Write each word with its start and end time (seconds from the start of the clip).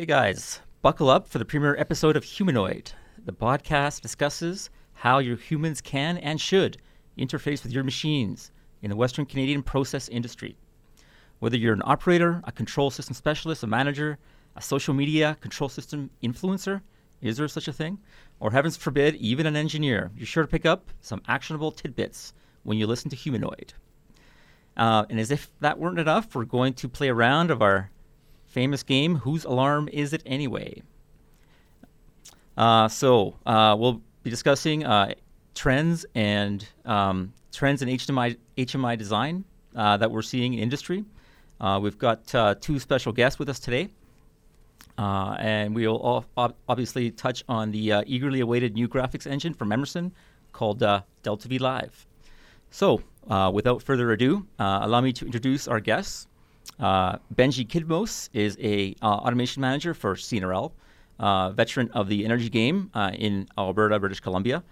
Hey 0.00 0.06
guys, 0.06 0.60
buckle 0.80 1.10
up 1.10 1.28
for 1.28 1.36
the 1.36 1.44
premiere 1.44 1.76
episode 1.76 2.16
of 2.16 2.24
Humanoid. 2.24 2.92
The 3.22 3.34
podcast 3.34 4.00
discusses 4.00 4.70
how 4.94 5.18
your 5.18 5.36
humans 5.36 5.82
can 5.82 6.16
and 6.16 6.40
should 6.40 6.78
interface 7.18 7.62
with 7.62 7.72
your 7.72 7.84
machines 7.84 8.50
in 8.80 8.88
the 8.88 8.96
Western 8.96 9.26
Canadian 9.26 9.62
process 9.62 10.08
industry. 10.08 10.56
Whether 11.38 11.58
you're 11.58 11.74
an 11.74 11.82
operator, 11.84 12.40
a 12.44 12.50
control 12.50 12.90
system 12.90 13.14
specialist, 13.14 13.62
a 13.62 13.66
manager, 13.66 14.16
a 14.56 14.62
social 14.62 14.94
media 14.94 15.36
control 15.42 15.68
system 15.68 16.08
influencer, 16.22 16.80
is 17.20 17.36
there 17.36 17.46
such 17.46 17.68
a 17.68 17.72
thing? 17.74 17.98
Or 18.40 18.52
heavens 18.52 18.78
forbid, 18.78 19.16
even 19.16 19.44
an 19.44 19.54
engineer, 19.54 20.12
you're 20.16 20.24
sure 20.24 20.44
to 20.44 20.48
pick 20.48 20.64
up 20.64 20.88
some 21.02 21.20
actionable 21.28 21.72
tidbits 21.72 22.32
when 22.62 22.78
you 22.78 22.86
listen 22.86 23.10
to 23.10 23.16
Humanoid. 23.16 23.74
Uh, 24.78 25.04
and 25.10 25.20
as 25.20 25.30
if 25.30 25.50
that 25.60 25.78
weren't 25.78 25.98
enough, 25.98 26.34
we're 26.34 26.46
going 26.46 26.72
to 26.72 26.88
play 26.88 27.08
a 27.08 27.14
round 27.14 27.50
of 27.50 27.60
our 27.60 27.90
famous 28.50 28.82
game, 28.82 29.16
Whose 29.16 29.44
Alarm 29.44 29.88
Is 29.92 30.12
It 30.12 30.22
Anyway? 30.26 30.82
Uh, 32.56 32.88
so 32.88 33.36
uh, 33.46 33.76
we'll 33.78 34.02
be 34.22 34.30
discussing 34.30 34.84
uh, 34.84 35.14
trends 35.54 36.04
and 36.14 36.66
um, 36.84 37.32
trends 37.52 37.80
in 37.80 37.88
HMI, 37.88 38.36
HMI 38.58 38.98
design 38.98 39.44
uh, 39.76 39.96
that 39.96 40.10
we're 40.10 40.22
seeing 40.22 40.54
in 40.54 40.60
industry. 40.60 41.04
Uh, 41.60 41.78
we've 41.80 41.98
got 41.98 42.34
uh, 42.34 42.54
two 42.60 42.78
special 42.78 43.12
guests 43.12 43.38
with 43.38 43.48
us 43.48 43.60
today. 43.60 43.88
and 44.98 45.74
we'll 45.74 46.26
ob- 46.36 46.56
obviously 46.68 47.10
touch 47.12 47.44
on 47.48 47.70
the 47.70 48.02
eagerly 48.06 48.40
awaited 48.40 48.74
new 48.74 48.88
graphics 48.88 49.26
engine 49.26 49.54
from 49.54 49.70
Emerson 49.70 50.12
called 50.52 50.80
DeltaV 50.80 51.60
Live. 51.60 52.06
So, 52.72 53.00
without 53.52 53.80
further 53.82 54.10
ado, 54.10 54.46
allow 54.58 55.00
me 55.00 55.12
to 55.12 55.24
introduce 55.24 55.68
our 55.68 55.80
guests. 55.80 56.26
Uh, 56.78 57.18
Benji 57.34 57.68
Kidmos 57.68 58.30
is 58.32 58.56
a 58.60 58.94
uh, 59.02 59.06
automation 59.06 59.60
manager 59.60 59.92
for 59.92 60.14
CNRL, 60.14 60.72
uh, 61.18 61.50
veteran 61.50 61.90
of 61.92 62.08
the 62.08 62.24
energy 62.24 62.48
game 62.48 62.90
uh, 62.94 63.10
in 63.14 63.48
Alberta, 63.58 63.98
British 63.98 64.20
Columbia. 64.20 64.62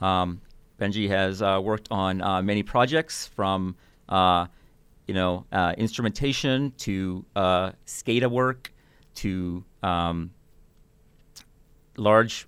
Um, 0.00 0.40
Benji 0.80 1.08
has 1.08 1.42
uh, 1.42 1.60
worked 1.62 1.88
on 1.90 2.20
uh, 2.20 2.42
many 2.42 2.62
projects 2.62 3.26
from 3.28 3.76
you 4.10 5.14
know 5.14 5.46
instrumentation 5.78 6.72
to 6.78 7.24
SCADA 7.34 8.30
work 8.30 8.72
to 9.14 9.64
um, 9.82 10.30
large 11.96 12.46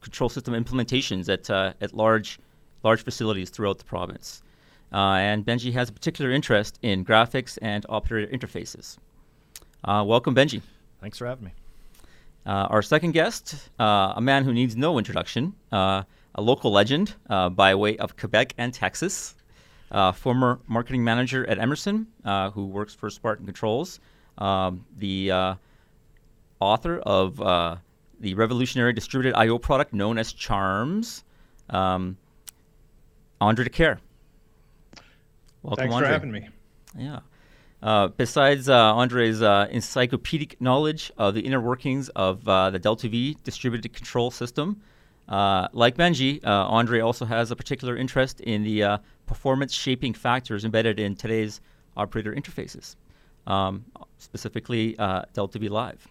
control 0.00 0.28
system 0.28 0.54
implementations 0.54 1.28
at 1.28 1.50
at 1.50 1.92
large 1.92 2.38
large 2.84 3.02
facilities 3.02 3.50
throughout 3.50 3.78
the 3.78 3.84
province. 3.84 4.43
Uh, 4.94 5.16
and 5.16 5.44
Benji 5.44 5.72
has 5.72 5.88
a 5.88 5.92
particular 5.92 6.30
interest 6.30 6.78
in 6.80 7.04
graphics 7.04 7.58
and 7.60 7.84
operator 7.88 8.30
interfaces. 8.30 8.96
Uh, 9.82 10.04
welcome, 10.06 10.36
Benji. 10.36 10.62
Thanks 11.00 11.18
for 11.18 11.26
having 11.26 11.46
me. 11.46 11.52
Uh, 12.46 12.68
our 12.70 12.80
second 12.80 13.10
guest, 13.10 13.70
uh, 13.80 14.12
a 14.14 14.20
man 14.20 14.44
who 14.44 14.52
needs 14.52 14.76
no 14.76 14.96
introduction, 14.96 15.52
uh, 15.72 16.04
a 16.36 16.40
local 16.40 16.70
legend 16.70 17.14
uh, 17.28 17.48
by 17.48 17.74
way 17.74 17.96
of 17.96 18.16
Quebec 18.16 18.54
and 18.56 18.72
Texas, 18.72 19.34
former 20.14 20.60
marketing 20.68 21.02
manager 21.02 21.44
at 21.48 21.58
Emerson, 21.58 22.06
who 22.54 22.66
works 22.66 22.94
for 22.94 23.10
Spartan 23.10 23.46
Controls, 23.46 23.98
um, 24.38 24.84
the 24.98 25.56
author 26.60 26.98
of 27.00 27.36
the 28.20 28.34
revolutionary 28.34 28.92
distributed 28.92 29.36
I/O 29.36 29.58
product 29.58 29.92
known 29.92 30.18
as 30.18 30.32
Charms, 30.32 31.24
um, 31.68 32.16
Andre 33.40 33.64
Dicaire. 33.64 33.98
Welcome, 35.64 35.84
Thanks 35.84 35.94
Andre. 35.94 36.08
for 36.08 36.12
having 36.12 36.30
me. 36.30 36.48
Yeah. 36.98 37.20
Uh, 37.82 38.08
besides 38.08 38.68
uh, 38.68 38.94
Andre's 38.94 39.40
uh, 39.40 39.66
encyclopedic 39.70 40.60
knowledge 40.60 41.10
of 41.16 41.32
the 41.32 41.40
inner 41.40 41.60
workings 41.60 42.10
of 42.10 42.46
uh, 42.46 42.68
the 42.68 42.78
DeltaV 42.78 43.42
distributed 43.44 43.94
control 43.94 44.30
system, 44.30 44.82
uh, 45.26 45.68
like 45.72 45.96
Benji, 45.96 46.44
uh, 46.44 46.66
Andre 46.66 47.00
also 47.00 47.24
has 47.24 47.50
a 47.50 47.56
particular 47.56 47.96
interest 47.96 48.40
in 48.40 48.62
the 48.62 49.00
performance 49.24 49.72
shaping 49.72 50.12
factors 50.12 50.66
embedded 50.66 51.00
in 51.00 51.16
today's 51.16 51.62
operator 51.96 52.34
interfaces, 52.34 52.96
um, 53.46 53.86
specifically 54.18 54.94
DeltaV 54.98 55.70
Live. 55.70 56.06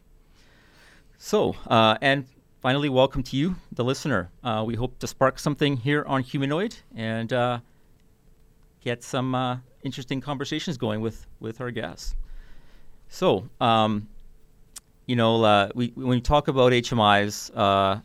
So, 1.20 1.56
and 1.70 2.26
finally, 2.60 2.90
welcome 2.90 3.22
to 3.22 3.38
you, 3.38 3.56
the 3.72 3.84
listener. 3.84 4.32
we 4.66 4.74
hope 4.74 4.98
to 4.98 5.06
spark 5.06 5.38
something 5.38 5.78
here 5.78 6.04
on 6.08 6.24
Humanoid 6.24 6.76
and 6.96 7.62
get 8.84 9.04
some 9.04 9.34
uh, 9.34 9.58
interesting 9.84 10.22
conversations 10.22 10.78
going 10.78 11.02
with 11.02 11.26
with 11.40 11.62
our 11.62 11.72
guests. 11.72 12.16
So, 13.10 13.50
um, 13.62 14.08
you 15.06 15.16
know, 15.16 15.44
uh, 15.44 15.70
we 15.74 15.92
when 15.96 16.08
we 16.08 16.22
talk 16.22 16.48
about 16.48 16.72
HMIs, 16.72 17.52
uh, 17.56 18.02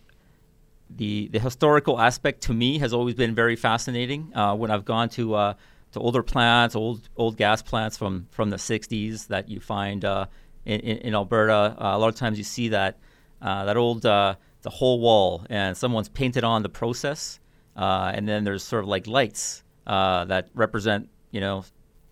the 0.90 1.28
the 1.28 1.38
historical 1.38 2.00
aspect 2.00 2.42
to 2.42 2.54
me 2.54 2.78
has 2.78 2.92
always 2.92 3.14
been 3.14 3.34
very 3.34 3.56
fascinating. 3.56 4.32
Uh, 4.34 4.54
when 4.54 4.70
I've 4.70 4.84
gone 4.84 5.08
to 5.10 5.34
uh, 5.34 5.54
to 5.92 6.00
older 6.00 6.22
plants, 6.22 6.76
old 6.76 7.08
old 7.16 7.36
gas 7.36 7.62
plants 7.62 7.96
from 7.96 8.28
from 8.30 8.50
the 8.50 8.56
'60s 8.56 9.26
that 9.28 9.48
you 9.48 9.60
find 9.60 10.04
uh, 10.04 10.26
in, 10.64 10.80
in, 10.80 11.14
Alberta, 11.14 11.74
a 11.78 11.98
lot 11.98 12.08
of 12.08 12.14
times 12.14 12.38
you 12.38 12.44
see 12.44 12.68
that 12.68 12.98
that 13.40 13.76
old 13.76 14.02
the 14.02 14.70
whole 14.70 15.00
wall 15.00 15.46
and 15.48 15.76
someone's 15.76 16.08
painted 16.08 16.44
on 16.44 16.62
the 16.62 16.68
process, 16.68 17.40
and 17.74 18.28
then 18.28 18.44
there's 18.44 18.62
sort 18.62 18.84
of 18.84 18.88
like 18.88 19.06
lights 19.06 19.62
uh, 19.88 20.24
that 20.26 20.48
represent, 20.54 21.08
you 21.32 21.40
know, 21.40 21.64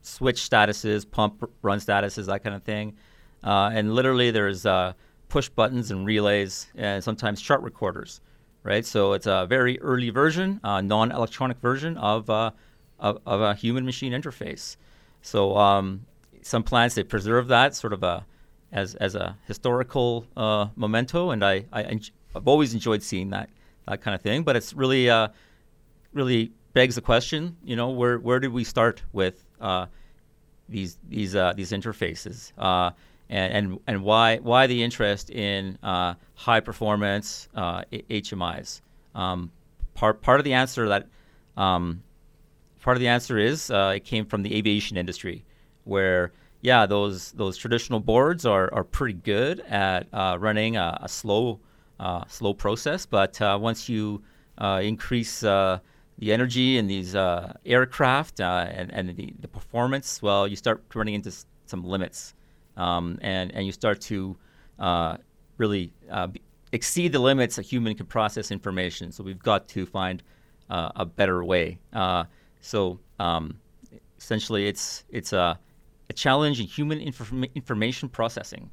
switch 0.02 0.48
statuses, 0.48 1.08
pump 1.08 1.48
run 1.62 1.78
statuses, 1.78 2.26
that 2.26 2.42
kind 2.42 2.56
of 2.56 2.62
thing. 2.62 2.96
Uh, 3.44 3.70
and 3.72 3.94
literally, 3.94 4.30
there's 4.30 4.66
uh, 4.66 4.92
push 5.28 5.48
buttons 5.48 5.90
and 5.90 6.06
relays, 6.06 6.66
and 6.74 7.04
sometimes 7.04 7.40
chart 7.40 7.62
recorders, 7.62 8.20
right? 8.62 8.84
So 8.84 9.12
it's 9.12 9.26
a 9.26 9.46
very 9.48 9.78
early 9.80 10.10
version, 10.10 10.60
a 10.64 10.82
non-electronic 10.82 11.58
version 11.58 11.96
of, 11.98 12.28
uh, 12.30 12.50
of, 12.98 13.20
of 13.26 13.40
a 13.40 13.54
human-machine 13.54 14.12
interface. 14.12 14.76
So 15.22 15.56
um, 15.56 16.06
some 16.42 16.62
plants 16.62 16.94
they 16.94 17.02
preserve 17.02 17.48
that 17.48 17.74
sort 17.74 17.92
of 17.92 18.02
a 18.02 18.24
as 18.72 18.94
as 18.96 19.14
a 19.14 19.36
historical 19.46 20.26
uh, 20.36 20.68
memento, 20.76 21.30
and 21.30 21.44
I, 21.44 21.64
I 21.72 22.00
have 22.34 22.46
always 22.46 22.74
enjoyed 22.74 23.02
seeing 23.02 23.30
that 23.30 23.48
that 23.88 24.00
kind 24.02 24.14
of 24.14 24.20
thing. 24.20 24.42
But 24.42 24.56
it's 24.56 24.72
really 24.72 25.10
uh, 25.10 25.28
really 26.12 26.52
begs 26.76 26.94
the 26.94 27.00
question, 27.00 27.56
you 27.64 27.74
know, 27.74 27.88
where 27.88 28.18
where 28.18 28.38
did 28.38 28.52
we 28.52 28.62
start 28.62 29.02
with 29.14 29.42
uh, 29.62 29.86
these 30.68 30.98
these 31.08 31.34
uh, 31.34 31.54
these 31.54 31.72
interfaces, 31.72 32.52
uh, 32.58 32.90
and 33.30 33.52
and 33.54 33.80
and 33.86 34.04
why 34.04 34.36
why 34.36 34.66
the 34.66 34.82
interest 34.82 35.30
in 35.30 35.78
uh, 35.82 36.12
high 36.34 36.60
performance 36.60 37.48
HMIs? 37.56 38.82
Uh, 39.14 39.18
um, 39.18 39.50
part 39.94 40.20
part 40.20 40.38
of 40.38 40.44
the 40.44 40.52
answer 40.52 40.86
that 40.88 41.08
um, 41.56 42.02
part 42.82 42.94
of 42.98 43.00
the 43.00 43.08
answer 43.08 43.38
is 43.38 43.70
uh, 43.70 43.94
it 43.96 44.04
came 44.04 44.26
from 44.26 44.42
the 44.42 44.54
aviation 44.54 44.98
industry, 44.98 45.46
where 45.84 46.32
yeah, 46.60 46.84
those 46.84 47.32
those 47.32 47.56
traditional 47.56 48.00
boards 48.00 48.44
are, 48.44 48.68
are 48.74 48.84
pretty 48.84 49.18
good 49.24 49.60
at 49.60 50.06
running 50.12 50.76
a, 50.76 50.98
a 51.00 51.08
slow 51.08 51.58
slow 52.28 52.52
process, 52.52 53.06
but 53.06 53.38
once 53.40 53.88
you 53.88 54.22
increase 54.60 55.42
the 56.18 56.32
energy 56.32 56.78
in 56.78 56.86
these 56.86 57.14
uh, 57.14 57.52
aircraft 57.64 58.40
uh, 58.40 58.66
and, 58.70 58.90
and 58.92 59.16
the, 59.16 59.34
the, 59.40 59.48
performance, 59.48 60.22
well, 60.22 60.48
you 60.48 60.56
start 60.56 60.82
running 60.94 61.14
into 61.14 61.32
some 61.66 61.84
limits. 61.84 62.34
Um, 62.76 63.18
and, 63.22 63.54
and 63.54 63.64
you 63.64 63.72
start 63.72 64.00
to 64.02 64.36
uh, 64.78 65.16
really 65.56 65.92
uh, 66.10 66.28
exceed 66.72 67.12
the 67.12 67.18
limits 67.18 67.58
a 67.58 67.62
human 67.62 67.94
can 67.94 68.06
process 68.06 68.50
information. 68.50 69.12
So 69.12 69.24
we've 69.24 69.42
got 69.42 69.68
to 69.68 69.86
find 69.86 70.22
uh, 70.68 70.90
a 70.96 71.06
better 71.06 71.44
way. 71.44 71.78
Uh, 71.92 72.24
so 72.60 72.98
um, 73.18 73.58
essentially, 74.18 74.68
it's, 74.68 75.04
it's 75.08 75.32
a, 75.32 75.58
a 76.08 76.12
challenge 76.12 76.60
in 76.60 76.66
human 76.66 76.98
inform- 77.00 77.44
information 77.54 78.08
processing. 78.08 78.70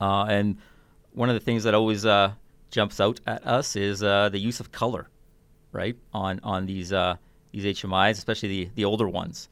and 0.00 0.58
one 1.12 1.28
of 1.28 1.34
the 1.34 1.40
things 1.40 1.64
that 1.64 1.74
always 1.74 2.04
jumps 2.70 3.00
out 3.00 3.20
at 3.26 3.46
us 3.46 3.74
is 3.74 4.00
the 4.00 4.30
use 4.34 4.60
of 4.60 4.70
color 4.70 5.08
right 5.76 5.96
on 6.12 6.40
on 6.42 6.66
these 6.66 6.92
uh, 6.92 7.16
these 7.52 7.64
HMIs, 7.78 8.12
especially 8.12 8.48
the 8.48 8.70
the 8.74 8.84
older 8.84 9.08
ones. 9.08 9.48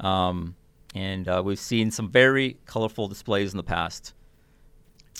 Um, 0.00 0.54
and 0.94 1.28
uh, 1.28 1.42
we've 1.44 1.58
seen 1.58 1.90
some 1.90 2.10
very 2.10 2.56
colorful 2.64 3.08
displays 3.08 3.52
in 3.52 3.56
the 3.56 3.62
past. 3.62 4.14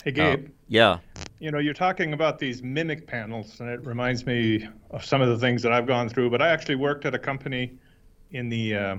Hey 0.04 0.12
Gabe. 0.12 0.46
Uh, 0.46 0.50
yeah. 0.68 0.98
You 1.38 1.50
know, 1.50 1.58
you're 1.58 1.74
talking 1.74 2.12
about 2.12 2.38
these 2.38 2.62
mimic 2.62 3.06
panels, 3.06 3.60
and 3.60 3.68
it 3.68 3.84
reminds 3.84 4.24
me 4.24 4.68
of 4.90 5.04
some 5.04 5.20
of 5.20 5.28
the 5.28 5.38
things 5.38 5.62
that 5.62 5.72
I've 5.72 5.86
gone 5.86 6.08
through. 6.08 6.30
But 6.30 6.40
I 6.40 6.48
actually 6.48 6.76
worked 6.76 7.04
at 7.04 7.14
a 7.14 7.18
company 7.18 7.72
in 8.32 8.48
the 8.48 8.74
uh, 8.74 8.96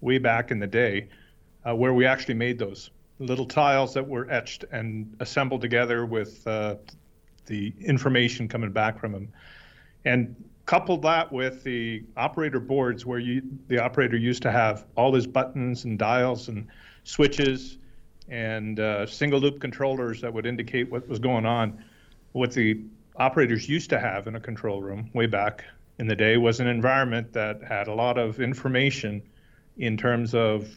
way 0.00 0.18
back 0.18 0.50
in 0.50 0.58
the 0.58 0.66
day 0.66 1.08
uh, 1.66 1.74
where 1.74 1.94
we 1.94 2.06
actually 2.06 2.34
made 2.34 2.58
those 2.58 2.90
little 3.18 3.46
tiles 3.46 3.94
that 3.94 4.06
were 4.06 4.30
etched 4.30 4.64
and 4.72 5.16
assembled 5.20 5.60
together 5.60 6.04
with 6.04 6.46
uh, 6.46 6.76
the 7.46 7.72
information 7.80 8.48
coming 8.48 8.70
back 8.70 8.98
from 8.98 9.12
them. 9.12 9.32
And 10.04 10.34
couple 10.66 10.96
that 10.96 11.30
with 11.30 11.62
the 11.62 12.02
operator 12.16 12.60
boards 12.60 13.04
where 13.04 13.18
you 13.18 13.42
the 13.68 13.78
operator 13.78 14.16
used 14.16 14.42
to 14.42 14.50
have 14.50 14.86
all 14.96 15.12
his 15.12 15.26
buttons 15.26 15.84
and 15.84 15.98
dials 15.98 16.48
and 16.48 16.66
switches 17.04 17.78
and 18.28 18.80
uh, 18.80 19.06
single 19.06 19.38
loop 19.40 19.60
controllers 19.60 20.20
that 20.22 20.32
would 20.32 20.46
indicate 20.46 20.90
what 20.90 21.06
was 21.08 21.18
going 21.18 21.44
on. 21.44 21.84
What 22.32 22.52
the 22.52 22.80
operators 23.16 23.68
used 23.68 23.90
to 23.90 24.00
have 24.00 24.26
in 24.26 24.36
a 24.36 24.40
control 24.40 24.80
room 24.80 25.10
way 25.12 25.26
back 25.26 25.64
in 25.98 26.06
the 26.06 26.16
day 26.16 26.36
was 26.36 26.60
an 26.60 26.66
environment 26.66 27.32
that 27.34 27.62
had 27.62 27.86
a 27.86 27.94
lot 27.94 28.18
of 28.18 28.40
information 28.40 29.22
in 29.76 29.96
terms 29.96 30.34
of 30.34 30.68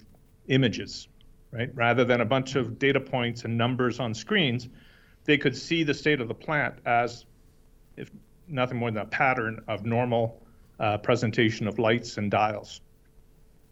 images, 0.47 1.07
right? 1.51 1.73
Rather 1.73 2.03
than 2.03 2.21
a 2.21 2.25
bunch 2.25 2.55
of 2.55 2.77
data 2.77 2.99
points 2.99 3.45
and 3.45 3.57
numbers 3.57 3.99
on 3.99 4.13
screens, 4.13 4.67
they 5.23 5.37
could 5.37 5.55
see 5.55 5.83
the 5.83 5.93
state 5.93 6.21
of 6.21 6.27
the 6.27 6.33
plant 6.33 6.75
as 6.85 7.25
if 7.95 8.11
nothing 8.47 8.77
more 8.77 8.91
than 8.91 9.01
a 9.01 9.05
pattern 9.05 9.61
of 9.67 9.85
normal 9.85 10.41
uh, 10.79 10.97
presentation 10.97 11.67
of 11.67 11.79
lights 11.79 12.17
and 12.17 12.31
dials. 12.31 12.81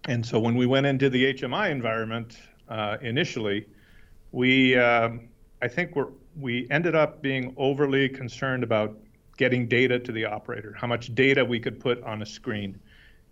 And 0.07 0.25
so 0.25 0.39
when 0.39 0.55
we 0.55 0.65
went 0.65 0.85
into 0.85 1.09
the 1.09 1.33
HMI 1.33 1.71
environment 1.71 2.37
uh, 2.69 2.97
initially, 3.01 3.67
we 4.31 4.77
um, 4.77 5.29
I 5.61 5.67
think 5.67 5.95
we're 5.95 6.09
we 6.39 6.67
ended 6.69 6.95
up 6.95 7.21
being 7.21 7.53
overly 7.57 8.09
concerned 8.09 8.63
about 8.63 8.97
getting 9.37 9.67
data 9.67 9.99
to 9.99 10.11
the 10.11 10.25
operator, 10.25 10.75
how 10.77 10.87
much 10.87 11.13
data 11.15 11.43
we 11.43 11.59
could 11.59 11.79
put 11.79 12.03
on 12.03 12.21
a 12.21 12.25
screen, 12.25 12.79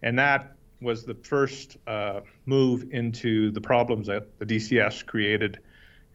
and 0.01 0.17
that 0.17 0.55
was 0.81 1.05
the 1.05 1.15
first 1.15 1.77
uh, 1.87 2.21
move 2.45 2.85
into 2.91 3.51
the 3.51 3.61
problems 3.61 4.07
that 4.07 4.37
the 4.39 4.45
DCS 4.45 5.05
created, 5.05 5.59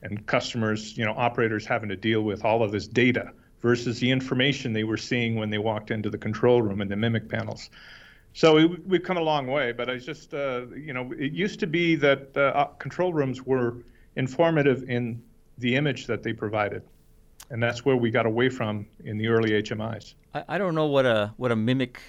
and 0.03 0.27
customers, 0.27 0.97
you 0.97 1.05
know, 1.05 1.15
operators 1.17 1.67
having 1.67 1.89
to 1.89 1.97
deal 1.97 2.23
with 2.23 2.45
all 2.45 2.63
of 2.63 2.73
this 2.73 2.87
data 2.87 3.33
versus 3.63 3.99
the 3.99 4.11
information 4.11 4.73
they 4.73 4.85
were 4.85 4.97
seeing 4.97 5.37
when 5.37 5.51
they 5.51 5.59
walked 5.59 5.91
into 5.91 6.11
the 6.11 6.19
control 6.19 6.63
room 6.63 6.81
and 6.81 6.91
the 6.91 6.97
mimic 6.97 7.29
panels. 7.29 7.71
So 8.33 8.55
we, 8.55 8.67
we've 8.67 9.03
come 9.03 9.17
a 9.17 9.23
long 9.23 9.47
way, 9.47 9.73
but 9.73 9.91
I 9.91 9.97
just, 9.97 10.33
uh, 10.33 10.67
you 10.77 10.93
know, 10.93 11.13
it 11.19 11.33
used 11.33 11.61
to 11.61 11.67
be 11.67 11.97
that 11.97 12.37
uh, 12.37 12.67
control 12.79 13.13
rooms 13.13 13.43
were 13.43 13.79
informative 14.17 14.89
in 14.89 15.23
the 15.59 15.75
image 15.75 16.07
that 16.07 16.23
they 16.23 16.33
provided, 16.33 16.83
and 17.51 17.63
that's 17.63 17.85
where 17.85 17.97
we 17.97 18.11
got 18.11 18.27
away 18.27 18.49
from 18.49 18.87
in 19.05 19.19
the 19.19 19.27
early 19.29 19.51
HMIs. 19.51 20.15
I, 20.35 20.45
I 20.49 20.59
don't 20.59 20.75
know 20.75 20.87
what 20.87 21.07
a 21.07 21.33
what 21.37 21.51
a 21.51 21.57
mimic 21.57 22.01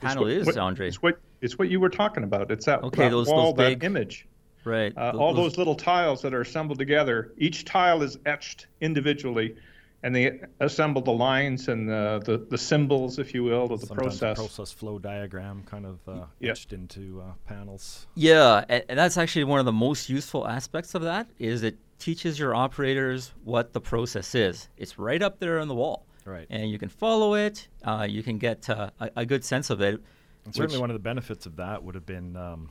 panel 0.00 0.24
what, 0.24 0.32
is, 0.32 0.46
what, 0.46 0.58
Andre. 0.58 0.86
It's 0.86 1.02
what 1.02 1.18
it's 1.40 1.58
what 1.58 1.68
you 1.70 1.80
were 1.80 1.90
talking 1.90 2.22
about. 2.22 2.52
It's 2.52 2.66
that, 2.66 2.82
okay, 2.84 3.04
that 3.04 3.10
those, 3.10 3.26
wall, 3.26 3.52
those 3.52 3.70
big, 3.70 3.80
that 3.80 3.86
image. 3.86 4.28
Right. 4.64 4.92
Uh, 4.96 5.12
all 5.18 5.34
those 5.34 5.58
little 5.58 5.74
tiles 5.74 6.22
that 6.22 6.32
are 6.32 6.42
assembled 6.42 6.78
together. 6.78 7.32
Each 7.36 7.64
tile 7.64 8.02
is 8.02 8.16
etched 8.26 8.68
individually 8.80 9.56
and 10.02 10.14
they 10.14 10.40
assembled 10.60 11.04
the 11.04 11.12
lines 11.12 11.68
and 11.68 11.88
the, 11.88 12.20
the, 12.24 12.38
the 12.50 12.58
symbols, 12.58 13.18
if 13.18 13.32
you 13.34 13.44
will, 13.44 13.72
of 13.72 13.80
the 13.80 13.86
Sometimes 13.86 14.18
process. 14.18 14.36
process 14.36 14.72
flow 14.72 14.98
diagram 14.98 15.62
kind 15.64 15.86
of 15.86 15.98
uh, 16.08 16.24
yeah. 16.40 16.50
etched 16.50 16.72
into 16.72 17.20
uh, 17.20 17.32
panels. 17.46 18.06
Yeah, 18.14 18.64
and, 18.68 18.84
and, 18.88 18.98
that's 18.98 19.16
actually 19.16 19.44
one 19.44 19.60
of 19.60 19.64
the 19.64 19.72
most 19.72 20.08
useful 20.08 20.46
aspects 20.46 20.94
of 20.94 21.02
that 21.02 21.28
is 21.38 21.62
it 21.62 21.78
teaches 21.98 22.38
your 22.38 22.54
operators 22.54 23.32
what 23.44 23.72
the 23.72 23.80
process 23.80 24.34
is. 24.34 24.68
It's 24.76 24.98
right 24.98 25.22
up 25.22 25.38
there 25.38 25.60
on 25.60 25.68
the 25.68 25.74
wall. 25.74 26.04
Right. 26.24 26.46
And 26.50 26.70
you 26.70 26.78
can 26.78 26.88
follow 26.88 27.34
it. 27.34 27.68
Uh, 27.84 28.06
you 28.08 28.22
can 28.22 28.38
get 28.38 28.68
uh, 28.70 28.90
a, 29.00 29.10
a, 29.16 29.26
good 29.26 29.44
sense 29.44 29.70
of 29.70 29.80
it. 29.80 30.00
And 30.44 30.54
certainly, 30.54 30.80
one 30.80 30.90
of 30.90 30.94
the 30.94 31.00
benefits 31.00 31.46
of 31.46 31.56
that 31.56 31.82
would 31.82 31.94
have 31.94 32.06
been 32.06 32.36
um, 32.36 32.70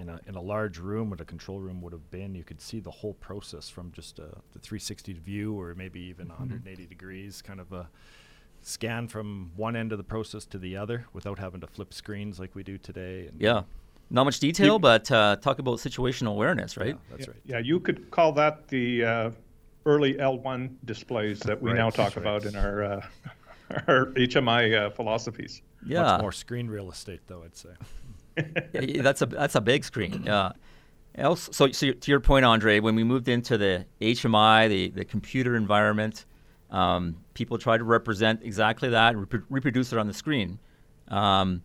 in 0.00 0.08
a, 0.08 0.20
in 0.26 0.34
a 0.34 0.40
large 0.40 0.78
room, 0.78 1.10
what 1.10 1.20
a 1.20 1.24
control 1.24 1.60
room 1.60 1.82
would 1.82 1.92
have 1.92 2.10
been, 2.10 2.34
you 2.34 2.42
could 2.42 2.60
see 2.60 2.80
the 2.80 2.90
whole 2.90 3.14
process 3.14 3.68
from 3.68 3.92
just 3.92 4.18
a, 4.18 4.28
the 4.52 4.58
360 4.58 5.12
view 5.12 5.60
or 5.60 5.74
maybe 5.74 6.00
even 6.00 6.26
mm-hmm. 6.26 6.40
180 6.40 6.86
degrees, 6.86 7.42
kind 7.42 7.60
of 7.60 7.72
a 7.72 7.88
scan 8.62 9.08
from 9.08 9.50
one 9.56 9.76
end 9.76 9.92
of 9.92 9.98
the 9.98 10.04
process 10.04 10.44
to 10.46 10.58
the 10.58 10.76
other 10.76 11.06
without 11.12 11.38
having 11.38 11.60
to 11.60 11.66
flip 11.66 11.92
screens 11.92 12.40
like 12.40 12.54
we 12.54 12.62
do 12.62 12.78
today. 12.78 13.26
And 13.26 13.40
yeah. 13.40 13.62
Not 14.12 14.24
much 14.24 14.40
detail, 14.40 14.74
you, 14.74 14.78
but 14.80 15.10
uh, 15.12 15.36
talk 15.36 15.60
about 15.60 15.78
situational 15.78 16.32
awareness, 16.32 16.76
right? 16.76 16.88
Yeah, 16.88 16.94
that's 17.10 17.26
yeah, 17.26 17.30
right. 17.30 17.40
Yeah, 17.44 17.58
you 17.58 17.78
could 17.78 18.10
call 18.10 18.32
that 18.32 18.66
the 18.66 19.04
uh, 19.04 19.30
early 19.86 20.14
L1 20.14 20.70
displays 20.84 21.38
that 21.40 21.60
we 21.62 21.70
right, 21.70 21.76
now 21.76 21.90
talk 21.90 22.16
right. 22.16 22.24
about 22.24 22.44
in 22.44 22.56
our, 22.56 22.82
uh, 22.82 23.06
our 23.86 24.06
HMI 24.06 24.86
uh, 24.86 24.90
philosophies. 24.90 25.62
Yeah. 25.86 26.02
Much 26.02 26.22
more 26.22 26.32
screen 26.32 26.66
real 26.66 26.90
estate, 26.90 27.20
though, 27.28 27.44
I'd 27.44 27.56
say 27.56 27.70
that's 28.72 29.22
a 29.22 29.26
that's 29.26 29.54
a 29.54 29.60
big 29.60 29.84
screen. 29.84 30.22
Yeah. 30.24 30.52
Also, 31.18 31.50
so, 31.52 31.70
so 31.72 31.92
to 31.92 32.10
your 32.10 32.20
point, 32.20 32.44
Andre, 32.44 32.80
when 32.80 32.94
we 32.94 33.02
moved 33.02 33.28
into 33.28 33.58
the 33.58 33.84
HMI, 34.00 34.68
the, 34.68 34.88
the 34.90 35.04
computer 35.04 35.56
environment, 35.56 36.24
um, 36.70 37.16
people 37.34 37.58
tried 37.58 37.78
to 37.78 37.84
represent 37.84 38.42
exactly 38.44 38.90
that 38.90 39.16
rep- 39.16 39.42
reproduce 39.50 39.92
it 39.92 39.98
on 39.98 40.06
the 40.06 40.14
screen. 40.14 40.58
Um, 41.08 41.62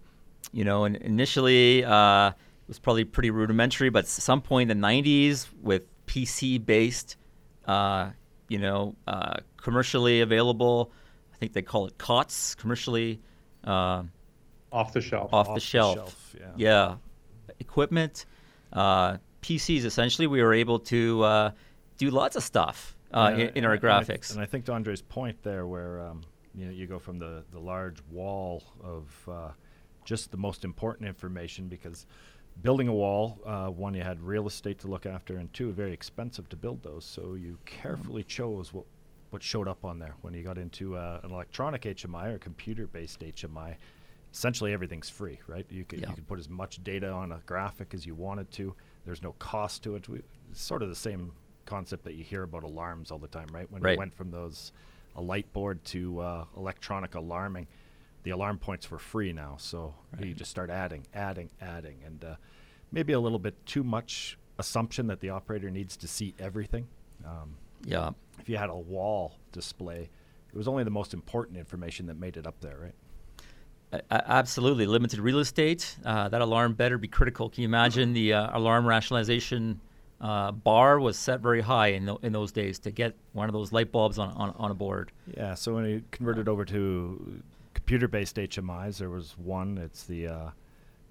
you 0.51 0.63
know, 0.63 0.85
and 0.85 0.95
initially 0.97 1.85
uh, 1.85 2.29
it 2.29 2.67
was 2.67 2.79
probably 2.79 3.05
pretty 3.05 3.29
rudimentary, 3.29 3.89
but 3.89 4.05
at 4.05 4.07
some 4.07 4.41
point 4.41 4.71
in 4.71 4.81
the 4.81 4.87
90s, 4.87 5.47
with 5.61 5.85
PC-based, 6.07 7.17
uh, 7.67 8.09
you 8.49 8.57
know, 8.57 8.95
uh, 9.07 9.37
commercially 9.57 10.21
available, 10.21 10.91
I 11.33 11.37
think 11.37 11.53
they 11.53 11.61
call 11.61 11.85
it 11.87 11.97
COTS, 11.97 12.55
commercially 12.55 13.19
uh, 13.63 14.03
off 14.75 14.93
the 14.93 15.01
shelf. 15.01 15.33
Off, 15.33 15.49
off 15.49 15.55
the, 15.55 15.61
shelf. 15.61 15.95
the 16.31 16.39
shelf. 16.39 16.55
yeah. 16.57 16.97
Yeah. 17.49 17.55
Equipment, 17.59 18.25
uh, 18.73 19.17
PCs. 19.41 19.85
Essentially, 19.85 20.27
we 20.27 20.41
were 20.41 20.53
able 20.53 20.79
to 20.79 21.23
uh, 21.23 21.51
do 21.97 22.09
lots 22.09 22.35
of 22.35 22.43
stuff 22.43 22.97
uh, 23.13 23.33
yeah, 23.35 23.45
in, 23.45 23.49
in, 23.57 23.65
our 23.65 23.73
and 23.73 23.81
graphics. 23.81 24.31
I, 24.31 24.35
and 24.35 24.43
I 24.43 24.45
think 24.45 24.65
to 24.65 24.73
Andre's 24.73 25.01
point 25.01 25.41
there, 25.43 25.65
where 25.67 26.01
um, 26.01 26.21
you 26.53 26.65
know 26.65 26.71
you 26.71 26.87
go 26.87 26.99
from 26.99 27.19
the 27.19 27.43
the 27.51 27.59
large 27.59 27.97
wall 28.11 28.63
of 28.83 29.29
uh, 29.31 29.51
just 30.03 30.31
the 30.31 30.37
most 30.37 30.65
important 30.65 31.07
information 31.07 31.67
because 31.67 32.05
building 32.61 32.87
a 32.87 32.93
wall, 32.93 33.39
uh, 33.45 33.67
one, 33.67 33.93
you 33.93 34.03
had 34.03 34.21
real 34.21 34.47
estate 34.47 34.79
to 34.79 34.87
look 34.87 35.05
after, 35.05 35.37
and 35.37 35.51
two, 35.53 35.71
very 35.71 35.93
expensive 35.93 36.49
to 36.49 36.55
build 36.55 36.83
those. 36.83 37.05
So 37.05 37.35
you 37.35 37.57
carefully 37.65 38.23
chose 38.23 38.73
what 38.73 38.85
what 39.31 39.43
showed 39.43 39.67
up 39.67 39.83
on 39.83 39.99
there 39.99 40.15
when 40.21 40.33
you 40.33 40.43
got 40.43 40.57
into 40.57 40.95
uh, 40.95 41.19
an 41.23 41.31
electronic 41.31 41.81
HMI 41.81 42.33
or 42.33 42.37
computer-based 42.37 43.19
HMI 43.19 43.75
essentially 44.35 44.73
everything's 44.73 45.09
free, 45.09 45.39
right? 45.47 45.65
You 45.69 45.85
could, 45.85 46.01
yeah. 46.01 46.09
you 46.09 46.15
could 46.15 46.27
put 46.27 46.39
as 46.39 46.49
much 46.49 46.83
data 46.83 47.09
on 47.09 47.31
a 47.31 47.39
graphic 47.45 47.93
as 47.93 48.05
you 48.05 48.15
wanted 48.15 48.51
to. 48.51 48.75
There's 49.05 49.23
no 49.23 49.31
cost 49.39 49.81
to 49.83 49.95
it. 49.95 50.09
We, 50.09 50.21
it's 50.51 50.61
sort 50.61 50.83
of 50.83 50.89
the 50.89 50.95
same 50.95 51.31
concept 51.65 52.03
that 52.03 52.15
you 52.15 52.23
hear 52.25 52.43
about 52.43 52.63
alarms 52.63 53.11
all 53.11 53.17
the 53.17 53.29
time, 53.29 53.47
right? 53.53 53.71
When 53.71 53.81
right. 53.81 53.93
you 53.93 53.97
went 53.97 54.13
from 54.13 54.31
those 54.31 54.73
a 55.15 55.21
light 55.21 55.51
board 55.53 55.81
to 55.85 56.19
uh, 56.19 56.45
electronic 56.57 57.15
alarming, 57.15 57.67
the 58.23 58.31
alarm 58.31 58.59
points 58.59 58.91
were 58.91 58.99
free 58.99 59.31
now. 59.31 59.55
So 59.57 59.95
right. 60.13 60.25
you 60.25 60.33
just 60.33 60.51
start 60.51 60.69
adding, 60.69 61.07
adding, 61.13 61.49
adding, 61.61 61.99
and 62.05 62.25
uh, 62.25 62.35
maybe 62.91 63.13
a 63.13 63.19
little 63.21 63.39
bit 63.39 63.65
too 63.65 63.85
much 63.85 64.37
assumption 64.59 65.07
that 65.07 65.21
the 65.21 65.29
operator 65.29 65.71
needs 65.71 65.95
to 65.95 66.09
see 66.09 66.35
everything. 66.39 66.89
Um, 67.25 67.55
yeah. 67.85 68.09
If 68.41 68.49
you 68.49 68.57
had 68.57 68.69
a 68.69 68.75
wall 68.75 69.37
display, 69.53 70.09
it 70.53 70.57
was 70.57 70.67
only 70.67 70.83
the 70.83 70.89
most 70.89 71.13
important 71.13 71.57
information 71.57 72.07
that 72.07 72.19
made 72.19 72.35
it 72.35 72.45
up 72.45 72.59
there, 72.59 72.77
right? 72.81 72.95
Absolutely. 74.11 74.85
Limited 74.85 75.19
real 75.19 75.39
estate. 75.39 75.95
Uh, 76.05 76.29
that 76.29 76.41
alarm 76.41 76.73
better 76.73 76.97
be 76.97 77.07
critical. 77.07 77.49
Can 77.49 77.63
you 77.63 77.67
imagine 77.67 78.13
the 78.13 78.33
uh, 78.33 78.57
alarm 78.57 78.85
rationalization 78.85 79.79
uh, 80.21 80.51
bar 80.51 80.99
was 80.99 81.17
set 81.17 81.39
very 81.41 81.61
high 81.61 81.87
in, 81.87 82.05
th- 82.05 82.19
in 82.23 82.31
those 82.33 82.51
days 82.51 82.79
to 82.79 82.91
get 82.91 83.15
one 83.33 83.49
of 83.49 83.53
those 83.53 83.71
light 83.71 83.91
bulbs 83.91 84.17
on, 84.17 84.31
on, 84.31 84.53
on 84.57 84.71
a 84.71 84.73
board? 84.73 85.11
Yeah, 85.35 85.53
so 85.53 85.75
when 85.75 85.85
you 85.85 86.03
converted 86.11 86.47
over 86.47 86.65
to 86.65 87.41
computer 87.73 88.07
based 88.07 88.37
HMIs, 88.37 88.97
there 88.97 89.09
was 89.09 89.37
one, 89.37 89.77
it's 89.77 90.03
the 90.03 90.27
uh, 90.27 90.49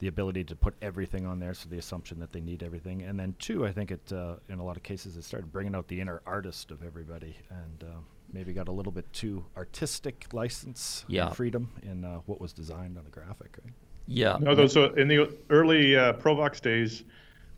the 0.00 0.08
ability 0.08 0.44
to 0.44 0.56
put 0.56 0.74
everything 0.82 1.24
on 1.24 1.38
there, 1.38 1.54
so 1.54 1.68
the 1.68 1.78
assumption 1.78 2.18
that 2.18 2.32
they 2.32 2.40
need 2.40 2.62
everything. 2.62 3.02
And 3.02 3.18
then 3.18 3.34
two, 3.38 3.64
I 3.64 3.72
think 3.72 3.90
it 3.90 4.12
uh, 4.12 4.36
in 4.48 4.58
a 4.58 4.64
lot 4.64 4.76
of 4.76 4.82
cases 4.82 5.16
it 5.16 5.24
started 5.24 5.52
bringing 5.52 5.74
out 5.74 5.88
the 5.88 6.00
inner 6.00 6.20
artist 6.26 6.70
of 6.70 6.82
everybody 6.84 7.36
and 7.50 7.84
uh, 7.88 8.00
maybe 8.34 8.52
got 8.52 8.68
a 8.68 8.72
little 8.72 8.92
bit 8.92 9.10
too 9.12 9.44
artistic 9.56 10.26
license 10.32 11.04
yeah. 11.06 11.28
and 11.28 11.36
freedom 11.36 11.70
in 11.82 12.04
uh, 12.04 12.18
what 12.26 12.40
was 12.40 12.52
designed 12.52 12.98
on 12.98 13.04
the 13.04 13.10
graphic. 13.10 13.56
Right? 13.62 13.72
Yeah. 14.06 14.36
No, 14.40 14.54
those 14.54 14.76
uh, 14.76 14.92
in 14.94 15.08
the 15.08 15.32
early 15.48 15.96
uh, 15.96 16.14
Provox 16.14 16.60
days, 16.60 17.04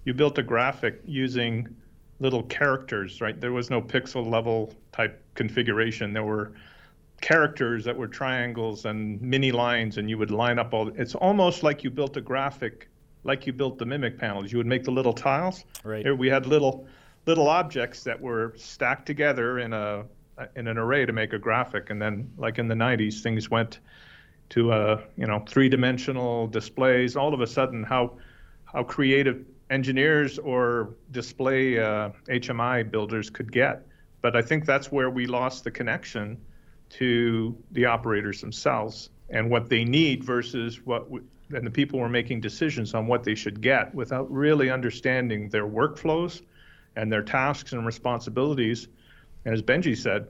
you 0.04 0.14
built 0.14 0.38
a 0.38 0.42
graphic 0.42 1.00
using 1.04 1.66
little 2.20 2.42
characters, 2.44 3.20
right? 3.20 3.40
There 3.40 3.52
was 3.52 3.70
no 3.70 3.80
pixel 3.80 4.30
level 4.30 4.72
type 4.92 5.22
configuration. 5.34 6.12
There 6.12 6.24
were 6.24 6.52
characters 7.20 7.84
that 7.84 7.96
were 7.96 8.06
triangles 8.06 8.84
and 8.84 9.20
mini 9.20 9.50
lines, 9.50 9.96
and 9.98 10.08
you 10.08 10.18
would 10.18 10.30
line 10.30 10.58
up 10.58 10.74
all. 10.74 10.88
It's 10.88 11.14
almost 11.14 11.62
like 11.62 11.82
you 11.82 11.90
built 11.90 12.16
a 12.16 12.20
graphic, 12.20 12.88
like 13.24 13.46
you 13.46 13.52
built 13.52 13.78
the 13.78 13.86
mimic 13.86 14.18
panels. 14.18 14.52
You 14.52 14.58
would 14.58 14.66
make 14.66 14.84
the 14.84 14.90
little 14.90 15.14
tiles. 15.14 15.64
Right. 15.82 16.04
Here 16.04 16.14
we 16.14 16.28
had 16.28 16.46
little 16.46 16.86
little 17.26 17.48
objects 17.48 18.04
that 18.04 18.20
were 18.20 18.54
stacked 18.56 19.06
together 19.06 19.58
in 19.58 19.72
a 19.72 20.04
in 20.54 20.68
an 20.68 20.78
array 20.78 21.06
to 21.06 21.12
make 21.12 21.32
a 21.32 21.38
graphic, 21.38 21.90
and 21.90 22.00
then 22.00 22.30
like 22.36 22.58
in 22.58 22.68
the 22.68 22.74
90s, 22.74 23.22
things 23.22 23.50
went 23.50 23.80
to 24.50 24.72
uh, 24.72 25.00
you 25.16 25.26
know 25.26 25.42
three-dimensional 25.48 26.46
displays. 26.48 27.16
All 27.16 27.34
of 27.34 27.40
a 27.40 27.46
sudden, 27.46 27.82
how 27.82 28.12
how 28.64 28.82
creative 28.82 29.44
engineers 29.70 30.38
or 30.38 30.94
display 31.10 31.78
uh, 31.78 32.10
HMI 32.28 32.88
builders 32.90 33.30
could 33.30 33.50
get. 33.50 33.86
But 34.22 34.36
I 34.36 34.42
think 34.42 34.64
that's 34.64 34.90
where 34.92 35.10
we 35.10 35.26
lost 35.26 35.64
the 35.64 35.70
connection 35.70 36.40
to 36.90 37.56
the 37.72 37.86
operators 37.86 38.40
themselves 38.40 39.10
and 39.28 39.50
what 39.50 39.68
they 39.68 39.84
need 39.84 40.22
versus 40.22 40.80
what 40.84 41.10
we, 41.10 41.20
and 41.50 41.66
the 41.66 41.70
people 41.70 42.00
were 42.00 42.08
making 42.08 42.40
decisions 42.40 42.94
on 42.94 43.06
what 43.06 43.24
they 43.24 43.34
should 43.34 43.60
get 43.60 43.94
without 43.94 44.30
really 44.30 44.70
understanding 44.70 45.48
their 45.48 45.66
workflows 45.66 46.42
and 46.96 47.12
their 47.12 47.22
tasks 47.22 47.72
and 47.72 47.86
responsibilities. 47.86 48.88
And 49.46 49.54
as 49.54 49.62
Benji 49.62 49.96
said, 49.96 50.26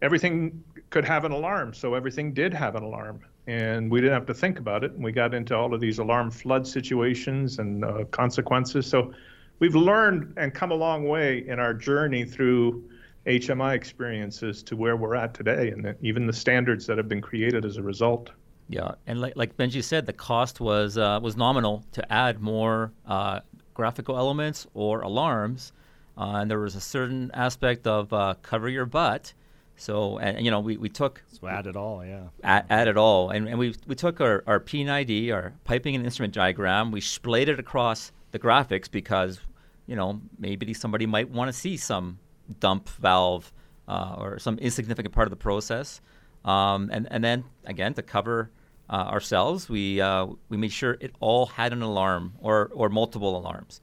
everything 0.00 0.62
could 0.90 1.04
have 1.04 1.24
an 1.24 1.32
alarm, 1.32 1.74
so 1.74 1.94
everything 1.94 2.32
did 2.32 2.54
have 2.54 2.76
an 2.76 2.84
alarm. 2.84 3.20
And 3.48 3.90
we 3.90 4.00
didn't 4.00 4.14
have 4.14 4.26
to 4.26 4.34
think 4.34 4.60
about 4.60 4.84
it. 4.84 4.92
And 4.92 5.02
we 5.02 5.10
got 5.10 5.34
into 5.34 5.56
all 5.56 5.74
of 5.74 5.80
these 5.80 5.98
alarm 5.98 6.30
flood 6.30 6.66
situations 6.66 7.58
and 7.58 7.84
uh, 7.84 8.04
consequences. 8.12 8.86
So 8.86 9.12
we've 9.58 9.74
learned 9.74 10.34
and 10.36 10.54
come 10.54 10.70
a 10.70 10.74
long 10.76 11.08
way 11.08 11.44
in 11.48 11.58
our 11.58 11.74
journey 11.74 12.24
through 12.24 12.88
HMI 13.26 13.74
experiences 13.74 14.62
to 14.62 14.76
where 14.76 14.96
we're 14.96 15.16
at 15.16 15.34
today, 15.34 15.70
and 15.70 15.84
the, 15.84 15.96
even 16.00 16.28
the 16.28 16.32
standards 16.32 16.86
that 16.86 16.96
have 16.96 17.08
been 17.08 17.20
created 17.20 17.64
as 17.64 17.76
a 17.76 17.82
result. 17.82 18.30
Yeah, 18.68 18.92
and 19.08 19.20
like, 19.20 19.34
like 19.34 19.56
Benji 19.56 19.82
said, 19.82 20.06
the 20.06 20.12
cost 20.12 20.60
was 20.60 20.96
uh, 20.96 21.18
was 21.20 21.36
nominal 21.36 21.84
to 21.92 22.12
add 22.12 22.40
more 22.40 22.92
uh, 23.04 23.40
graphical 23.74 24.16
elements 24.16 24.68
or 24.74 25.00
alarms, 25.00 25.72
uh, 26.16 26.38
and 26.40 26.50
there 26.50 26.58
was 26.58 26.74
a 26.76 26.80
certain 26.80 27.30
aspect 27.34 27.86
of 27.86 28.12
uh, 28.12 28.34
cover 28.42 28.68
your 28.68 28.86
butt. 28.86 29.32
So, 29.76 30.18
and, 30.18 30.44
you 30.44 30.50
know, 30.50 30.60
we, 30.60 30.76
we 30.76 30.90
took 30.90 31.22
so 31.32 31.48
add 31.48 31.66
it 31.66 31.74
all, 31.74 32.04
yeah, 32.04 32.24
add, 32.44 32.66
add 32.68 32.86
it 32.86 32.98
all, 32.98 33.30
and, 33.30 33.48
and 33.48 33.58
we 33.58 33.74
we 33.86 33.94
took 33.94 34.20
our 34.20 34.44
our 34.46 34.60
P&ID, 34.60 35.32
our 35.32 35.54
piping 35.64 35.94
and 35.94 36.04
instrument 36.04 36.34
diagram, 36.34 36.90
we 36.90 37.00
splayed 37.00 37.48
it 37.48 37.58
across 37.58 38.12
the 38.32 38.38
graphics 38.38 38.90
because, 38.90 39.40
you 39.86 39.96
know, 39.96 40.20
maybe 40.38 40.74
somebody 40.74 41.06
might 41.06 41.30
want 41.30 41.48
to 41.48 41.52
see 41.54 41.78
some 41.78 42.18
dump 42.58 42.90
valve 42.90 43.52
uh, 43.88 44.16
or 44.18 44.38
some 44.38 44.58
insignificant 44.58 45.14
part 45.14 45.26
of 45.26 45.30
the 45.30 45.36
process, 45.36 46.02
um, 46.44 46.90
and 46.92 47.08
and 47.10 47.24
then 47.24 47.44
again 47.64 47.94
to 47.94 48.02
cover 48.02 48.50
uh, 48.90 49.06
ourselves, 49.06 49.68
we 49.68 50.00
uh, 50.00 50.26
we 50.48 50.56
made 50.56 50.72
sure 50.72 50.96
it 51.00 51.14
all 51.20 51.46
had 51.46 51.72
an 51.72 51.80
alarm 51.80 52.34
or 52.40 52.70
or 52.74 52.88
multiple 52.88 53.38
alarms, 53.38 53.80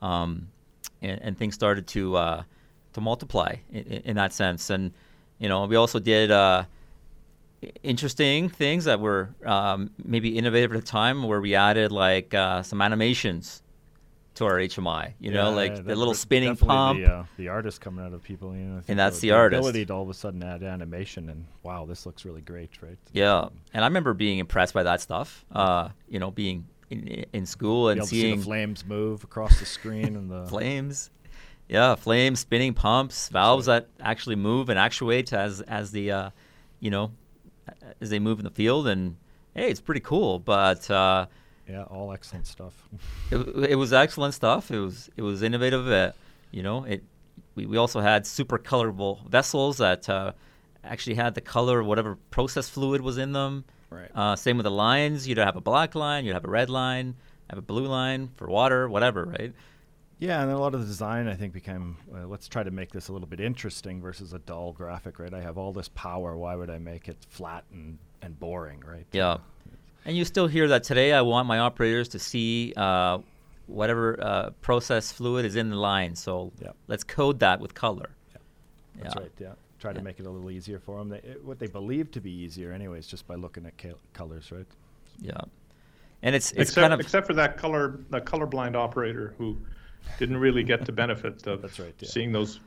um, 0.00 0.48
and, 1.04 1.22
and, 1.22 1.38
things 1.38 1.54
started 1.54 1.86
to 1.88 2.16
uh, 2.16 2.42
to 2.94 3.00
multiply 3.00 3.56
in, 3.70 3.82
in, 3.82 4.16
that 4.16 4.32
sense. 4.32 4.70
And 4.70 4.92
you 5.38 5.48
know, 5.48 5.66
we 5.66 5.76
also 5.76 5.98
did 5.98 6.30
uh, 6.30 6.64
interesting 7.82 8.48
things 8.48 8.84
that 8.84 9.00
were 9.00 9.30
um, 9.44 9.90
maybe 10.02 10.36
innovative 10.36 10.72
at 10.72 10.80
the 10.80 10.86
time, 10.86 11.22
where 11.24 11.40
we 11.40 11.54
added 11.54 11.92
like 11.92 12.34
uh, 12.34 12.62
some 12.62 12.80
animations 12.80 13.62
to 14.34 14.44
our 14.44 14.54
HMI. 14.54 15.12
You 15.20 15.30
yeah, 15.30 15.42
know, 15.42 15.50
like 15.52 15.76
yeah, 15.76 15.82
the 15.82 15.96
little 15.96 16.14
spinning 16.14 16.56
pump. 16.56 17.00
The, 17.00 17.12
uh, 17.12 17.24
the 17.36 17.48
artist 17.48 17.80
coming 17.80 18.04
out 18.04 18.12
of 18.12 18.22
people, 18.22 18.54
you 18.54 18.64
know. 18.64 18.82
And 18.88 18.98
that's 18.98 19.20
the, 19.20 19.28
the, 19.28 19.36
artist. 19.36 19.60
ability 19.60 19.86
to 19.86 19.94
all 19.94 20.02
of 20.02 20.10
a 20.10 20.14
sudden 20.14 20.42
add 20.42 20.62
animation 20.62 21.28
and 21.28 21.46
wow, 21.62 21.86
this 21.86 22.06
looks 22.06 22.24
really 22.24 22.42
great, 22.42 22.70
right? 22.82 22.98
Yeah, 23.12 23.48
and 23.72 23.84
I 23.84 23.86
remember 23.86 24.14
being 24.14 24.38
impressed 24.38 24.74
by 24.74 24.82
that 24.82 25.00
stuff. 25.00 25.44
Uh, 25.52 25.88
you 26.08 26.18
know, 26.18 26.30
being 26.30 26.66
in, 26.90 27.24
in 27.32 27.46
school 27.46 27.88
and 27.88 28.04
seeing 28.06 28.34
see 28.34 28.38
the 28.38 28.44
flames 28.44 28.84
move 28.84 29.24
across 29.24 29.58
the 29.58 29.66
screen 29.66 30.16
and 30.16 30.30
the 30.30 30.46
flames. 30.48 31.10
Yeah, 31.68 31.94
flames, 31.94 32.40
spinning 32.40 32.74
pumps, 32.74 33.30
valves 33.30 33.66
that 33.66 33.88
actually 33.98 34.36
move 34.36 34.68
and 34.68 34.78
actuate 34.78 35.32
as 35.32 35.62
as 35.62 35.92
the, 35.92 36.10
uh, 36.10 36.30
you 36.80 36.90
know, 36.90 37.12
as 38.00 38.10
they 38.10 38.18
move 38.18 38.38
in 38.38 38.44
the 38.44 38.50
field, 38.50 38.86
and 38.86 39.16
hey, 39.54 39.70
it's 39.70 39.80
pretty 39.80 40.00
cool. 40.00 40.38
But 40.38 40.90
uh, 40.90 41.26
yeah, 41.68 41.84
all 41.84 42.12
excellent 42.12 42.46
stuff. 42.46 42.88
it, 43.30 43.70
it 43.70 43.76
was 43.76 43.92
excellent 43.92 44.34
stuff. 44.34 44.70
It 44.70 44.78
was 44.78 45.10
it 45.16 45.22
was 45.22 45.42
innovative. 45.42 45.88
Uh, 45.88 46.12
you 46.50 46.62
know, 46.62 46.84
it. 46.84 47.02
We, 47.54 47.66
we 47.66 47.76
also 47.76 48.00
had 48.00 48.26
super 48.26 48.58
colorable 48.58 49.20
vessels 49.28 49.78
that 49.78 50.08
uh, 50.08 50.32
actually 50.82 51.14
had 51.14 51.34
the 51.34 51.40
color 51.40 51.80
of 51.80 51.86
whatever 51.86 52.16
process 52.30 52.68
fluid 52.68 53.00
was 53.00 53.16
in 53.16 53.32
them. 53.32 53.64
Right. 53.94 54.10
Uh, 54.14 54.36
same 54.36 54.56
with 54.56 54.64
the 54.64 54.70
lines. 54.70 55.28
You'd 55.28 55.38
have 55.38 55.56
a 55.56 55.60
black 55.60 55.94
line. 55.94 56.24
You'd 56.24 56.34
have 56.34 56.44
a 56.44 56.50
red 56.50 56.70
line. 56.70 57.14
Have 57.50 57.58
a 57.58 57.62
blue 57.62 57.86
line 57.86 58.30
for 58.36 58.48
water, 58.48 58.88
whatever, 58.88 59.24
right? 59.24 59.52
Yeah, 60.18 60.42
and 60.42 60.50
a 60.50 60.58
lot 60.58 60.74
of 60.74 60.80
the 60.80 60.86
design 60.86 61.28
I 61.28 61.34
think 61.34 61.52
became 61.52 61.96
uh, 62.14 62.26
let's 62.26 62.48
try 62.48 62.62
to 62.62 62.70
make 62.70 62.90
this 62.90 63.08
a 63.08 63.12
little 63.12 63.28
bit 63.28 63.40
interesting 63.40 64.00
versus 64.00 64.32
a 64.32 64.38
dull 64.38 64.72
graphic, 64.72 65.18
right? 65.18 65.32
I 65.32 65.40
have 65.42 65.58
all 65.58 65.72
this 65.72 65.88
power. 65.88 66.36
Why 66.36 66.54
would 66.54 66.70
I 66.70 66.78
make 66.78 67.08
it 67.08 67.18
flat 67.28 67.64
and, 67.72 67.98
and 68.22 68.38
boring, 68.38 68.82
right? 68.86 69.06
Yeah. 69.12 69.38
And 70.06 70.16
you 70.16 70.24
still 70.24 70.46
hear 70.46 70.68
that 70.68 70.84
today. 70.84 71.12
I 71.12 71.22
want 71.22 71.46
my 71.46 71.58
operators 71.58 72.08
to 72.10 72.18
see 72.18 72.72
uh, 72.76 73.18
whatever 73.66 74.18
uh, 74.22 74.50
process 74.60 75.12
fluid 75.12 75.44
is 75.44 75.56
in 75.56 75.70
the 75.70 75.76
line. 75.76 76.14
So 76.14 76.52
let's 76.88 77.04
code 77.04 77.40
that 77.40 77.60
with 77.60 77.74
color. 77.74 78.10
Yeah. 78.32 79.02
That's 79.02 79.14
yeah. 79.14 79.20
right. 79.20 79.32
Yeah. 79.38 79.52
Try 79.84 79.92
to 79.92 80.00
make 80.00 80.18
it 80.18 80.24
a 80.24 80.30
little 80.30 80.50
easier 80.50 80.78
for 80.78 80.96
them. 80.96 81.10
They, 81.10 81.18
it, 81.18 81.44
what 81.44 81.58
they 81.58 81.66
believe 81.66 82.10
to 82.12 82.20
be 82.22 82.30
easier, 82.30 82.72
anyways, 82.72 83.06
just 83.06 83.26
by 83.26 83.34
looking 83.34 83.66
at 83.66 83.74
colors, 84.14 84.50
right? 84.50 84.64
Yeah. 85.20 85.36
And 86.22 86.34
it's, 86.34 86.52
it's 86.52 86.70
except, 86.70 86.84
kind 86.84 86.94
of 86.94 87.00
except 87.00 87.26
for 87.26 87.34
that 87.34 87.58
color, 87.58 88.00
the 88.08 88.22
colorblind 88.22 88.76
operator 88.76 89.34
who 89.36 89.58
didn't 90.18 90.38
really 90.38 90.62
get 90.62 90.86
the 90.86 90.92
benefit 90.92 91.46
of 91.46 91.60
that's 91.60 91.78
right, 91.78 91.92
yeah. 91.98 92.08
seeing 92.08 92.32
those, 92.32 92.60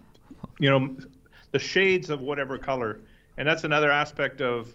you 0.60 0.70
know, 0.70 0.96
the 1.54 1.58
shades 1.58 2.12
of 2.12 2.22
whatever 2.22 2.56
color. 2.60 3.00
And 3.40 3.48
that's 3.48 3.64
another 3.64 3.90
aspect 3.90 4.40
of 4.40 4.72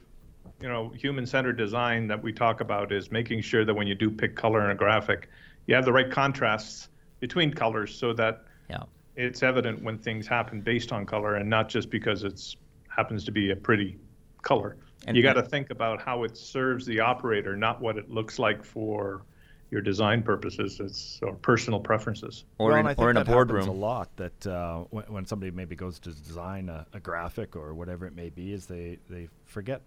you 0.61 0.69
know 0.69 0.89
human-centered 0.97 1.57
design 1.57 2.09
that 2.09 2.21
we 2.21 2.33
talk 2.33 2.61
about 2.61 2.91
is 2.91 3.13
making 3.13 3.43
sure 3.43 3.65
that 3.65 3.73
when 3.73 3.87
you 3.87 3.95
do 3.95 4.11
pick 4.11 4.35
color 4.35 4.65
in 4.65 4.71
a 4.73 4.75
graphic, 4.75 5.29
you 5.67 5.77
have 5.77 5.85
the 5.85 5.93
right 5.93 6.11
contrasts 6.11 6.89
between 7.21 7.55
colors 7.55 7.97
so 7.97 8.13
that 8.15 8.43
yeah. 8.69 8.83
It's 9.17 9.43
evident 9.43 9.83
when 9.83 9.99
things 9.99 10.27
happen 10.27 10.61
based 10.61 10.93
on 10.93 11.07
color 11.07 11.37
and 11.37 11.49
not 11.49 11.69
just 11.69 11.91
because 11.91 12.25
it's 12.25 12.57
happens 12.89 13.25
to 13.25 13.33
be 13.33 13.51
a 13.51 13.57
pretty 13.57 13.99
color. 14.43 14.77
And 15.07 15.17
you 15.17 15.23
got 15.23 15.35
to 15.35 15.43
think 15.43 15.71
about 15.71 16.01
how 16.01 16.25
it 16.25 16.37
serves 16.37 16.87
the 16.87 17.01
operator, 17.01 17.57
not 17.57 17.81
what 17.81 17.97
it 17.97 18.11
looks 18.11 18.39
like 18.39 18.65
for 18.65 19.23
your 19.71 19.81
design 19.81 20.23
purposes. 20.23 20.79
It's 20.79 21.19
or 21.23 21.35
personal 21.35 21.81
preferences. 21.81 22.45
Or 22.59 22.71
well, 22.71 22.87
in, 22.87 22.95
or 22.99 23.11
in 23.11 23.17
a 23.17 23.25
boardroom. 23.25 23.69
a 23.69 23.73
lot 23.73 24.15
that 24.17 24.47
uh, 24.47 24.85
when, 24.91 25.05
when, 25.07 25.27
somebody 25.27 25.51
maybe 25.51 25.75
goes 25.75 25.99
to 26.01 26.11
design 26.11 26.69
a, 26.69 26.87
a, 26.93 27.01
graphic 27.01 27.57
or 27.57 27.75
whatever 27.75 28.07
it 28.07 28.15
may 28.15 28.29
be, 28.29 28.53
is 28.53 28.67
they 28.67 28.99
they 29.09 29.29
forget 29.45 29.83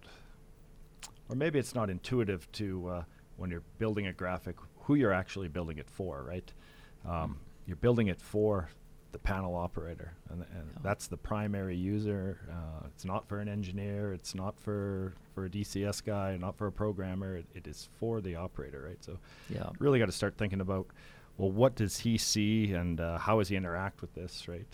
or 1.30 1.36
maybe 1.36 1.60
it's 1.60 1.76
not 1.76 1.90
intuitive 1.90 2.52
to 2.54 2.88
uh, 2.88 3.04
when 3.38 3.52
you're 3.52 3.64
building 3.78 4.08
a 4.08 4.14
graphic 4.14 4.56
who 4.82 4.96
you're 4.96 5.14
actually 5.14 5.48
building 5.48 5.78
it 5.78 5.90
for, 5.90 6.24
right? 6.24 6.52
Um. 7.08 7.38
You're 7.68 7.78
building 7.78 8.08
it 8.08 8.22
for 8.22 8.70
the 9.16 9.20
panel 9.20 9.56
operator, 9.56 10.12
and, 10.30 10.42
and 10.42 10.70
oh. 10.76 10.82
that's 10.84 11.08
the 11.08 11.16
primary 11.16 11.78
user. 11.78 12.38
Uh, 12.52 12.86
it's 12.88 13.06
not 13.06 13.26
for 13.30 13.40
an 13.40 13.48
engineer. 13.48 14.12
It's 14.12 14.36
not 14.36 14.60
for 14.60 15.14
for 15.34 15.46
a 15.46 15.50
DCS 15.50 16.04
guy. 16.04 16.36
Not 16.36 16.58
for 16.58 16.68
a 16.68 16.72
programmer. 16.72 17.38
it, 17.38 17.46
it 17.56 17.66
is 17.66 17.88
for 17.98 18.20
the 18.20 18.36
operator, 18.36 18.84
right? 18.86 19.02
So, 19.02 19.18
yeah, 19.50 19.70
really 19.80 20.00
got 20.00 20.08
to 20.08 20.12
start 20.12 20.38
thinking 20.38 20.60
about, 20.60 20.88
well, 21.38 21.50
what 21.50 21.76
does 21.76 21.98
he 22.00 22.18
see, 22.18 22.74
and 22.74 23.00
uh, 23.00 23.18
how 23.18 23.40
does 23.40 23.48
he 23.48 23.56
interact 23.56 24.02
with 24.02 24.14
this, 24.16 24.50
right? 24.50 24.68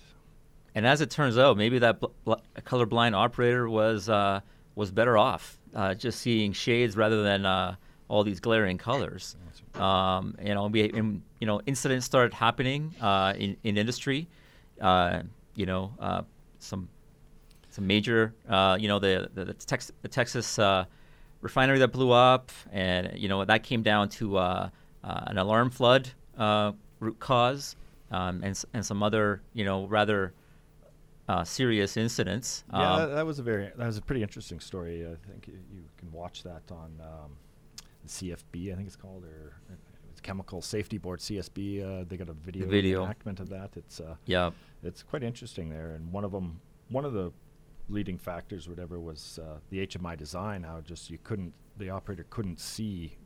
And 0.74 0.88
as 0.88 1.01
it 1.01 1.12
turns 1.12 1.38
out, 1.38 1.55
maybe 1.55 1.77
that 1.77 2.00
bl- 2.00 2.07
bl- 2.24 2.33
colorblind 2.62 3.13
operator 3.13 3.69
was 3.69 4.10
uh, 4.10 4.39
was 4.74 4.89
better 4.89 5.19
off 5.19 5.60
uh, 5.75 5.93
just 5.93 6.19
seeing 6.19 6.51
shades 6.51 6.98
rather 6.98 7.21
than 7.21 7.45
uh, 7.45 7.75
all 8.07 8.24
these 8.24 8.39
glaring 8.39 8.79
colors. 8.79 9.36
Um, 9.75 10.36
you 10.43 10.55
know, 10.55 10.65
we, 10.65 10.89
and, 10.89 11.21
you 11.41 11.48
know, 11.48 11.60
incidents 11.65 12.05
started 12.05 12.33
happening 12.33 12.95
uh, 13.01 13.33
in, 13.38 13.57
in 13.63 13.77
industry. 13.77 14.29
Uh, 14.79 15.24
you 15.55 15.65
know, 15.65 15.93
uh, 16.00 16.21
some 16.60 16.88
some 17.69 17.88
major, 17.88 18.33
uh, 18.48 18.77
you 18.79 18.88
know, 18.88 19.00
the 19.00 19.29
the, 19.33 19.45
the, 19.45 19.53
Tex- 19.53 19.91
the 20.01 20.07
Texas 20.07 20.57
refinery 21.41 21.79
that 21.79 21.89
blew 21.89 22.12
up, 22.12 22.51
and 22.71 23.12
you 23.19 23.27
know 23.27 23.43
that 23.43 23.63
came 23.63 23.81
down 23.81 24.07
to 24.07 24.38
an 24.38 25.38
alarm 25.38 25.69
flood 25.69 26.10
root 27.01 27.19
cause, 27.19 27.75
um, 28.12 28.41
and 28.43 28.63
and 28.74 28.86
some 28.86 29.03
other, 29.03 29.41
you 29.53 29.65
know, 29.65 29.88
rather 29.88 30.33
uh, 31.27 31.43
serious 31.43 31.98
incidents. 31.98 32.63
Yeah, 32.71 32.93
um, 32.93 33.00
that, 33.00 33.15
that, 33.15 33.25
was 33.25 33.39
a 33.39 33.43
very 33.43 33.71
that 33.75 33.88
was 33.88 33.98
a 33.98 34.01
pretty 34.01 34.21
interesting 34.21 34.60
story. 34.60 35.05
I 35.05 35.15
think 35.29 35.48
you, 35.48 35.60
you 35.74 35.83
can 35.98 36.12
watch 36.12 36.43
that 36.43 36.63
on 36.71 36.91
um, 37.01 37.31
the 38.03 38.10
CFB, 38.10 38.71
I 38.71 38.75
think 38.75 38.88
it's 38.88 38.95
called, 38.95 39.24
or 39.25 39.53
uh, 39.69 39.75
Chemical 40.23 40.61
Safety 40.61 40.97
Board 40.97 41.19
(CSB). 41.19 42.01
Uh, 42.01 42.05
they 42.07 42.17
got 42.17 42.29
a 42.29 42.33
video, 42.33 42.67
video 42.67 43.03
enactment 43.03 43.39
of 43.39 43.49
that. 43.49 43.71
It's 43.75 43.99
uh, 43.99 44.15
yeah, 44.25 44.51
it's 44.83 45.03
quite 45.03 45.23
interesting 45.23 45.69
there. 45.69 45.91
And 45.91 46.11
one 46.11 46.23
of 46.23 46.31
them, 46.31 46.59
one 46.89 47.05
of 47.05 47.13
the 47.13 47.31
leading 47.89 48.17
factors, 48.17 48.69
whatever, 48.69 48.99
was 48.99 49.39
uh, 49.41 49.57
the 49.69 49.85
HMI 49.85 50.17
design. 50.17 50.63
How 50.63 50.81
just 50.81 51.09
you 51.09 51.17
couldn't, 51.23 51.53
the 51.77 51.89
operator 51.89 52.25
couldn't 52.29 52.59
see 52.59 53.17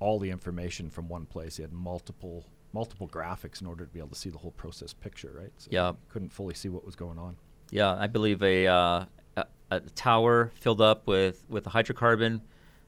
all 0.00 0.18
the 0.18 0.30
information 0.30 0.90
from 0.90 1.08
one 1.08 1.26
place. 1.26 1.56
He 1.56 1.62
had 1.62 1.72
multiple 1.72 2.44
multiple 2.74 3.08
graphics 3.08 3.60
in 3.60 3.66
order 3.66 3.86
to 3.86 3.90
be 3.90 4.00
able 4.00 4.10
to 4.10 4.16
see 4.16 4.28
the 4.28 4.38
whole 4.38 4.50
process 4.50 4.92
picture, 4.92 5.32
right? 5.34 5.52
So 5.56 5.68
yeah. 5.70 5.92
Couldn't 6.10 6.30
fully 6.30 6.54
see 6.54 6.68
what 6.68 6.84
was 6.84 6.96
going 6.96 7.18
on. 7.18 7.36
Yeah, 7.70 7.94
I 7.94 8.08
believe 8.08 8.42
a, 8.42 8.66
uh, 8.66 9.04
a, 9.36 9.46
a, 9.70 9.80
tower 9.80 10.52
filled 10.60 10.80
up 10.80 11.06
with, 11.06 11.44
with 11.48 11.66
a 11.66 11.70
hydrocarbon. 11.70 12.40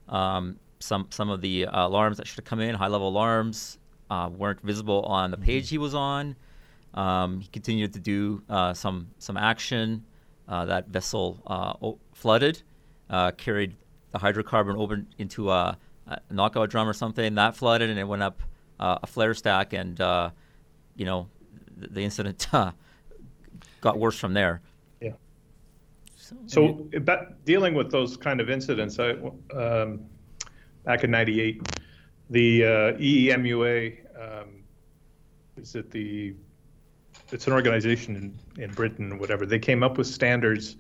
Um, 0.09 0.59
some 0.87 1.07
some 1.11 1.31
of 1.31 1.41
the 1.41 1.67
uh, 1.67 1.87
alarms 1.87 2.17
that 2.17 2.27
should 2.27 2.37
have 2.37 2.45
come 2.45 2.61
in, 2.61 2.75
high 2.75 2.89
level 2.89 3.09
alarms, 3.09 3.79
uh, 4.11 4.31
weren't 4.33 4.61
visible 4.61 5.03
on 5.03 5.31
the 5.31 5.37
page 5.37 5.67
mm-hmm. 5.67 5.75
he 5.75 5.79
was 5.79 5.95
on. 5.95 6.37
Um, 6.95 7.41
he 7.41 7.49
continued 7.49 7.93
to 7.95 8.01
do 8.01 8.43
uh, 8.49 8.73
some 8.73 9.09
some 9.19 9.37
action. 9.37 10.05
Uh, 10.49 10.65
that 10.65 10.87
vessel 10.87 11.43
uh, 11.49 11.75
o- 11.83 11.99
flooded, 12.15 12.63
carried 13.37 13.75
the 14.13 14.19
hydrocarbon 14.19 14.77
over 14.77 15.05
into 15.19 15.51
a, 15.51 15.77
a 16.07 16.21
knockout 16.31 16.71
drum 16.71 16.89
or 16.89 16.93
something. 16.93 17.35
That 17.35 17.57
flooded 17.57 17.91
and 17.91 17.99
it 17.99 18.05
went 18.05 18.23
up 18.23 18.41
uh, 18.79 18.99
a 19.03 19.07
flare 19.07 19.35
stack, 19.35 19.73
and 19.73 20.01
uh, 20.01 20.31
you 20.95 21.05
know 21.05 21.29
the, 21.77 21.89
the 21.89 22.01
incident 22.03 22.47
uh, 22.55 22.73
got 23.81 23.99
worse 23.99 24.19
from 24.19 24.35
there. 24.35 24.61
Yeah. 25.01 25.13
So, 26.17 26.37
so 26.47 26.73
but 27.01 27.45
dealing 27.45 27.75
with 27.75 27.91
those 27.91 28.17
kind 28.17 28.41
of 28.41 28.51
incidents, 28.51 28.99
I, 28.99 29.13
um, 29.55 30.05
back 30.87 31.05
in 31.05 31.11
'98, 31.11 31.69
the 32.31 32.65
uh, 32.65 32.69
EEMUA 32.95 33.99
um, 34.19 34.65
is 35.59 35.75
it 35.75 35.91
the 35.91 36.35
it's 37.33 37.47
an 37.47 37.53
organization 37.53 38.17
in, 38.57 38.63
in 38.63 38.71
Britain 38.71 39.19
whatever. 39.19 39.45
They 39.45 39.59
came 39.59 39.83
up 39.83 39.99
with 39.99 40.07
standards, 40.07 40.77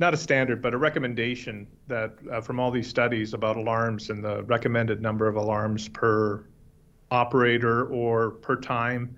not 0.00 0.12
a 0.12 0.16
standard, 0.16 0.60
but 0.60 0.74
a 0.74 0.78
recommendation 0.78 1.68
that 1.86 2.14
uh, 2.30 2.40
from 2.40 2.58
all 2.60 2.70
these 2.70 2.88
studies 2.88 3.32
about 3.32 3.56
alarms 3.56 4.10
and 4.10 4.22
the 4.22 4.42
recommended 4.44 5.00
number 5.00 5.28
of 5.28 5.36
alarms 5.36 5.88
per 5.88 6.44
operator 7.10 7.86
or 7.86 8.32
per 8.32 8.56
time, 8.56 9.16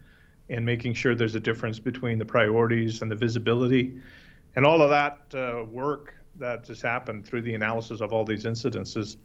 and 0.50 0.64
making 0.64 0.94
sure 0.94 1.14
there's 1.14 1.34
a 1.34 1.40
difference 1.40 1.78
between 1.78 2.18
the 2.18 2.24
priorities 2.24 3.02
and 3.02 3.10
the 3.10 3.16
visibility. 3.16 3.98
And 4.54 4.66
all 4.66 4.82
of 4.82 4.90
that 4.90 5.18
uh, 5.34 5.64
work 5.64 6.14
that 6.36 6.66
has 6.66 6.82
happened 6.82 7.26
through 7.26 7.42
the 7.42 7.54
analysis 7.54 8.00
of 8.00 8.12
all 8.12 8.24
these 8.24 8.44
incidences, 8.44 9.16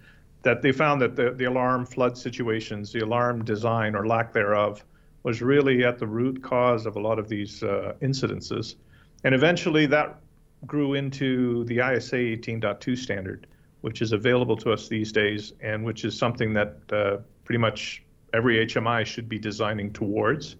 that 0.45 0.61
they 0.61 0.71
found 0.71 1.01
that 1.01 1.15
the, 1.15 1.31
the 1.31 1.45
alarm 1.45 1.87
flood 1.87 2.15
situations, 2.15 2.91
the 2.91 2.99
alarm 2.99 3.43
design 3.43 3.95
or 3.95 4.05
lack 4.05 4.31
thereof, 4.31 4.85
was 5.23 5.41
really 5.41 5.83
at 5.83 5.97
the 5.97 6.05
root 6.05 6.43
cause 6.43 6.85
of 6.85 6.97
a 6.97 6.99
lot 6.99 7.17
of 7.17 7.27
these 7.27 7.63
uh, 7.63 7.93
incidences. 8.03 8.75
And 9.23 9.33
eventually 9.33 9.87
that 9.87 10.19
grew 10.67 10.93
into 10.93 11.63
the 11.63 11.77
ISA 11.77 12.17
18.2 12.17 12.95
standard, 12.95 13.47
which 13.81 14.03
is 14.03 14.11
available 14.11 14.55
to 14.57 14.71
us 14.71 14.87
these 14.87 15.11
days, 15.11 15.53
and 15.61 15.83
which 15.83 16.05
is 16.05 16.15
something 16.15 16.53
that 16.53 16.77
uh, 16.93 17.17
pretty 17.43 17.57
much 17.57 18.03
every 18.31 18.63
HMI 18.67 19.03
should 19.03 19.27
be 19.27 19.39
designing 19.39 19.91
towards, 19.91 20.57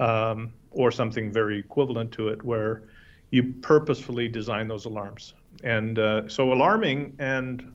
um, 0.00 0.52
or 0.72 0.90
something 0.90 1.32
very 1.32 1.60
equivalent 1.60 2.10
to 2.10 2.26
it, 2.26 2.42
where 2.42 2.82
you 3.30 3.54
purposefully 3.62 4.26
design 4.26 4.66
those 4.66 4.84
alarms. 4.84 5.34
And 5.62 5.96
uh, 5.96 6.28
so 6.28 6.52
alarming 6.52 7.14
and 7.20 7.72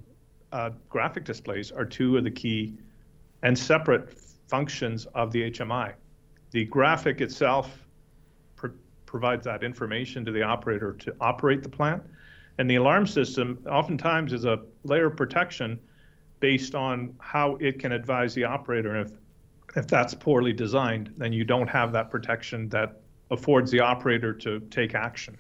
uh, 0.52 0.72
graphic 0.90 1.24
displays 1.24 1.72
are 1.72 1.86
two 1.86 2.18
of 2.18 2.24
the 2.24 2.32
key 2.32 2.78
and 3.44 3.58
separate 3.58 4.20
functions 4.48 5.06
of 5.16 5.32
the 5.32 5.50
HMI. 5.52 5.94
The 6.52 6.66
graphic 6.66 7.22
itself 7.22 7.86
pr- 8.56 8.68
provides 9.06 9.46
that 9.46 9.64
information 9.64 10.26
to 10.26 10.32
the 10.32 10.44
operator 10.44 10.94
to 10.94 11.16
operate 11.22 11.64
the 11.64 11.70
plant. 11.70 12.04
And 12.58 12.70
the 12.70 12.76
alarm 12.76 13.08
system 13.08 13.60
oftentimes 13.70 14.34
is 14.34 14.46
a 14.46 14.60
layer 14.84 15.08
of 15.08 15.18
protection 15.18 15.80
based 16.42 16.76
on 16.76 17.16
how 17.20 17.56
it 17.58 17.80
can 17.80 17.92
advise 17.92 18.34
the 18.34 18.44
operator. 18.44 18.96
And 18.96 19.10
if, 19.10 19.18
if 19.78 19.88
that's 19.88 20.14
poorly 20.14 20.54
designed, 20.54 21.14
then 21.18 21.32
you 21.32 21.46
don't 21.46 21.68
have 21.68 21.94
that 21.94 22.12
protection 22.12 22.68
that 22.70 23.02
affords 23.32 23.72
the 23.72 23.80
operator 23.80 24.34
to 24.34 24.60
take 24.72 24.94
action. 24.94 25.38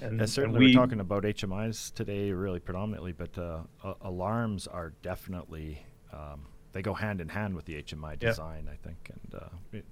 And, 0.00 0.20
yeah, 0.20 0.26
certainly, 0.26 0.56
and 0.56 0.64
we, 0.66 0.70
are 0.72 0.80
talking 0.80 1.00
about 1.00 1.24
HMIs 1.24 1.92
today, 1.94 2.30
really 2.30 2.60
predominantly, 2.60 3.12
but 3.12 3.36
uh, 3.36 3.60
uh, 3.82 3.94
alarms 4.02 4.66
are 4.66 4.92
definitely 5.02 5.82
um, 6.12 6.46
they 6.72 6.82
go 6.82 6.94
hand 6.94 7.20
in 7.20 7.28
hand 7.28 7.54
with 7.54 7.64
the 7.64 7.82
HMI 7.82 8.18
design, 8.18 8.64
yeah. 8.66 8.72
I 8.72 8.76
think. 8.76 9.10
And 9.10 9.42
uh, 9.42 9.48
it, 9.72 9.84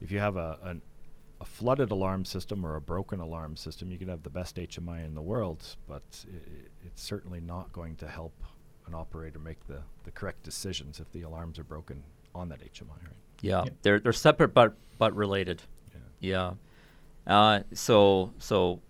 if 0.00 0.10
you 0.10 0.18
have 0.18 0.36
a, 0.36 0.58
an, 0.62 0.82
a 1.40 1.44
flooded 1.44 1.90
alarm 1.90 2.24
system 2.24 2.64
or 2.64 2.76
a 2.76 2.80
broken 2.80 3.20
alarm 3.20 3.56
system, 3.56 3.90
you 3.90 3.98
can 3.98 4.08
have 4.08 4.22
the 4.22 4.30
best 4.30 4.56
HMI 4.56 5.04
in 5.04 5.14
the 5.14 5.22
world, 5.22 5.76
but 5.88 6.02
it, 6.28 6.70
it's 6.84 7.02
certainly 7.02 7.40
not 7.40 7.72
going 7.72 7.96
to 7.96 8.08
help 8.08 8.32
an 8.86 8.94
operator 8.94 9.38
make 9.38 9.66
the, 9.66 9.80
the 10.04 10.10
correct 10.10 10.42
decisions 10.42 11.00
if 11.00 11.10
the 11.12 11.22
alarms 11.22 11.58
are 11.58 11.64
broken 11.64 12.02
on 12.34 12.48
that 12.48 12.60
HMI. 12.60 12.88
Right? 12.88 13.12
Yeah, 13.42 13.64
yeah. 13.64 13.70
they're 13.82 14.00
they're 14.00 14.12
separate 14.12 14.54
but 14.54 14.74
but 14.98 15.14
related. 15.14 15.62
Yeah. 16.20 16.52
yeah. 17.26 17.34
Uh, 17.34 17.62
so 17.72 18.32
so 18.38 18.80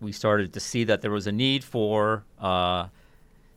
we 0.00 0.12
started 0.12 0.52
to 0.52 0.60
see 0.60 0.84
that 0.84 1.00
there 1.02 1.10
was 1.10 1.26
a 1.26 1.32
need 1.32 1.64
for 1.64 2.24
uh, 2.38 2.88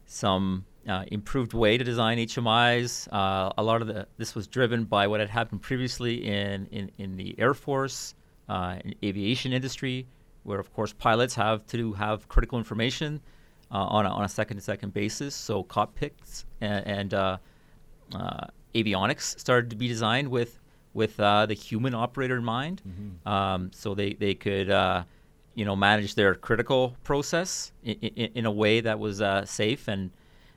some 0.06 0.66
uh, 0.88 1.04
improved 1.08 1.54
way 1.54 1.78
to 1.78 1.84
design 1.84 2.18
HMIs. 2.18 3.08
Uh, 3.12 3.52
a 3.58 3.64
lot 3.64 3.82
of 3.82 3.88
the, 3.88 4.08
this 4.18 4.36
was 4.36 4.48
driven 4.48 4.86
by 4.86 5.08
what 5.08 5.20
had 5.20 5.30
happened 5.30 5.62
previously 5.62 6.26
in, 6.26 6.68
in, 6.68 6.92
in 6.98 7.18
the 7.18 7.36
Air 7.38 7.54
Force, 7.54 8.16
uh, 8.48 8.78
in 8.84 8.96
aviation 9.04 9.54
industry, 9.54 10.08
where 10.44 10.60
of 10.60 10.74
course 10.74 10.94
pilots 10.94 11.36
have 11.36 11.66
to 11.68 11.94
have 11.94 12.28
critical 12.28 12.58
information 12.58 13.22
uh, 13.72 13.78
on 13.78 14.06
a, 14.06 14.10
on 14.10 14.24
a 14.24 14.30
second 14.30 14.58
to 14.58 14.64
second 14.64 14.94
basis. 14.94 15.36
So 15.36 15.64
cockpits 15.64 16.46
and, 16.62 16.88
and 16.88 17.14
uh, 17.14 17.38
uh, 18.16 18.48
avionics 18.74 19.40
started 19.40 19.70
to 19.70 19.76
be 19.76 19.88
designed 19.88 20.30
with 20.30 20.60
with 20.92 21.18
the 21.18 21.54
human 21.54 21.94
operator 21.94 22.36
in 22.36 22.44
mind, 22.44 22.82
mm-hmm. 22.86 23.30
um, 23.30 23.72
so 23.72 23.94
they 23.94 24.14
they 24.14 24.34
could 24.34 24.72
you 25.60 25.66
know 25.66 25.76
manage 25.76 26.16
their 26.16 26.34
critical 26.36 26.96
process 27.04 27.72
in, 27.84 27.96
in, 27.96 28.32
in 28.40 28.46
a 28.46 28.52
way 28.52 28.82
that 28.82 28.98
was 29.00 29.22
safe 29.50 29.88
and 29.88 30.12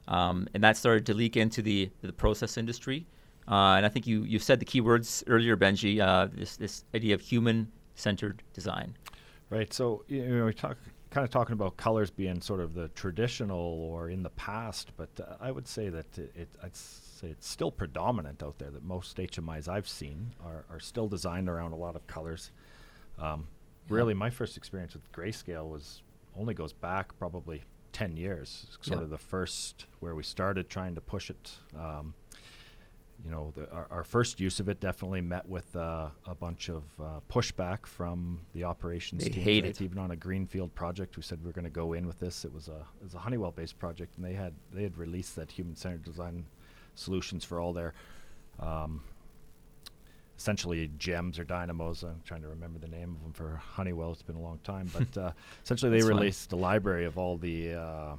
um, 0.09 0.49
and 0.55 0.63
that 0.63 0.77
started 0.77 1.07
to 1.07 1.15
leak 1.15 1.37
into 1.37 1.63
the, 1.63 1.91
the 2.03 2.13
process 2.13 2.57
industry. 2.57 3.07
Uh, 3.49 3.75
and 3.77 3.87
I 3.87 3.89
think 3.89 4.07
you, 4.07 4.23
you 4.23 4.39
said 4.39 4.61
the 4.61 4.65
key 4.65 4.81
words 4.81 5.25
earlier, 5.27 5.57
Benji, 5.57 6.01
uh, 6.01 6.29
this, 6.33 6.57
this 6.57 6.85
idea 6.95 7.15
of 7.15 7.21
human 7.21 7.71
centered 7.95 8.43
design. 8.53 8.95
Right. 9.51 9.73
So, 9.73 10.05
you 10.09 10.25
know, 10.27 10.47
we 10.47 10.55
talk 10.55 10.79
kind 11.11 11.25
of 11.25 11.31
talking 11.31 11.53
about 11.53 11.77
colors 11.77 12.11
being 12.11 12.41
sort 12.41 12.61
of 12.61 12.75
the 12.75 12.89
traditional 12.89 13.59
or 13.59 14.09
in 14.09 14.23
the 14.23 14.31
past, 14.31 14.93
but 14.97 15.11
uh, 15.21 15.35
I 15.41 15.51
would 15.51 15.69
say 15.69 15.89
that 15.91 16.07
it, 16.17 16.33
it, 16.35 16.49
it's 16.63 17.11
still 17.41 17.71
predominant 17.71 18.43
out 18.43 18.59
there. 18.59 18.71
That 18.71 18.83
most 18.83 19.17
HMIs 19.17 19.69
I've 19.69 19.89
seen 19.89 20.33
are, 20.45 20.65
are 20.71 20.81
still 20.81 21.09
designed 21.09 21.49
around 21.49 21.73
a 21.73 21.77
lot 21.77 21.97
of 21.97 22.07
colors. 22.07 22.51
Um. 23.19 23.47
Really, 23.93 24.15
my 24.15 24.31
first 24.31 24.57
experience 24.57 24.95
with 24.95 25.11
grayscale 25.13 25.69
was 25.69 26.03
only 26.37 26.55
goes 26.55 26.73
back 26.73 27.17
probably 27.19 27.63
10 27.93 28.17
years, 28.17 28.67
sort 28.81 28.99
yeah. 28.99 29.05
of 29.05 29.11
the 29.11 29.19
first 29.19 29.87
where 30.01 30.15
we 30.15 30.23
started 30.23 30.69
trying 30.69 30.95
to 30.95 31.01
push 31.01 31.31
it. 31.31 31.51
Um, 31.79 32.15
you 33.25 33.31
know, 33.31 33.53
the, 33.55 33.71
our, 33.71 33.87
our, 33.91 34.05
first 34.05 34.41
use 34.41 34.59
of 34.59 34.69
it 34.69 34.81
definitely 34.81 35.21
met 35.21 35.49
with 35.49 35.77
uh, 35.77 36.09
a 36.27 36.35
bunch 36.35 36.69
of 36.69 36.83
uh, 37.01 37.21
pushback 37.31 37.87
from 37.87 38.41
the 38.53 38.65
operations 38.65 39.23
they 39.23 39.31
team. 39.31 39.45
Hate 39.45 39.65
it. 39.65 39.81
Even 39.81 39.99
on 39.99 40.11
a 40.11 40.17
greenfield 40.17 40.75
project, 40.75 41.17
we 41.17 41.23
said 41.23 41.43
we 41.45 41.51
are 41.51 41.53
going 41.53 41.65
to 41.65 41.71
go 41.71 41.93
in 41.93 42.07
with 42.07 42.19
this. 42.19 42.45
It 42.45 42.53
was 42.53 42.67
a 42.67 42.85
it 43.01 43.05
was 43.05 43.15
a 43.15 43.19
Honeywell-based 43.19 43.79
project, 43.79 44.17
and 44.17 44.27
they 44.27 44.33
had 44.33 44.55
they 44.73 44.83
had 44.83 44.97
released 44.97 45.37
that 45.37 45.53
human-centered 45.53 46.03
design 46.03 46.47
solutions 46.97 47.45
for 47.45 47.61
all 47.61 47.73
their 47.73 47.95
um, 48.59 49.03
essentially 50.43 50.91
gems 50.99 51.39
or 51.39 51.45
dynamos. 51.45 52.03
I'm 52.03 52.21
trying 52.25 52.43
to 52.43 52.49
remember 52.49 52.81
the 52.81 52.89
name 52.89 53.15
of 53.15 53.23
them 53.23 53.33
for 53.33 53.63
Honeywell. 53.75 54.11
It's 54.11 54.23
been 54.23 54.35
a 54.35 54.41
long 54.41 54.59
time, 54.65 54.91
but 54.93 55.17
uh, 55.17 55.31
essentially 55.65 55.97
they 55.97 56.05
released 56.05 56.51
fun. 56.51 56.59
a 56.59 56.63
library 56.63 57.05
of 57.05 57.17
all 57.17 57.37
the 57.37 57.75
uh, 57.75 58.17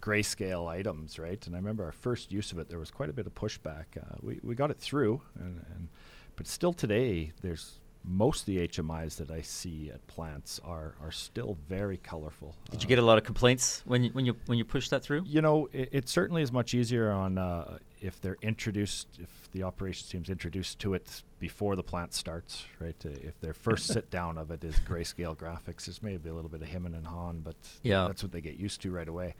grayscale 0.00 0.68
items, 0.68 1.18
right? 1.18 1.44
And 1.46 1.56
I 1.56 1.58
remember 1.58 1.84
our 1.84 1.92
first 1.92 2.30
use 2.30 2.52
of 2.52 2.58
it. 2.58 2.68
There 2.68 2.78
was 2.78 2.90
quite 2.90 3.08
a 3.08 3.14
bit 3.14 3.26
of 3.26 3.34
pushback. 3.34 3.84
Uh, 3.96 4.16
we 4.20 4.38
we 4.42 4.54
got 4.54 4.70
it 4.70 4.78
through, 4.78 5.22
and, 5.38 5.64
and 5.74 5.88
but 6.36 6.46
still 6.46 6.74
today 6.74 7.32
there's 7.40 7.80
most 8.04 8.40
of 8.40 8.46
the 8.46 8.68
HMIs 8.68 9.16
that 9.16 9.30
I 9.30 9.40
see 9.40 9.90
at 9.90 10.06
plants 10.08 10.60
are 10.62 10.94
are 11.02 11.10
still 11.10 11.56
very 11.68 11.96
colorful. 11.96 12.54
Did 12.70 12.80
uh, 12.80 12.82
you 12.82 12.86
get 12.86 12.98
a 12.98 13.02
lot 13.02 13.16
of 13.16 13.24
complaints 13.24 13.82
when 13.86 14.04
you 14.04 14.10
when 14.10 14.26
you 14.26 14.36
when 14.44 14.58
you 14.58 14.64
push 14.66 14.90
that 14.90 15.02
through? 15.02 15.22
You 15.24 15.40
know, 15.40 15.70
it, 15.72 15.88
it 15.92 16.08
certainly 16.10 16.42
is 16.42 16.52
much 16.52 16.74
easier 16.74 17.10
on 17.10 17.38
uh, 17.38 17.78
if 18.00 18.20
they're 18.20 18.38
introduced, 18.42 19.08
if 19.20 19.48
the 19.52 19.62
operations 19.62 20.08
team's 20.10 20.30
introduced 20.30 20.78
to 20.80 20.94
it 20.94 21.22
before 21.38 21.76
the 21.76 21.82
plant 21.82 22.14
starts, 22.14 22.64
right? 22.80 22.96
Uh, 23.04 23.10
if 23.22 23.38
their 23.40 23.54
first 23.54 23.86
sit 23.92 24.10
down 24.10 24.38
of 24.38 24.50
it 24.50 24.64
is 24.64 24.76
grayscale 24.80 25.36
graphics, 25.36 25.86
there's 25.86 26.02
maybe 26.02 26.28
a 26.28 26.34
little 26.34 26.50
bit 26.50 26.62
of 26.62 26.68
him 26.68 26.86
and 26.86 27.06
Han, 27.06 27.40
but 27.40 27.56
yeah. 27.82 28.06
that's 28.06 28.22
what 28.22 28.32
they 28.32 28.40
get 28.40 28.56
used 28.56 28.80
to 28.82 28.90
right 28.90 29.08
away 29.08 29.34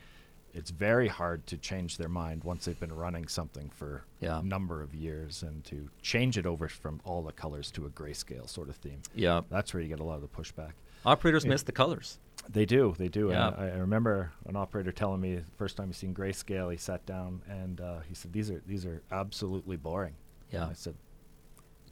it's 0.55 0.71
very 0.71 1.09
hard 1.09 1.47
to 1.47 1.57
change 1.57 1.97
their 1.97 2.09
mind 2.09 2.45
once 2.45 2.65
they've 2.65 2.81
been 2.81 2.93
running 2.93 3.29
something 3.29 3.71
for 3.71 4.05
yeah. 4.21 4.39
a 4.39 4.43
number 4.43 4.83
of 4.83 4.95
years 4.95 5.43
and 5.43 5.65
to 5.65 5.89
change 6.03 6.39
it 6.39 6.47
over 6.47 6.69
from 6.69 7.01
all 7.05 7.23
the 7.23 7.33
colors 7.33 7.71
to 7.73 7.87
a 7.87 7.91
grayscale 7.91 8.49
sort 8.49 8.69
of 8.69 8.77
theme. 8.77 9.01
Yeah. 9.15 9.43
That's 9.51 9.73
where 9.75 9.83
you 9.83 9.89
get 9.89 10.01
a 10.01 10.05
lot 10.05 10.17
of 10.17 10.23
the 10.23 10.29
pushback. 10.29 10.73
Operators 11.05 11.47
miss 11.47 11.63
the 11.63 11.73
colors. 11.73 12.19
They 12.51 12.65
do, 12.65 12.95
they 12.97 13.09
do. 13.09 13.29
Yeah. 13.29 13.51
I, 13.57 13.67
I, 13.67 13.77
remember 13.77 14.33
an 14.47 14.57
operator 14.57 14.91
telling 14.91 15.21
me 15.21 15.37
the 15.37 15.45
first 15.57 15.77
time 15.77 15.89
he 15.89 15.93
seen 15.93 16.15
grayscale, 16.15 16.73
he 16.73 16.79
sat 16.79 17.05
down 17.05 17.43
and 17.49 17.81
uh, 17.81 17.99
he 18.09 18.15
said, 18.15 18.33
"These 18.33 18.51
are 18.51 18.63
these 18.67 18.87
are 18.87 19.03
absolutely 19.11 19.77
boring." 19.77 20.15
Yeah. 20.51 20.63
And 20.63 20.71
I 20.71 20.75
said, 20.75 20.95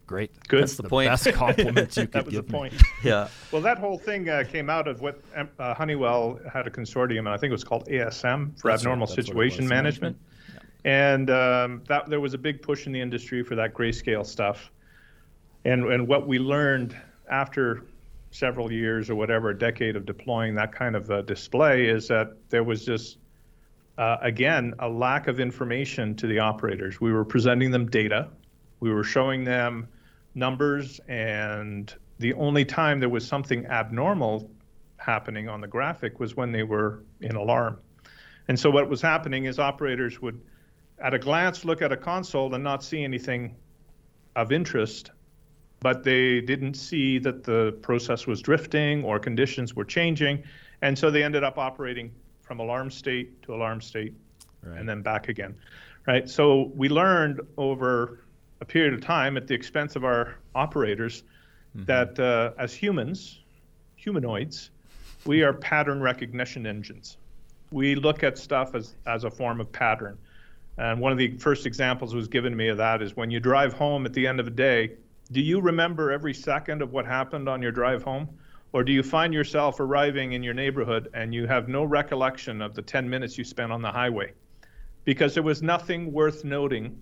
Great. 0.06 0.30
Good. 0.46 0.62
That's 0.62 0.76
the, 0.76 0.84
the 0.84 0.88
point. 0.88 1.10
Best 1.10 1.32
compliment 1.32 1.96
you 1.96 2.02
could 2.02 2.12
that 2.12 2.24
was 2.26 2.34
give 2.34 2.46
the 2.46 2.52
point. 2.52 2.74
yeah. 3.02 3.28
Well, 3.50 3.62
that 3.62 3.78
whole 3.78 3.98
thing 3.98 4.28
uh, 4.28 4.44
came 4.48 4.70
out 4.70 4.86
of 4.86 5.00
what 5.00 5.20
um, 5.34 5.48
uh, 5.58 5.74
Honeywell 5.74 6.38
had 6.52 6.66
a 6.66 6.70
consortium, 6.70 7.20
and 7.20 7.30
I 7.30 7.36
think 7.36 7.50
it 7.50 7.54
was 7.54 7.64
called 7.64 7.86
ASM 7.88 8.58
for 8.60 8.70
that's 8.70 8.82
abnormal 8.82 9.06
right. 9.08 9.16
situation 9.16 9.66
management. 9.66 10.16
Yeah. 10.54 10.60
And 10.84 11.30
um, 11.30 11.82
that 11.88 12.08
there 12.08 12.20
was 12.20 12.34
a 12.34 12.38
big 12.38 12.62
push 12.62 12.86
in 12.86 12.92
the 12.92 13.00
industry 13.00 13.42
for 13.42 13.56
that 13.56 13.74
grayscale 13.74 14.24
stuff. 14.24 14.70
And 15.64 15.84
and 15.86 16.06
what 16.06 16.28
we 16.28 16.38
learned 16.38 16.96
after 17.28 17.82
several 18.30 18.72
years 18.72 19.10
or 19.10 19.14
whatever, 19.14 19.50
a 19.50 19.58
decade 19.58 19.96
of 19.96 20.06
deploying 20.06 20.54
that 20.56 20.72
kind 20.72 20.96
of 20.96 21.10
uh, 21.10 21.22
display, 21.22 21.86
is 21.86 22.08
that 22.08 22.36
there 22.48 22.64
was 22.64 22.84
just 22.84 23.18
uh, 23.98 24.16
again 24.20 24.74
a 24.78 24.88
lack 24.88 25.26
of 25.26 25.40
information 25.40 26.14
to 26.16 26.26
the 26.26 26.38
operators. 26.38 27.00
We 27.00 27.12
were 27.12 27.24
presenting 27.24 27.70
them 27.70 27.86
data, 27.86 28.28
we 28.80 28.92
were 28.92 29.04
showing 29.04 29.44
them 29.44 29.88
numbers 30.34 31.00
and 31.08 31.94
the 32.18 32.34
only 32.34 32.64
time 32.64 33.00
there 33.00 33.08
was 33.08 33.26
something 33.26 33.66
abnormal 33.66 34.50
happening 34.96 35.48
on 35.48 35.60
the 35.60 35.66
graphic 35.66 36.18
was 36.18 36.36
when 36.36 36.52
they 36.52 36.62
were 36.62 37.04
in 37.20 37.36
alarm. 37.36 37.78
And 38.48 38.58
so 38.58 38.70
what 38.70 38.88
was 38.88 39.02
happening 39.02 39.44
is 39.44 39.58
operators 39.58 40.20
would, 40.22 40.40
at 40.98 41.12
a 41.12 41.18
glance, 41.18 41.64
look 41.64 41.82
at 41.82 41.92
a 41.92 41.96
console 41.96 42.54
and 42.54 42.64
not 42.64 42.82
see 42.82 43.04
anything 43.04 43.56
of 44.34 44.52
interest, 44.52 45.10
but 45.80 46.02
they 46.02 46.40
didn't 46.40 46.74
see 46.74 47.18
that 47.18 47.44
the 47.44 47.76
process 47.82 48.26
was 48.26 48.40
drifting 48.40 49.04
or 49.04 49.18
conditions 49.18 49.74
were 49.74 49.84
changing. 49.84 50.42
And 50.82 50.98
so 50.98 51.10
they 51.10 51.22
ended 51.22 51.44
up 51.44 51.58
operating 51.58 52.12
from 52.40 52.60
alarm 52.60 52.90
state 52.90 53.42
to 53.42 53.54
alarm 53.54 53.80
state 53.80 54.14
right. 54.62 54.78
and 54.78 54.88
then 54.88 55.02
back 55.02 55.28
again. 55.28 55.54
Right. 56.06 56.28
So 56.28 56.70
we 56.74 56.88
learned 56.88 57.40
over 57.56 58.20
a 58.60 58.64
period 58.64 58.94
of 58.94 59.00
time 59.00 59.36
at 59.36 59.46
the 59.46 59.54
expense 59.54 59.96
of 59.96 60.04
our 60.04 60.36
operators 60.54 61.24
mm-hmm. 61.76 61.84
that 61.86 62.18
uh, 62.18 62.52
as 62.58 62.72
humans, 62.72 63.40
humanoids, 63.96 64.70
we 65.24 65.42
are 65.42 65.52
pattern 65.52 66.00
recognition 66.00 66.66
engines. 66.66 67.16
We 67.72 67.96
look 67.96 68.22
at 68.22 68.38
stuff 68.38 68.74
as, 68.74 68.94
as 69.06 69.24
a 69.24 69.30
form 69.30 69.60
of 69.60 69.70
pattern. 69.72 70.16
And 70.78 71.00
one 71.00 71.10
of 71.10 71.18
the 71.18 71.36
first 71.38 71.66
examples 71.66 72.14
was 72.14 72.28
given 72.28 72.52
to 72.52 72.56
me 72.56 72.68
of 72.68 72.76
that 72.76 73.02
is 73.02 73.16
when 73.16 73.30
you 73.30 73.40
drive 73.40 73.72
home 73.72 74.06
at 74.06 74.12
the 74.12 74.26
end 74.26 74.38
of 74.38 74.46
the 74.46 74.52
day, 74.52 74.92
do 75.32 75.40
you 75.40 75.60
remember 75.60 76.12
every 76.12 76.34
second 76.34 76.82
of 76.82 76.92
what 76.92 77.06
happened 77.06 77.48
on 77.48 77.62
your 77.62 77.72
drive 77.72 78.02
home? 78.02 78.28
Or 78.72 78.84
do 78.84 78.92
you 78.92 79.02
find 79.02 79.32
yourself 79.32 79.80
arriving 79.80 80.32
in 80.32 80.42
your 80.42 80.54
neighborhood 80.54 81.08
and 81.14 81.34
you 81.34 81.46
have 81.46 81.68
no 81.68 81.84
recollection 81.84 82.60
of 82.60 82.74
the 82.74 82.82
10 82.82 83.08
minutes 83.08 83.38
you 83.38 83.44
spent 83.44 83.72
on 83.72 83.82
the 83.82 83.90
highway? 83.90 84.34
Because 85.04 85.34
there 85.34 85.42
was 85.42 85.62
nothing 85.62 86.12
worth 86.12 86.44
noting. 86.44 87.00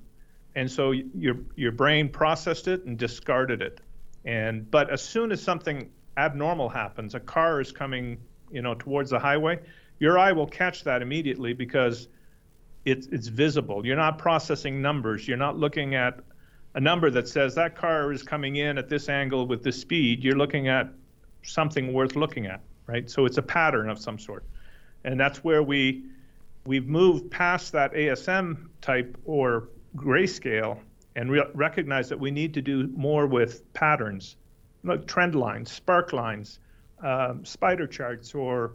And 0.54 0.70
so 0.70 0.92
your, 0.92 1.37
your 1.56 1.72
brain 1.72 2.08
processed 2.10 2.68
it 2.68 2.84
and 2.84 2.96
discarded 2.96 3.60
it. 3.60 3.80
And 4.24 4.70
but 4.70 4.90
as 4.90 5.02
soon 5.02 5.32
as 5.32 5.42
something 5.42 5.90
abnormal 6.16 6.68
happens, 6.68 7.14
a 7.14 7.20
car 7.20 7.60
is 7.60 7.72
coming, 7.72 8.18
you 8.50 8.62
know, 8.62 8.74
towards 8.74 9.10
the 9.10 9.18
highway, 9.18 9.60
your 9.98 10.18
eye 10.18 10.32
will 10.32 10.46
catch 10.46 10.84
that 10.84 11.02
immediately 11.02 11.52
because 11.52 12.08
it's 12.84 13.06
it's 13.08 13.28
visible. 13.28 13.84
You're 13.84 13.96
not 13.96 14.18
processing 14.18 14.80
numbers. 14.80 15.26
You're 15.26 15.37
not 15.37 15.58
looking 15.58 15.94
at 15.94 16.20
a 16.74 16.80
number 16.80 17.10
that 17.10 17.28
says 17.28 17.54
that 17.54 17.76
car 17.76 18.12
is 18.12 18.22
coming 18.22 18.56
in 18.56 18.78
at 18.78 18.88
this 18.88 19.08
angle 19.08 19.46
with 19.46 19.62
this 19.62 19.80
speed. 19.80 20.24
You're 20.24 20.37
looking 20.37 20.68
at 20.68 20.88
something 21.42 21.92
worth 21.92 22.16
looking 22.16 22.46
at, 22.46 22.60
right? 22.87 23.08
So 23.08 23.26
it's 23.26 23.38
a 23.38 23.42
pattern 23.42 23.88
of 23.88 23.98
some 23.98 24.18
sort. 24.18 24.44
And 25.04 25.18
that's 25.18 25.44
where 25.44 25.62
we 25.62 26.04
we've 26.66 26.87
moved 26.87 27.30
past 27.30 27.72
that 27.72 27.92
ASM 27.92 28.68
type 28.80 29.16
or 29.24 29.68
grayscale 29.96 30.78
and 31.14 31.30
re- 31.30 31.50
recognize 31.54 32.08
that 32.08 32.18
we 32.18 32.30
need 32.30 32.54
to 32.54 32.62
do 32.62 32.88
more 32.96 33.26
with 33.26 33.72
patterns, 33.74 34.37
like 34.82 35.06
trend 35.06 35.34
lines, 35.34 35.70
spark 35.70 36.12
lines, 36.12 36.58
um, 37.02 37.44
spider 37.44 37.87
charts, 37.87 38.34
or 38.34 38.72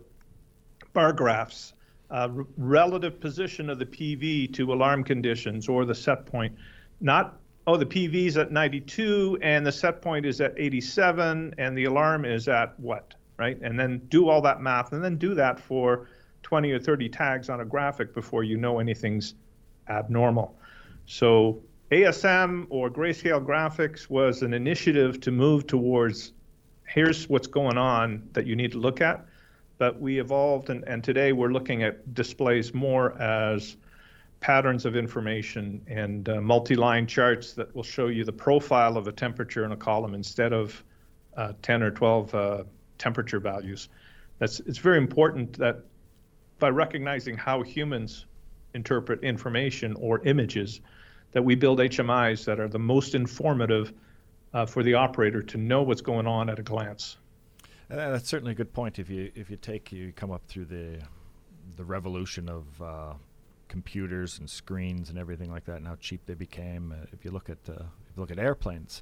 bar 0.94 1.12
graphs, 1.12 1.74
uh, 2.12 2.30
r- 2.34 2.46
relative 2.58 3.20
position 3.20 3.70
of 3.70 3.80
the 3.80 3.86
PV 3.86 4.54
to 4.54 4.72
alarm 4.72 5.04
conditions 5.04 5.68
or 5.68 5.84
the 5.84 5.96
set 5.96 6.26
point. 6.26 6.56
Not 7.02 7.40
oh, 7.70 7.78
the 7.78 7.86
PV 7.86 8.26
is 8.26 8.36
at 8.36 8.52
92 8.52 9.38
and 9.44 9.64
the 9.64 9.72
set 9.72 10.02
point 10.02 10.26
is 10.26 10.42
at 10.42 10.56
87 10.58 11.54
and 11.60 11.78
the 11.78 11.86
alarm 11.86 12.26
is 12.26 12.48
at 12.48 12.78
what, 12.80 13.14
right? 13.38 13.60
And 13.62 13.80
then 13.80 14.00
do 14.10 14.28
all 14.28 14.42
that 14.42 14.60
math 14.60 14.92
and 14.92 15.04
then 15.04 15.18
do 15.18 15.36
that 15.36 15.60
for 15.60 16.08
20 16.42 16.72
or 16.72 16.80
30 16.80 17.10
tags 17.10 17.48
on 17.48 17.62
a 17.62 17.66
graphic 17.66 18.16
before 18.16 18.44
you 18.44 18.58
know 18.58 18.80
anything's 18.80 19.36
abnormal. 19.88 20.58
So 21.06 21.62
ASM 21.92 22.66
or 22.72 22.90
grayscale 22.90 23.46
graphics 23.46 24.10
was 24.10 24.42
an 24.42 24.56
initiative 24.56 25.22
to 25.22 25.32
move 25.32 25.68
towards 25.68 26.34
here's 26.88 27.30
what's 27.30 27.46
going 27.46 27.78
on 27.78 28.28
that 28.34 28.48
you 28.48 28.56
need 28.56 28.72
to 28.72 28.80
look 28.80 29.00
at. 29.00 29.24
But 29.78 30.02
we 30.02 30.20
evolved, 30.20 30.72
and, 30.72 30.84
and 30.86 31.04
today 31.04 31.34
we're 31.34 31.52
looking 31.52 31.84
at 31.84 32.16
displays 32.16 32.74
more 32.74 33.16
as 33.22 33.78
patterns 34.40 34.86
of 34.86 34.96
information 34.96 35.82
and 35.88 36.30
uh, 36.30 36.40
multi-line 36.40 37.06
charts 37.06 37.54
that 37.54 37.74
will 37.76 37.84
show 37.84 38.08
you 38.08 38.24
the 38.24 38.32
profile 38.32 38.98
of 38.98 39.08
a 39.08 39.12
temperature 39.12 39.66
in 39.66 39.72
a 39.72 39.78
column 39.78 40.14
instead 40.14 40.54
of 40.54 40.84
uh, 41.36 41.54
10 41.62 41.84
or 41.84 41.92
12 41.92 42.36
uh, 42.36 42.64
temperature 42.98 43.40
values. 43.40 43.90
That's 44.40 44.60
it's 44.62 44.78
very 44.78 44.98
important 44.98 45.54
that 45.58 45.84
by 46.60 46.70
recognizing 46.70 47.38
how 47.38 47.62
humans 47.62 48.26
interpret 48.74 49.24
information 49.24 49.96
or 50.00 50.26
images, 50.26 50.82
that 51.32 51.44
we 51.44 51.56
build 51.56 51.80
HMIs 51.80 52.46
that 52.46 52.60
are 52.60 52.68
the 52.68 52.80
most 52.80 53.16
informative 53.16 53.94
uh, 54.54 54.66
for 54.66 54.84
the 54.84 54.94
operator 54.94 55.42
to 55.44 55.58
know 55.58 55.84
what's 55.84 56.02
going 56.02 56.28
on 56.28 56.50
at 56.50 56.60
a 56.60 56.64
glance. 56.64 57.18
Uh, 57.92 57.96
that's 57.96 58.28
certainly 58.28 58.52
a 58.52 58.56
good 58.56 58.74
point. 58.74 59.00
If 59.00 59.10
you 59.10 59.32
if 59.36 59.50
you 59.50 59.58
take 59.58 59.92
you 59.92 60.12
come 60.16 60.32
up 60.32 60.42
through 60.48 60.66
the 60.66 61.00
the 61.76 61.84
revolution 61.84 62.50
of 62.50 62.82
uh, 62.82 63.14
computers 63.70 64.40
and 64.40 64.50
screens 64.50 65.10
and 65.10 65.18
everything 65.18 65.50
like 65.50 65.64
that, 65.66 65.78
and 65.78 65.88
how 65.88 65.96
cheap 65.96 66.26
they 66.26 66.34
became. 66.34 66.92
Uh, 66.92 67.06
if 67.14 67.24
you 67.24 67.32
look 67.32 67.50
at 67.50 67.60
uh, 67.70 67.74
if 67.74 68.18
you 68.18 68.22
look 68.22 68.32
at 68.32 68.40
airplanes, 68.40 69.02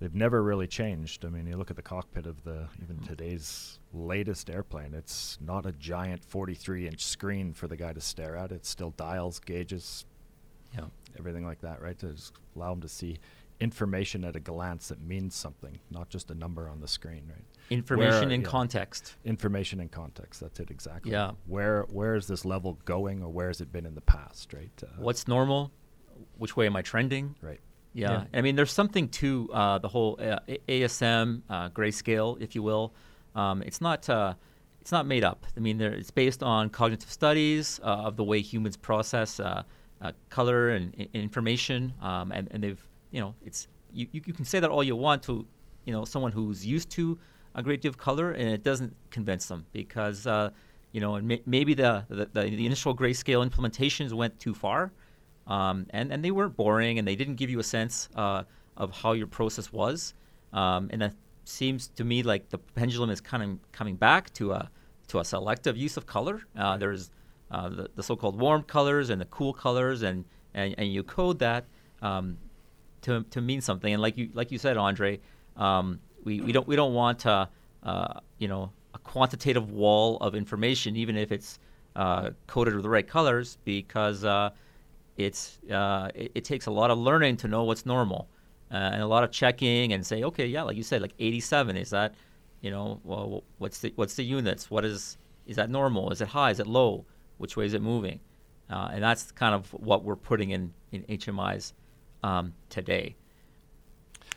they've 0.00 0.14
never 0.14 0.42
really 0.42 0.66
changed. 0.66 1.24
I 1.24 1.28
mean, 1.28 1.46
you 1.46 1.56
look 1.56 1.70
at 1.70 1.76
the 1.76 1.82
cockpit 1.82 2.26
of 2.26 2.42
the 2.42 2.66
even 2.82 2.96
mm. 2.96 3.06
today's 3.06 3.78
latest 3.92 4.50
airplane. 4.50 4.94
It's 4.94 5.38
not 5.40 5.66
a 5.66 5.72
giant 5.72 6.28
43-inch 6.28 7.04
screen 7.04 7.52
for 7.52 7.68
the 7.68 7.76
guy 7.76 7.92
to 7.92 8.00
stare 8.00 8.36
at. 8.36 8.50
It's 8.50 8.68
still 8.68 8.90
dials, 8.90 9.38
gauges, 9.38 10.06
yeah, 10.74 10.86
everything 11.18 11.44
like 11.44 11.60
that, 11.60 11.80
right? 11.80 11.98
To 12.00 12.12
just 12.12 12.32
allow 12.56 12.72
him 12.72 12.80
to 12.80 12.88
see 12.88 13.18
information 13.60 14.24
at 14.24 14.36
a 14.36 14.40
glance 14.40 14.88
that 14.88 15.00
means 15.02 15.34
something, 15.34 15.78
not 15.90 16.08
just 16.08 16.30
a 16.30 16.34
number 16.34 16.68
on 16.68 16.80
the 16.80 16.88
screen, 16.88 17.24
right? 17.28 17.44
Information 17.68 18.28
where, 18.28 18.30
in 18.30 18.40
yeah, 18.40 18.46
context. 18.46 19.16
Information 19.24 19.80
in 19.80 19.88
context. 19.88 20.40
That's 20.40 20.58
it 20.60 20.70
exactly. 20.70 21.12
Yeah. 21.12 21.32
Where 21.46 21.82
where 21.90 22.14
is 22.14 22.26
this 22.26 22.44
level 22.44 22.78
going, 22.84 23.22
or 23.22 23.28
where 23.28 23.48
has 23.48 23.60
it 23.60 23.70
been 23.70 23.86
in 23.86 23.94
the 23.94 24.00
past, 24.00 24.52
right? 24.52 24.70
Uh, 24.82 24.86
What's 24.98 25.28
normal? 25.28 25.72
Which 26.38 26.56
way 26.56 26.66
am 26.66 26.76
I 26.76 26.82
trending? 26.82 27.36
Right. 27.42 27.60
Yeah. 27.92 28.10
yeah. 28.10 28.24
I 28.38 28.40
mean, 28.40 28.56
there's 28.56 28.72
something 28.72 29.08
to 29.08 29.50
uh, 29.52 29.78
the 29.78 29.88
whole 29.88 30.18
uh, 30.20 30.38
ASM 30.68 31.42
uh, 31.48 31.70
grayscale, 31.70 32.40
if 32.40 32.54
you 32.54 32.62
will. 32.62 32.94
Um, 33.34 33.62
it's 33.62 33.80
not. 33.80 34.08
Uh, 34.08 34.34
it's 34.80 34.92
not 34.92 35.06
made 35.06 35.24
up. 35.24 35.46
I 35.54 35.60
mean, 35.60 35.76
there, 35.76 35.92
it's 35.92 36.10
based 36.10 36.42
on 36.42 36.70
cognitive 36.70 37.10
studies 37.10 37.78
uh, 37.82 38.06
of 38.06 38.16
the 38.16 38.24
way 38.24 38.40
humans 38.40 38.78
process 38.78 39.38
color 40.30 40.70
and 40.70 40.94
I- 40.98 41.10
information, 41.12 41.92
um, 42.00 42.32
and, 42.32 42.48
and 42.50 42.64
they've 42.64 42.82
you 43.10 43.20
know, 43.20 43.34
it's 43.44 43.68
you, 43.92 44.06
you, 44.12 44.20
can 44.20 44.44
say 44.44 44.60
that 44.60 44.70
all 44.70 44.82
you 44.82 44.96
want 44.96 45.22
to, 45.24 45.46
you 45.84 45.92
know, 45.92 46.04
someone 46.04 46.32
who's 46.32 46.64
used 46.64 46.90
to 46.90 47.18
a 47.54 47.62
great 47.62 47.80
deal 47.80 47.90
of 47.90 47.98
color, 47.98 48.32
and 48.32 48.48
it 48.48 48.62
doesn't 48.62 48.94
convince 49.10 49.46
them 49.46 49.66
because, 49.72 50.26
uh, 50.26 50.50
you 50.92 51.00
know, 51.00 51.20
may, 51.20 51.42
maybe 51.46 51.74
the, 51.74 52.04
the, 52.08 52.28
the, 52.32 52.42
the, 52.42 52.66
initial 52.66 52.96
grayscale 52.96 53.48
implementations 53.48 54.12
went 54.12 54.38
too 54.38 54.54
far, 54.54 54.92
um, 55.46 55.86
and, 55.90 56.12
and 56.12 56.24
they 56.24 56.30
weren't 56.30 56.56
boring, 56.56 56.98
and 56.98 57.06
they 57.06 57.16
didn't 57.16 57.34
give 57.36 57.50
you 57.50 57.58
a 57.58 57.64
sense 57.64 58.08
uh, 58.14 58.44
of 58.76 58.92
how 58.92 59.12
your 59.12 59.26
process 59.26 59.72
was. 59.72 60.14
Um, 60.52 60.88
and 60.92 61.02
that 61.02 61.14
seems 61.44 61.88
to 61.88 62.04
me 62.04 62.22
like 62.22 62.48
the 62.50 62.58
pendulum 62.58 63.10
is 63.10 63.20
kind 63.20 63.42
of 63.42 63.72
coming 63.72 63.96
back 63.96 64.32
to 64.34 64.52
a, 64.52 64.70
to 65.08 65.18
a 65.18 65.24
selective 65.24 65.76
use 65.76 65.96
of 65.96 66.06
color. 66.06 66.42
Uh, 66.56 66.76
there's 66.76 67.10
uh, 67.50 67.68
the, 67.68 67.90
the 67.96 68.02
so-called 68.02 68.38
warm 68.38 68.62
colors 68.62 69.10
and 69.10 69.20
the 69.20 69.24
cool 69.26 69.52
colors, 69.52 70.02
and, 70.02 70.24
and, 70.54 70.74
and 70.78 70.92
you 70.92 71.02
code 71.02 71.40
that. 71.40 71.64
Um, 72.00 72.38
to, 73.02 73.24
to 73.30 73.40
mean 73.40 73.60
something. 73.60 73.92
And 73.92 74.02
like 74.02 74.16
you 74.16 74.30
like 74.34 74.50
you 74.50 74.58
said, 74.58 74.76
Andre, 74.76 75.20
um, 75.56 76.00
we, 76.24 76.40
we 76.40 76.52
don't 76.52 76.66
we 76.66 76.76
don't 76.76 76.94
want 76.94 77.26
uh, 77.26 77.46
uh, 77.82 78.20
you 78.38 78.48
know 78.48 78.72
a 78.94 78.98
quantitative 78.98 79.70
wall 79.70 80.18
of 80.18 80.34
information, 80.34 80.96
even 80.96 81.16
if 81.16 81.32
it's 81.32 81.58
uh, 81.96 82.30
coded 82.46 82.74
with 82.74 82.82
the 82.82 82.88
right 82.88 83.06
colors, 83.06 83.58
because 83.64 84.24
uh, 84.24 84.50
it's 85.16 85.58
uh, 85.70 86.10
it, 86.14 86.32
it, 86.34 86.44
takes 86.44 86.66
a 86.66 86.70
lot 86.70 86.90
of 86.90 86.98
learning 86.98 87.36
to 87.38 87.48
know 87.48 87.64
what's 87.64 87.86
normal, 87.86 88.28
uh, 88.70 88.76
and 88.76 89.02
a 89.02 89.06
lot 89.06 89.24
of 89.24 89.30
checking 89.30 89.92
and 89.92 90.04
say, 90.04 90.22
okay, 90.22 90.46
yeah, 90.46 90.62
like 90.62 90.76
you 90.76 90.82
said, 90.82 91.02
like 91.02 91.14
87 91.18 91.76
is 91.76 91.90
that, 91.90 92.14
you 92.60 92.70
know, 92.70 93.00
well, 93.04 93.44
what's 93.58 93.80
the 93.80 93.92
what's 93.96 94.14
the 94.14 94.24
units? 94.24 94.70
What 94.70 94.84
is 94.84 95.18
is 95.46 95.56
that 95.56 95.70
normal? 95.70 96.10
Is 96.10 96.20
it 96.20 96.28
high? 96.28 96.50
Is 96.50 96.60
it 96.60 96.66
low? 96.66 97.04
Which 97.38 97.56
way 97.56 97.64
is 97.66 97.74
it 97.74 97.82
moving? 97.82 98.20
and 98.72 99.02
that's 99.02 99.32
kind 99.32 99.52
of 99.52 99.68
what 99.72 100.04
we're 100.04 100.14
putting 100.14 100.50
in 100.50 100.72
in 100.92 101.02
HMIs 101.02 101.72
um, 102.22 102.54
today. 102.68 103.16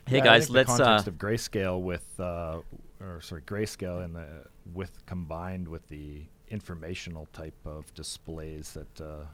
Hey 0.06 0.17
yeah, 0.17 0.24
guys, 0.24 0.50
let's. 0.50 0.72
The 0.76 0.84
context 0.84 1.08
uh, 1.08 1.12
of 1.12 1.17
grayscale 1.17 1.82
with, 1.82 2.06
uh, 2.19 2.60
or 3.00 3.22
sorry, 3.22 3.41
grayscale 3.43 4.04
and 4.04 4.15
the 4.15 4.28
with 4.74 5.06
combined 5.06 5.67
with 5.67 5.88
the 5.88 6.24
informational 6.50 7.28
type 7.34 7.58
of 7.65 7.93
displays 7.93 8.74
that 8.74 9.02
uh, 9.02 9.26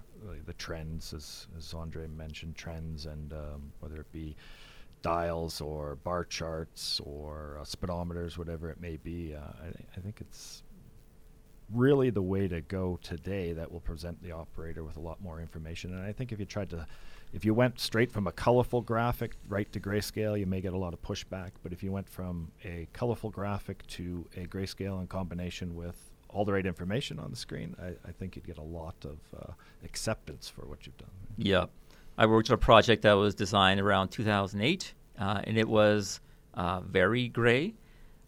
the 0.46 0.54
trends, 0.54 1.14
as 1.14 1.48
as 1.58 1.74
Andre 1.74 2.08
mentioned, 2.08 2.56
trends 2.56 3.06
and 3.08 3.34
um, 3.34 3.72
whether 3.80 4.00
it 4.00 4.12
be 4.12 4.36
dials 5.02 5.62
or 5.62 5.96
bar 5.98 6.26
charts 6.26 7.00
or 7.04 7.58
uh, 7.60 7.64
speedometers, 7.64 8.38
whatever 8.38 8.70
it 8.70 8.80
may 8.80 8.98
be. 8.98 9.34
Uh, 9.34 9.40
I, 9.40 9.68
I, 9.96 10.02
think 10.02 10.20
it's 10.20 10.64
really 11.74 12.10
the 12.10 12.22
way 12.22 12.48
to 12.48 12.62
go 12.62 13.00
today 13.02 13.54
that 13.54 13.72
will 13.72 13.80
present 13.80 14.22
the 14.22 14.32
operator 14.32 14.84
with 14.84 14.98
a 14.98 15.00
lot 15.00 15.22
more 15.22 15.40
information. 15.40 15.94
And 15.94 16.06
I 16.06 16.12
think 16.12 16.32
if 16.32 16.40
you 16.40 16.46
tried 16.46 16.70
to 16.72 16.86
if 17.32 17.46
you 17.46 17.54
went 17.54 17.80
straight 17.80 18.12
from 18.12 18.28
a 18.28 18.32
colorful 18.32 18.82
graphic 18.82 19.36
right 19.48 19.72
to 19.72 19.80
grayscale, 19.80 20.39
you 20.39 20.46
may 20.46 20.62
get 20.62 20.74
a 20.74 20.78
lot 20.78 20.94
of 20.94 21.02
pushback. 21.02 21.52
But 21.62 21.74
if 21.74 21.84
you 21.84 21.92
went 21.92 22.10
from 22.10 22.52
a 22.63 22.88
colorful 22.94 23.30
graphic 23.30 23.86
to 23.88 24.26
a 24.36 24.46
grayscale 24.46 25.00
in 25.00 25.08
combination 25.08 25.76
with 25.76 25.96
all 26.30 26.46
the 26.46 26.54
right 26.54 26.65
information 26.65 27.20
on 27.20 27.30
the 27.30 27.38
screen, 27.38 27.76
I, 27.82 27.89
I 28.08 28.12
think 28.12 28.36
you'd 28.36 28.48
get 28.48 28.58
a 28.58 28.63
lot 28.63 28.96
of 29.04 29.20
uh, 29.38 29.52
acceptance 29.84 30.50
for 30.50 30.65
what 30.65 30.86
you've 30.86 30.98
done. 30.98 31.10
Yeah. 31.38 31.65
I 32.18 32.26
worked 32.26 32.50
on 32.50 32.56
a 32.56 32.58
project 32.58 33.04
that 33.04 33.13
was 33.13 33.36
designed 33.36 33.80
around 33.80 34.10
2008, 34.10 34.94
uh, 35.20 35.42
and 35.44 35.58
it 35.58 35.68
was 35.68 36.20
uh, 36.56 36.82
very 36.82 37.30
gray. 37.30 37.76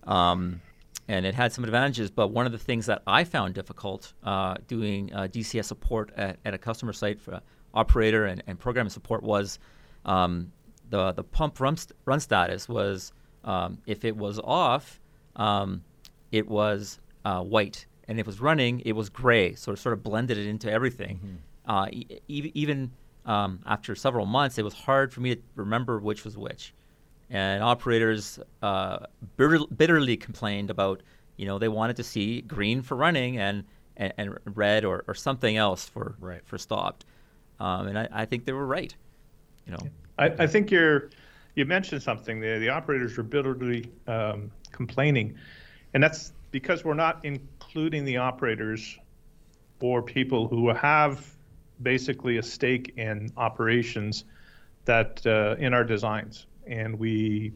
Um, 0.03 0.61
and 1.07 1.25
it 1.25 1.35
had 1.35 1.51
some 1.51 1.63
advantages, 1.63 2.09
but 2.09 2.29
one 2.29 2.45
of 2.45 2.51
the 2.51 2.57
things 2.57 2.85
that 2.85 3.01
I 3.05 3.23
found 3.23 3.53
difficult 3.53 4.13
uh, 4.23 4.55
doing 4.67 5.13
uh, 5.13 5.23
DCS 5.23 5.65
support 5.65 6.11
at, 6.15 6.39
at, 6.45 6.53
a 6.53 6.57
customer 6.57 6.93
site 6.93 7.19
for 7.19 7.41
operator 7.73 8.25
and, 8.25 8.43
and 8.47 8.59
programming 8.59 8.89
support 8.89 9.23
was 9.23 9.59
um, 10.05 10.51
the 10.89 11.11
the 11.13 11.23
pump 11.23 11.59
run, 11.59 11.77
st- 11.77 11.97
run 12.05 12.19
status 12.19 12.67
was 12.67 13.13
um, 13.43 13.77
if 13.85 14.05
it 14.05 14.15
was 14.15 14.39
off, 14.43 14.99
um, 15.35 15.83
it 16.31 16.47
was 16.47 16.99
uh, 17.25 17.41
white, 17.41 17.85
and 18.07 18.19
if 18.19 18.25
it 18.25 18.27
was 18.27 18.39
running, 18.39 18.81
it 18.81 18.93
was 18.93 19.09
gray. 19.09 19.55
So 19.55 19.71
it 19.71 19.77
sort 19.77 19.93
of 19.93 20.03
blended 20.03 20.37
it 20.37 20.47
into 20.47 20.71
everything. 20.71 21.17
Mm-hmm. 21.17 21.71
Uh, 21.71 21.87
e- 21.91 22.51
even 22.53 22.91
um, 23.25 23.59
after 23.65 23.95
several 23.95 24.25
months, 24.25 24.57
it 24.57 24.63
was 24.63 24.73
hard 24.73 25.13
for 25.13 25.21
me 25.21 25.35
to 25.35 25.41
remember 25.55 25.99
which 25.99 26.23
was 26.25 26.37
which. 26.37 26.73
And 27.29 27.63
operators 27.63 28.39
uh, 28.61 29.05
bitter- 29.37 29.65
bitterly 29.75 30.17
complained 30.17 30.69
about, 30.69 31.01
you 31.37 31.45
know, 31.45 31.57
they 31.57 31.69
wanted 31.69 31.95
to 31.97 32.03
see 32.03 32.41
green 32.41 32.81
for 32.81 32.95
running 32.95 33.37
and 33.37 33.63
and, 33.97 34.13
and 34.17 34.37
red 34.55 34.83
or, 34.85 35.03
or 35.07 35.13
something 35.13 35.57
else 35.57 35.87
for 35.87 36.15
right. 36.19 36.41
for 36.45 36.57
stopped. 36.57 37.05
Um, 37.61 37.87
and 37.87 37.99
I, 37.99 38.09
I, 38.11 38.25
think 38.25 38.45
they 38.45 38.53
were 38.53 38.65
right. 38.65 38.93
You 39.67 39.73
know, 39.73 39.87
I, 40.17 40.25
I 40.39 40.47
think 40.47 40.71
you're 40.71 41.11
you 41.53 41.65
mentioned 41.65 42.01
something 42.01 42.39
there. 42.41 42.57
The 42.57 42.69
operators 42.69 43.15
were 43.15 43.23
bitterly 43.23 43.91
um, 44.07 44.49
complaining, 44.71 45.37
and 45.93 46.01
that's 46.01 46.33
because 46.49 46.83
we're 46.83 46.95
not 46.95 47.23
including 47.23 48.03
the 48.03 48.17
operators 48.17 48.97
or 49.79 50.01
people 50.01 50.47
who 50.47 50.69
have 50.69 51.35
basically 51.83 52.37
a 52.37 52.43
stake 52.43 52.93
in 52.97 53.31
operations 53.37 54.25
that 54.85 55.23
uh, 55.27 55.55
in 55.59 55.75
our 55.75 55.83
designs. 55.83 56.47
And 56.65 56.97
we, 56.97 57.53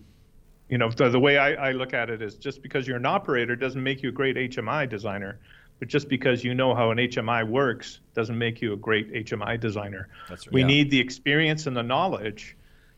you 0.70 0.78
know, 0.78 0.90
the, 0.92 1.10
the 1.10 1.20
way 1.20 1.40
I, 1.40 1.70
I 1.70 1.72
look 1.72 1.94
at 1.96 2.12
it 2.12 2.22
is 2.22 2.36
just 2.36 2.62
because 2.62 2.88
you're 2.88 2.98
an 2.98 3.06
operator 3.08 3.56
doesn't 3.56 3.82
make 3.82 4.04
you 4.04 4.10
a 4.10 4.12
great 4.12 4.36
HMI 4.36 4.88
designer 4.88 5.40
but 5.80 5.88
just 5.88 6.08
because 6.08 6.44
you 6.44 6.54
know 6.54 6.74
how 6.74 6.92
an 6.92 6.98
HMI 6.98 7.48
works 7.48 8.00
doesn't 8.14 8.38
make 8.38 8.62
you 8.62 8.74
a 8.74 8.78
great 8.78 9.12
HMI 9.12 9.60
designer. 9.60 10.08
Right. 10.30 10.52
We 10.52 10.62
yeah. 10.62 10.68
need 10.68 10.90
the 10.90 11.00
experience 11.00 11.68
and 11.68 11.76
the 11.76 11.84
knowledge 11.84 12.56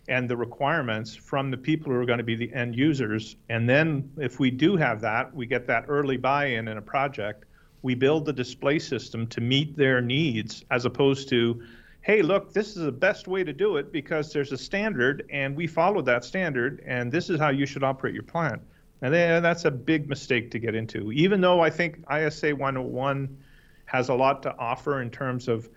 and 0.07 0.29
the 0.29 0.37
requirements 0.37 1.15
from 1.15 1.51
the 1.51 1.57
people 1.57 1.91
who 1.91 1.99
are 1.99 2.05
going 2.05 2.19
to 2.19 2.23
be 2.23 2.35
the 2.35 2.53
end 2.53 2.75
users. 2.75 3.35
And 3.49 3.67
then 3.67 4.09
if 4.17 4.39
we 4.39 4.51
do 4.51 4.77
have 4.77 5.01
that, 5.01 5.35
we 5.35 5.45
get 5.45 5.67
that 5.67 5.85
early 5.87 6.17
buy-in 6.17 6.67
in 6.67 6.77
a 6.77 6.81
project. 6.81 7.45
We 7.81 7.95
build 7.95 8.25
the 8.25 8.33
display 8.33 8.79
system 8.79 9.27
to 9.27 9.41
meet 9.41 9.75
their 9.75 10.01
needs 10.01 10.63
as 10.71 10.85
opposed 10.85 11.29
to, 11.29 11.61
hey, 12.01 12.21
look, 12.21 12.53
this 12.53 12.69
is 12.69 12.83
the 12.83 12.91
best 12.91 13.27
way 13.27 13.43
to 13.43 13.51
do 13.51 13.77
it 13.77 13.91
because 13.91 14.31
there's 14.31 14.51
a 14.51 14.57
standard 14.57 15.27
and 15.31 15.55
we 15.55 15.67
follow 15.67 16.01
that 16.03 16.23
standard 16.23 16.81
and 16.85 17.11
this 17.11 17.29
is 17.29 17.39
how 17.39 17.49
you 17.49 17.65
should 17.65 17.83
operate 17.83 18.13
your 18.13 18.23
plant. 18.23 18.61
And 19.01 19.13
that's 19.13 19.65
a 19.65 19.71
big 19.71 20.10
mistake 20.10 20.51
to 20.51 20.60
get 20.60 20.73
into. 20.73 21.12
Even 21.12 21.39
though 21.41 21.62
I 21.62 21.69
think 21.69 22.03
ISA 22.12 22.55
101 22.55 23.38
has 23.86 24.10
a 24.10 24.13
lot 24.13 24.43
to 24.43 24.55
offer 24.57 25.01
in 25.01 25.10
terms 25.10 25.47
of 25.47 25.69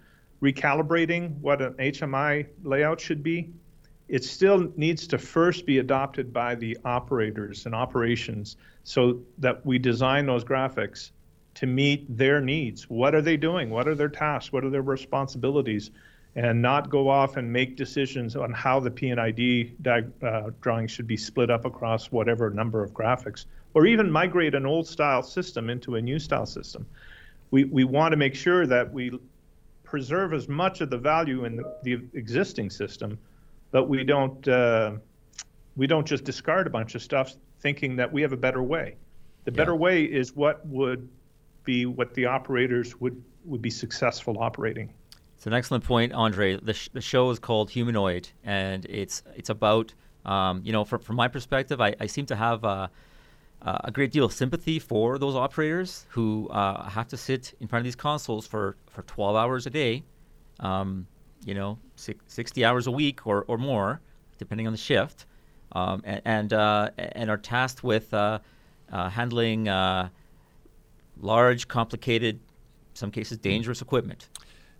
recalibrating 0.42 1.38
what 1.40 1.60
an 1.60 1.74
HMI 1.74 2.46
layout 2.62 2.98
should 2.98 3.22
be, 3.22 3.52
it 4.08 4.24
still 4.24 4.72
needs 4.76 5.06
to 5.06 5.18
first 5.18 5.66
be 5.66 5.78
adopted 5.78 6.32
by 6.32 6.54
the 6.54 6.76
operators 6.84 7.66
and 7.66 7.74
operations 7.74 8.56
so 8.82 9.20
that 9.38 9.64
we 9.64 9.78
design 9.78 10.26
those 10.26 10.42
graphics 10.42 11.10
to 11.54 11.66
meet 11.66 12.16
their 12.16 12.40
needs. 12.40 12.88
What 12.88 13.14
are 13.14 13.22
they 13.22 13.36
doing? 13.36 13.70
What 13.70 13.86
are 13.86 13.94
their 13.94 14.08
tasks? 14.08 14.52
What 14.52 14.64
are 14.64 14.70
their 14.70 14.82
responsibilities? 14.82 15.90
And 16.36 16.62
not 16.62 16.90
go 16.90 17.08
off 17.08 17.36
and 17.36 17.52
make 17.52 17.76
decisions 17.76 18.36
on 18.36 18.52
how 18.52 18.78
the 18.78 18.90
P&ID 18.90 19.74
uh, 19.86 20.50
drawing 20.60 20.86
should 20.86 21.06
be 21.06 21.16
split 21.16 21.50
up 21.50 21.64
across 21.64 22.12
whatever 22.12 22.50
number 22.50 22.84
of 22.84 22.92
graphics, 22.92 23.46
or 23.74 23.86
even 23.86 24.10
migrate 24.10 24.54
an 24.54 24.64
old 24.64 24.86
style 24.86 25.22
system 25.22 25.68
into 25.70 25.96
a 25.96 26.00
new 26.00 26.18
style 26.18 26.46
system. 26.46 26.86
We, 27.50 27.64
we 27.64 27.84
want 27.84 28.12
to 28.12 28.16
make 28.16 28.34
sure 28.34 28.66
that 28.66 28.92
we 28.92 29.18
preserve 29.82 30.32
as 30.32 30.48
much 30.48 30.80
of 30.80 30.88
the 30.88 30.98
value 30.98 31.44
in 31.44 31.56
the, 31.56 31.74
the 31.82 31.92
existing 32.14 32.70
system, 32.70 33.18
but 33.72 33.88
we 33.88 34.04
don't 34.04 34.46
uh, 34.46 34.92
we 35.76 35.86
don't 35.86 36.06
just 36.06 36.24
discard 36.24 36.66
a 36.66 36.70
bunch 36.70 36.94
of 36.94 37.02
stuff 37.02 37.34
thinking 37.60 37.96
that 37.96 38.12
we 38.12 38.22
have 38.22 38.32
a 38.32 38.36
better 38.36 38.62
way. 38.62 38.96
The 39.44 39.52
better 39.52 39.72
yeah. 39.72 39.78
way 39.78 40.04
is 40.04 40.36
what 40.36 40.64
would 40.66 41.08
be 41.64 41.86
what 41.86 42.14
the 42.14 42.26
operators 42.26 43.00
would 43.00 43.20
would 43.44 43.62
be 43.62 43.70
successful 43.70 44.38
operating. 44.38 44.92
It's 45.40 45.46
an 45.46 45.54
excellent 45.54 45.84
point, 45.84 46.12
Andre. 46.12 46.56
The, 46.56 46.74
sh- 46.74 46.90
the 46.92 47.00
show 47.00 47.30
is 47.30 47.38
called 47.38 47.70
Humanoid, 47.70 48.28
and 48.44 48.84
it's 48.84 49.22
it's 49.34 49.48
about 49.48 49.94
um, 50.26 50.60
you 50.62 50.70
know 50.70 50.84
from, 50.84 51.00
from 51.00 51.16
my 51.16 51.28
perspective, 51.28 51.80
I, 51.80 51.94
I 51.98 52.08
seem 52.08 52.26
to 52.26 52.36
have 52.36 52.62
uh, 52.62 52.88
a 53.62 53.90
great 53.90 54.12
deal 54.12 54.26
of 54.26 54.34
sympathy 54.34 54.78
for 54.78 55.16
those 55.16 55.34
operators 55.34 56.04
who 56.10 56.46
uh, 56.50 56.86
have 56.90 57.08
to 57.08 57.16
sit 57.16 57.54
in 57.58 57.68
front 57.68 57.80
of 57.80 57.84
these 57.84 57.96
consoles 57.96 58.46
for, 58.46 58.76
for 58.90 59.00
12 59.00 59.34
hours 59.34 59.66
a 59.66 59.70
day, 59.70 60.02
um, 60.58 61.06
you 61.46 61.54
know, 61.54 61.78
60 61.96 62.62
hours 62.62 62.86
a 62.86 62.90
week 62.90 63.26
or, 63.26 63.46
or 63.48 63.56
more, 63.56 64.02
depending 64.36 64.66
on 64.66 64.74
the 64.74 64.78
shift, 64.78 65.24
um, 65.72 66.02
and 66.04 66.20
and, 66.26 66.52
uh, 66.52 66.90
and, 66.98 67.30
are 67.30 67.38
tasked 67.38 67.82
with 67.82 68.12
uh, 68.12 68.40
uh, 68.92 69.08
handling 69.08 69.68
uh, 69.68 70.10
large, 71.18 71.66
complicated, 71.66 72.40
some 72.92 73.10
cases 73.10 73.38
dangerous 73.38 73.80
equipment 73.80 74.28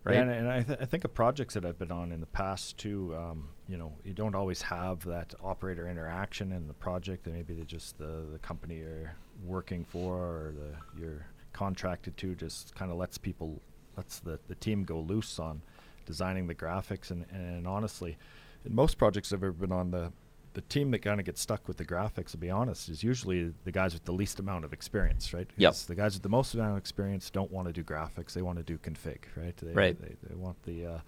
right? 0.04 0.14
Yeah, 0.14 0.22
and, 0.22 0.30
and 0.30 0.48
I, 0.48 0.62
th- 0.62 0.78
I, 0.80 0.84
think 0.84 1.04
of 1.04 1.14
projects 1.14 1.54
that 1.54 1.64
I've 1.64 1.78
been 1.78 1.92
on 1.92 2.12
in 2.12 2.20
the 2.20 2.26
past 2.26 2.78
too. 2.78 3.14
Um, 3.16 3.48
you 3.68 3.76
know, 3.76 3.92
you 4.04 4.12
don't 4.12 4.34
always 4.34 4.62
have 4.62 5.04
that 5.04 5.34
operator 5.42 5.88
interaction 5.88 6.52
in 6.52 6.66
the 6.66 6.74
project, 6.74 7.26
and 7.26 7.34
maybe 7.34 7.54
they 7.54 7.64
just 7.64 7.98
the 7.98 8.26
the 8.32 8.38
company 8.38 8.78
you're 8.78 9.14
working 9.44 9.84
for 9.84 10.16
or 10.16 10.54
the 10.56 11.00
you're 11.00 11.26
contracted 11.52 12.16
to 12.16 12.34
just 12.34 12.74
kind 12.74 12.90
of 12.90 12.96
lets 12.96 13.18
people 13.18 13.60
lets 13.96 14.20
the 14.20 14.38
the 14.48 14.54
team 14.54 14.84
go 14.84 15.00
loose 15.00 15.38
on 15.38 15.62
designing 16.06 16.46
the 16.46 16.54
graphics 16.54 17.10
and 17.10 17.26
and 17.30 17.66
honestly, 17.66 18.16
in 18.64 18.74
most 18.74 18.98
projects 18.98 19.32
I've 19.32 19.42
ever 19.42 19.52
been 19.52 19.72
on 19.72 19.90
the 19.90 20.12
the 20.60 20.68
team 20.68 20.90
that 20.90 21.00
kind 21.00 21.18
of 21.18 21.26
gets 21.26 21.40
stuck 21.40 21.66
with 21.66 21.78
the 21.78 21.84
graphics, 21.84 22.32
to 22.32 22.36
be 22.36 22.50
honest, 22.50 22.88
is 22.88 23.02
usually 23.02 23.52
the 23.64 23.72
guys 23.72 23.94
with 23.94 24.04
the 24.04 24.12
least 24.12 24.38
amount 24.38 24.64
of 24.64 24.72
experience, 24.72 25.32
right? 25.32 25.48
Yep. 25.56 25.74
The 25.74 25.94
guys 25.94 26.14
with 26.14 26.22
the 26.22 26.28
most 26.28 26.54
amount 26.54 26.72
of 26.72 26.76
experience 26.76 27.30
don't 27.30 27.50
want 27.50 27.66
to 27.68 27.72
do 27.72 27.82
graphics; 27.82 28.34
they 28.34 28.42
want 28.42 28.58
to 28.58 28.64
do 28.64 28.76
config, 28.78 29.20
right? 29.36 29.56
They, 29.56 29.72
right. 29.72 30.00
They, 30.00 30.16
they 30.28 30.34
want 30.34 30.62
the 30.64 30.86
uh, 30.86 30.98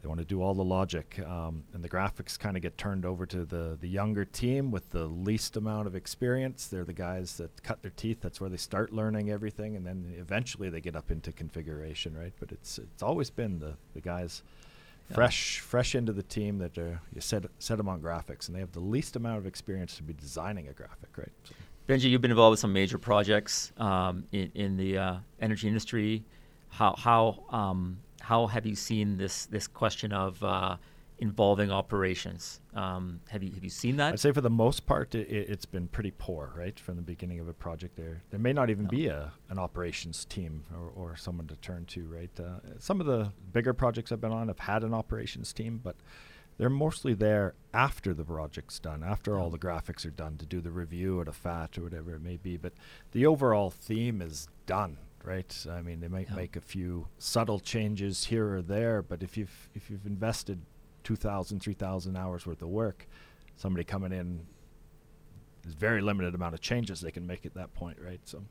they 0.00 0.08
want 0.08 0.20
to 0.20 0.24
do 0.24 0.40
all 0.40 0.54
the 0.54 0.64
logic, 0.64 1.20
um, 1.26 1.64
and 1.74 1.84
the 1.84 1.88
graphics 1.90 2.38
kind 2.38 2.56
of 2.56 2.62
get 2.62 2.78
turned 2.78 3.04
over 3.04 3.26
to 3.26 3.44
the 3.44 3.76
the 3.78 3.88
younger 3.88 4.24
team 4.24 4.70
with 4.70 4.90
the 4.90 5.04
least 5.04 5.56
amount 5.56 5.86
of 5.86 5.94
experience. 5.94 6.68
They're 6.68 6.84
the 6.84 6.94
guys 6.94 7.36
that 7.36 7.62
cut 7.62 7.82
their 7.82 7.92
teeth. 7.96 8.20
That's 8.22 8.40
where 8.40 8.48
they 8.48 8.56
start 8.56 8.94
learning 8.94 9.30
everything, 9.30 9.76
and 9.76 9.86
then 9.86 10.14
eventually 10.18 10.70
they 10.70 10.80
get 10.80 10.96
up 10.96 11.10
into 11.10 11.32
configuration, 11.32 12.16
right? 12.16 12.32
But 12.40 12.52
it's 12.52 12.78
it's 12.78 13.02
always 13.02 13.28
been 13.28 13.58
the 13.58 13.74
the 13.92 14.00
guys 14.00 14.42
fresh 15.12 15.60
fresh 15.60 15.94
into 15.94 16.12
the 16.12 16.22
team 16.22 16.58
that 16.58 16.76
uh, 16.78 16.98
you 17.14 17.20
set 17.20 17.44
set 17.58 17.76
them 17.78 17.88
on 17.88 18.00
graphics, 18.00 18.46
and 18.46 18.56
they 18.56 18.60
have 18.60 18.72
the 18.72 18.80
least 18.80 19.16
amount 19.16 19.38
of 19.38 19.46
experience 19.46 19.96
to 19.96 20.02
be 20.02 20.12
designing 20.12 20.68
a 20.68 20.72
graphic, 20.72 21.16
right? 21.16 21.32
So. 21.44 21.54
Benji, 21.88 22.10
you've 22.10 22.20
been 22.20 22.30
involved 22.30 22.52
with 22.52 22.60
some 22.60 22.72
major 22.74 22.98
projects 22.98 23.72
um, 23.78 24.24
in, 24.32 24.52
in 24.54 24.76
the 24.76 24.98
uh, 24.98 25.16
energy 25.40 25.68
industry. 25.68 26.22
How 26.68 26.94
how 26.96 27.44
um, 27.50 27.98
how 28.20 28.46
have 28.46 28.66
you 28.66 28.74
seen 28.74 29.16
this 29.16 29.46
this 29.46 29.66
question 29.66 30.12
of 30.12 30.42
uh, 30.44 30.76
involving 31.18 31.70
operations. 31.70 32.60
Um, 32.74 33.20
have 33.28 33.42
you 33.42 33.52
have 33.52 33.64
you 33.64 33.70
seen 33.70 33.96
that? 33.96 34.12
I'd 34.12 34.20
say 34.20 34.32
for 34.32 34.40
the 34.40 34.50
most 34.50 34.86
part, 34.86 35.14
it, 35.14 35.48
has 35.48 35.64
been 35.64 35.88
pretty 35.88 36.12
poor, 36.12 36.52
right, 36.56 36.78
from 36.78 36.96
the 36.96 37.02
beginning 37.02 37.40
of 37.40 37.48
a 37.48 37.52
project. 37.52 37.96
There, 37.96 38.22
there 38.30 38.40
may 38.40 38.52
not 38.52 38.70
even 38.70 38.84
no. 38.84 38.90
be 38.90 39.06
a 39.08 39.32
an 39.50 39.58
operations 39.58 40.24
team 40.24 40.64
or, 40.74 40.90
or 40.94 41.16
someone 41.16 41.46
to 41.48 41.56
turn 41.56 41.84
to, 41.86 42.04
right? 42.04 42.30
Uh, 42.38 42.60
some 42.78 43.00
of 43.00 43.06
the 43.06 43.32
bigger 43.52 43.74
projects 43.74 44.12
I've 44.12 44.20
been 44.20 44.32
on 44.32 44.48
have 44.48 44.60
had 44.60 44.84
an 44.84 44.94
operations 44.94 45.52
team, 45.52 45.80
but 45.82 45.96
they're 46.56 46.70
mostly 46.70 47.14
there 47.14 47.54
after 47.72 48.14
the 48.14 48.24
project's 48.24 48.78
done, 48.78 49.04
after 49.04 49.38
all 49.38 49.50
the 49.50 49.58
graphics 49.58 50.04
are 50.06 50.10
done, 50.10 50.36
to 50.38 50.46
do 50.46 50.60
the 50.60 50.70
review 50.70 51.18
or 51.18 51.24
the 51.24 51.32
FAT 51.32 51.78
or 51.78 51.84
whatever 51.84 52.14
it 52.14 52.22
may 52.22 52.36
be. 52.36 52.56
But 52.56 52.72
the 53.12 53.26
overall 53.26 53.70
theme 53.70 54.20
is 54.20 54.48
done, 54.66 54.98
right? 55.24 55.54
I 55.70 55.82
mean, 55.82 56.00
they 56.00 56.08
might 56.08 56.28
yeah. 56.30 56.36
make 56.36 56.56
a 56.56 56.60
few 56.60 57.08
subtle 57.18 57.60
changes 57.60 58.24
here 58.24 58.56
or 58.56 58.62
there, 58.62 59.02
but 59.02 59.22
if 59.22 59.36
you've 59.36 59.68
if 59.74 59.90
you've 59.90 60.06
invested 60.06 60.60
2,000, 61.08 61.60
3,000 61.60 62.16
hours 62.18 62.46
worth 62.46 62.60
of 62.60 62.68
work. 62.68 63.08
Somebody 63.56 63.82
coming 63.82 64.12
in, 64.12 64.46
there's 65.62 65.74
very 65.74 66.02
limited 66.02 66.34
amount 66.34 66.52
of 66.52 66.60
changes 66.60 67.00
they 67.00 67.10
can 67.10 67.26
make 67.26 67.46
at 67.46 67.54
that 67.54 67.72
point, 67.72 67.96
right? 67.98 68.20
So 68.24 68.44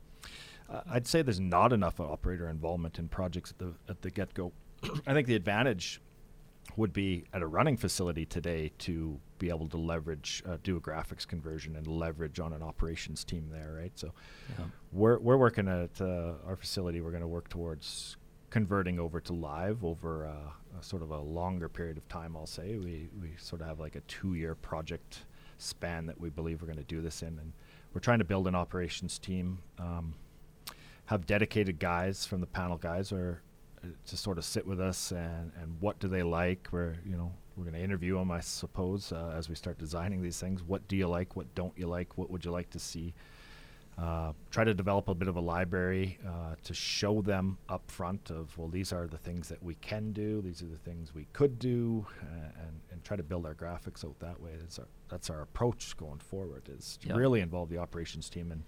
uh, 0.68 0.82
I'd 0.90 1.06
say 1.06 1.22
there's 1.22 1.40
not 1.40 1.72
enough 1.72 2.00
operator 2.00 2.50
involvement 2.50 2.98
in 2.98 3.10
projects 3.10 3.52
at 3.52 3.60
the 3.60 3.74
at 3.88 4.02
the 4.02 4.10
get 4.10 4.34
go. 4.34 4.54
I 5.06 5.14
think 5.14 5.28
the 5.28 5.36
advantage 5.36 6.02
would 6.78 6.94
be 6.94 7.26
at 7.32 7.44
a 7.44 7.48
running 7.48 7.78
facility 7.78 8.26
today 8.26 8.72
to 8.80 9.20
be 9.38 9.50
able 9.50 9.68
to 9.68 9.78
leverage, 9.78 10.42
uh, 10.50 10.58
do 10.64 10.78
a 10.78 10.82
graphics 10.82 11.28
conversion 11.28 11.76
and 11.76 11.86
leverage 11.86 12.40
on 12.40 12.54
an 12.54 12.64
operations 12.64 13.24
team 13.24 13.50
there, 13.52 13.76
right? 13.80 13.92
So 13.94 14.14
yeah. 14.58 14.66
we're, 14.92 15.20
we're 15.20 15.38
working 15.38 15.68
at 15.68 16.02
uh, 16.02 16.34
our 16.46 16.56
facility, 16.56 17.02
we're 17.02 17.12
going 17.12 17.22
to 17.22 17.28
work 17.28 17.50
towards 17.50 18.18
converting 18.50 19.00
over 19.00 19.20
to 19.20 19.34
live 19.34 19.84
over 19.84 20.26
uh, 20.28 20.80
a 20.80 20.84
sort 20.84 21.02
of 21.02 21.12
a 21.12 21.20
longer 21.20 21.68
period 21.68 21.98
of 21.98 22.08
time, 22.08 22.36
I'll 22.36 22.46
say. 22.46 22.78
We, 22.78 23.10
we 23.20 23.32
sort 23.38 23.62
of 23.62 23.68
have 23.68 23.80
like 23.80 23.96
a 23.96 24.02
two 24.02 24.36
year 24.36 24.56
project 24.56 25.26
span 25.58 26.06
that 26.06 26.20
we 26.20 26.30
believe 26.30 26.62
we're 26.62 26.68
going 26.68 26.78
to 26.78 26.84
do 26.84 27.02
this 27.02 27.22
in. 27.22 27.40
And 27.40 27.52
we're 27.94 28.02
trying 28.02 28.20
to 28.20 28.26
build 28.26 28.48
an 28.48 28.56
operations 28.56 29.20
team, 29.20 29.60
um, 29.80 30.14
have 31.06 31.26
dedicated 31.26 31.80
guys 31.80 32.26
from 32.26 32.42
the 32.42 32.48
panel 32.48 32.78
guys 32.78 33.12
or 33.12 33.42
uh, 33.84 33.88
to 34.06 34.18
sort 34.18 34.38
of 34.38 34.46
sit 34.46 34.66
with 34.66 34.80
us 34.80 35.12
and, 35.12 35.52
and 35.62 35.76
what 35.80 36.00
do 36.00 36.08
they 36.08 36.24
like. 36.24 36.68
We're, 36.72 36.96
you 37.06 37.18
know, 37.18 37.32
we're 37.56 37.64
going 37.64 37.76
to 37.76 37.84
interview 37.84 38.18
them, 38.18 38.32
I 38.32 38.40
suppose, 38.40 39.12
uh, 39.12 39.34
as 39.36 39.50
we 39.50 39.56
start 39.56 39.78
designing 39.80 40.22
these 40.22 40.40
things. 40.40 40.62
What 40.64 40.88
do 40.88 40.96
you 40.96 41.08
like? 41.08 41.36
What 41.36 41.54
don't 41.56 41.74
you 41.76 41.88
like? 41.88 42.18
What 42.18 42.30
would 42.30 42.46
you 42.46 42.52
like 42.52 42.70
to 42.72 42.80
see? 42.80 43.14
Uh, 44.00 44.32
try 44.52 44.64
to 44.64 44.76
develop 44.76 45.08
a 45.08 45.16
bit 45.16 45.28
of 45.28 45.38
a 45.38 45.40
library 45.40 46.20
uh, 46.28 46.54
to 46.64 46.72
show 46.72 47.20
them 47.20 47.58
up 47.68 47.90
front 47.90 48.30
of 48.30 48.56
well 48.56 48.68
these 48.68 48.94
are 48.94 49.08
the 49.08 49.18
things 49.18 49.50
that 49.50 49.62
we 49.64 49.74
can 49.76 50.12
do 50.12 50.40
these 50.40 50.62
are 50.62 50.68
the 50.68 50.78
things 50.78 51.16
we 51.16 51.26
could 51.34 51.58
do 51.58 52.06
uh, 52.22 52.62
and, 52.62 52.80
and 52.92 53.04
try 53.04 53.18
to 53.18 53.24
build 53.24 53.44
our 53.44 53.56
graphics 53.56 54.06
out 54.06 54.14
that 54.20 54.40
way 54.40 54.52
that's 54.60 54.78
our, 54.78 54.86
that's 55.10 55.32
our 55.32 55.42
approach 55.42 55.98
going 55.98 56.20
forward 56.20 56.70
is 56.70 57.00
to 57.02 57.08
yep. 57.08 57.18
really 57.18 57.42
involve 57.42 57.70
the 57.70 57.78
operations 57.80 58.30
team 58.30 58.52
and 58.52 58.62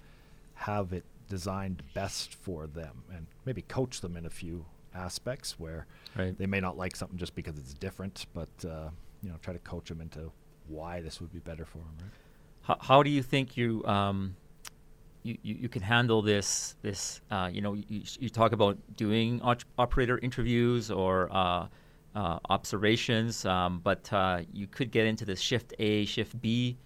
have 0.55 0.93
it 0.93 1.05
designed 1.27 1.83
best 1.93 2.33
for 2.33 2.65
them 2.65 3.03
and 3.13 3.27
maybe 3.45 3.61
coach 3.61 4.01
them 4.01 4.17
in 4.17 4.25
a 4.25 4.31
few 4.31 4.65
aspects 4.95 5.59
where 5.59 5.85
right. 6.17 6.35
they 6.39 6.47
may 6.47 6.59
not 6.59 6.75
like 6.75 6.95
something 6.95 7.19
just 7.19 7.35
because 7.35 7.55
it's 7.59 7.75
different 7.75 8.25
but 8.33 8.49
uh, 8.65 8.89
you 9.21 9.29
know 9.29 9.35
try 9.43 9.53
to 9.53 9.59
coach 9.59 9.89
them 9.89 10.01
into 10.01 10.31
why 10.67 11.01
this 11.01 11.21
would 11.21 11.31
be 11.31 11.37
better 11.37 11.65
for 11.65 11.77
them 11.77 11.93
right 12.01 12.11
how, 12.63 12.77
how 12.81 13.03
do 13.03 13.11
you 13.11 13.21
think 13.21 13.55
you 13.55 13.85
um 13.85 14.35
you, 15.23 15.37
you, 15.43 15.69
can 15.69 15.81
handle 15.81 16.21
this 16.21 16.75
this 16.81 17.21
uh, 17.31 17.49
you 17.51 17.61
know 17.61 17.73
you, 17.73 18.01
you 18.19 18.29
talk 18.29 18.51
about 18.51 18.77
doing 18.95 19.41
op- 19.41 19.63
operator 19.77 20.17
interviews 20.19 20.89
or 20.89 21.29
uh, 21.31 21.67
uh, 22.15 22.39
observations 22.49 23.45
um, 23.45 23.81
but 23.83 24.11
uh, 24.13 24.41
you 24.53 24.67
could 24.67 24.91
get 24.91 25.05
into 25.05 25.25
this 25.25 25.39
shift 25.39 25.73
A 25.79 26.05
shift 26.05 26.39
B 26.41 26.77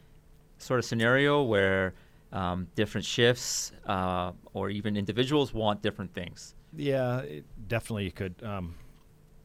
sort 0.57 0.79
of 0.79 0.85
scenario 0.85 1.43
where 1.43 1.93
um, 2.31 2.67
different 2.75 3.05
shifts 3.05 3.71
uh, 3.85 4.31
or 4.53 4.69
even 4.69 4.97
individuals 4.97 5.53
want 5.53 5.81
different 5.81 6.13
things. 6.13 6.55
Yeah 6.75 7.21
definitely 7.67 8.05
you 8.05 8.11
could 8.11 8.35
um, 8.43 8.75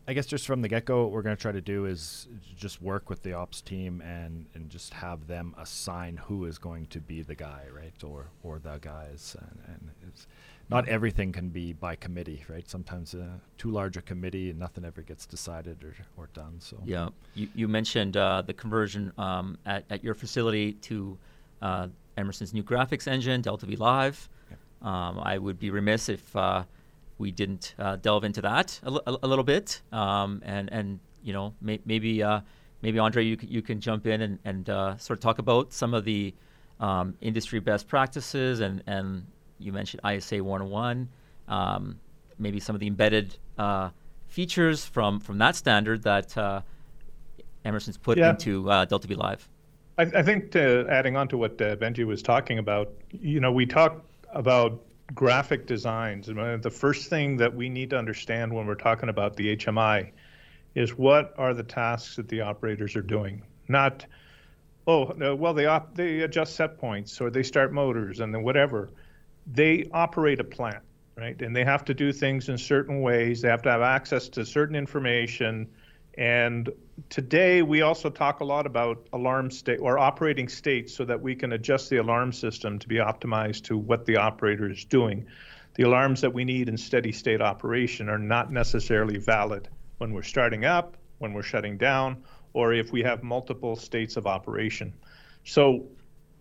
I 0.09 0.15
guess 0.15 0.25
just 0.25 0.47
from 0.47 0.63
the 0.63 0.69
get 0.69 0.87
go, 0.87 1.03
what 1.03 1.13
we're 1.13 1.21
going 1.21 1.37
to 1.37 1.41
try 1.41 1.53
to 1.53 1.61
do 1.61 1.85
is 1.85 2.29
just 2.57 2.81
work 2.81 3.11
with 3.11 3.23
the 3.23 3.35
ops 3.35 3.61
team 3.61 4.01
and, 4.01 4.47
and 4.55 4.71
just 4.71 4.95
have 4.95 5.27
them 5.27 5.55
assign 5.59 6.17
who 6.17 6.47
is 6.47 6.57
going 6.57 6.87
to 6.87 6.99
be 6.99 7.21
the 7.21 7.35
guy, 7.35 7.65
right, 7.77 7.93
or 8.03 8.31
or 8.43 8.59
the 8.59 8.79
guys, 8.81 9.37
and, 9.39 9.61
and 9.67 9.91
it's 10.09 10.27
not 10.71 10.89
everything 10.89 11.31
can 11.31 11.51
be 11.51 11.75
by 11.75 11.95
committee, 11.95 12.43
right? 12.49 12.67
Sometimes 12.71 13.15
uh, 13.15 13.27
too 13.59 13.71
large 13.71 13.99
a 13.99 14.03
committee 14.03 14.49
and 14.49 14.59
nothing 14.59 14.87
ever 14.87 15.03
gets 15.03 15.27
decided 15.27 15.85
or, 15.85 15.95
or 16.17 16.31
done. 16.33 16.57
So 16.59 16.79
yeah, 16.87 17.11
you, 17.35 17.49
you 17.55 17.69
mentioned 17.69 18.17
uh, 18.17 18.41
the 18.41 18.55
conversion 18.55 19.13
um, 19.19 19.59
at 19.67 19.85
at 19.91 20.03
your 20.03 20.15
facility 20.15 20.73
to 20.73 21.19
uh, 21.61 21.89
Emerson's 22.17 22.55
new 22.55 22.63
graphics 22.63 23.07
engine, 23.07 23.43
DeltaV 23.43 23.79
Live. 23.79 24.31
Yeah. 24.51 24.57
Um, 24.81 25.21
I 25.23 25.37
would 25.37 25.59
be 25.59 25.69
remiss 25.69 26.09
if 26.09 26.35
uh, 26.35 26.65
we 27.19 27.31
didn't 27.33 27.75
uh, 27.79 27.97
delve 27.97 28.25
into 28.25 28.41
that 28.43 28.81
a, 28.83 28.87
l- 28.87 29.19
a 29.23 29.27
little 29.27 29.45
bit, 29.45 29.83
um, 29.93 30.41
and 30.45 30.73
and 30.73 31.01
you 31.23 31.33
know 31.33 31.55
may- 31.61 31.81
maybe 31.85 32.23
uh, 32.23 32.41
maybe 32.83 32.99
Andre 32.99 33.25
you 33.25 33.37
c- 33.39 33.49
you 33.49 33.61
can 33.61 33.81
jump 33.81 34.07
in 34.07 34.23
and 34.23 34.39
and 34.45 34.71
uh, 34.71 34.97
sort 34.97 35.19
of 35.19 35.23
talk 35.23 35.39
about 35.39 35.73
some 35.73 35.95
of 35.95 36.05
the 36.05 36.35
um, 36.81 37.15
industry 37.21 37.59
best 37.61 37.89
practices 37.89 38.61
and 38.61 38.83
and 38.87 39.27
you 39.59 39.73
mentioned 39.73 40.01
ISA 40.09 40.43
101, 40.43 41.09
um, 41.49 41.99
maybe 42.39 42.61
some 42.61 42.77
of 42.77 42.81
the 42.81 42.87
embedded 42.87 43.37
uh, 43.59 43.91
features 44.29 44.85
from 44.85 45.19
from 45.19 45.39
that 45.39 45.57
standard 45.57 46.03
that 46.05 46.37
uh, 46.39 46.63
Emerson's 47.65 47.97
put 47.99 48.19
yeah. 48.19 48.31
into 48.31 48.71
uh, 48.71 48.87
DeltaV 48.87 49.17
Live. 49.17 49.49
I, 49.99 50.03
I 50.03 50.23
think 50.23 50.55
adding 50.55 51.17
on 51.17 51.27
to 51.29 51.37
what 51.37 51.59
Benji 51.59 52.07
was 52.07 52.23
talking 52.23 52.59
about, 52.59 52.93
you 53.11 53.41
know, 53.41 53.51
we 53.51 53.67
talk 53.67 54.05
about 54.33 54.81
graphic 55.15 55.67
designs. 55.67 56.27
The 56.27 56.71
first 56.71 57.09
thing 57.09 57.37
that 57.39 57.55
we 57.55 57.69
need 57.69 57.91
to 57.91 57.99
understand 57.99 58.53
when 58.53 58.67
we're 58.67 58.75
talking 58.75 59.09
about 59.09 59.37
the 59.37 59.57
HMI 59.57 60.13
is 60.75 60.97
what 60.97 61.35
are 61.39 61.55
the 61.55 61.63
tasks 61.63 62.17
that 62.17 62.29
the 62.29 62.43
operators 62.43 62.95
are 62.95 63.03
doing. 63.03 63.43
Not, 63.69 64.07
oh, 64.87 65.13
well, 65.35 65.55
they 65.55 65.67
op- 65.67 65.95
they 65.95 66.21
adjust 66.21 66.57
set 66.57 66.79
points 66.79 67.21
or 67.21 67.31
they 67.31 67.43
start 67.43 67.73
motors 67.73 68.21
and 68.21 68.35
then 68.35 68.43
whatever. 68.43 68.91
They 69.47 69.89
operate 69.93 70.41
a 70.41 70.45
plant, 70.45 70.83
right? 71.17 71.41
And 71.41 71.57
they 71.57 71.65
have 71.65 71.85
to 71.87 71.95
do 71.95 72.13
things 72.13 72.49
in 72.49 72.59
certain 72.59 73.01
ways. 73.01 73.41
They 73.41 73.49
have 73.49 73.63
to 73.63 73.71
have 73.71 73.83
access 73.83 74.29
to 74.31 74.45
certain 74.45 74.77
information 74.77 75.69
and 76.17 76.71
today 77.11 77.63
we 77.63 77.83
also 77.83 78.11
talk 78.11 78.41
a 78.41 78.45
lot 78.45 78.67
about 78.67 79.07
alarm 79.13 79.51
state 79.51 79.79
or 79.81 79.99
operating 79.99 80.49
states 80.49 80.95
so 80.95 81.05
that 81.05 81.21
we 81.21 81.35
can 81.35 81.53
adjust 81.53 81.91
the 81.91 81.99
alarm 81.99 82.33
system 82.33 82.79
to 82.79 82.89
be 82.89 82.97
optimized 82.97 83.65
to 83.65 83.77
what 83.77 84.05
the 84.05 84.17
operator 84.17 84.71
is 84.71 84.85
doing. 84.85 85.27
The 85.75 85.85
alarms 85.85 86.21
that 86.23 86.33
we 86.33 86.45
need 86.45 86.69
in 86.69 86.77
steady 86.77 87.13
state 87.13 87.41
operation 87.41 88.09
are 88.09 88.19
not 88.19 88.51
necessarily 88.51 89.19
valid 89.19 89.69
when 89.99 90.13
we're 90.13 90.23
starting 90.23 90.65
up, 90.65 90.97
when 91.19 91.33
we're 91.33 91.43
shutting 91.43 91.77
down, 91.77 92.25
or 92.53 92.73
if 92.73 92.91
we 92.91 93.03
have 93.03 93.23
multiple 93.23 93.77
states 93.77 94.17
of 94.17 94.27
operation. 94.27 94.93
So 95.45 95.87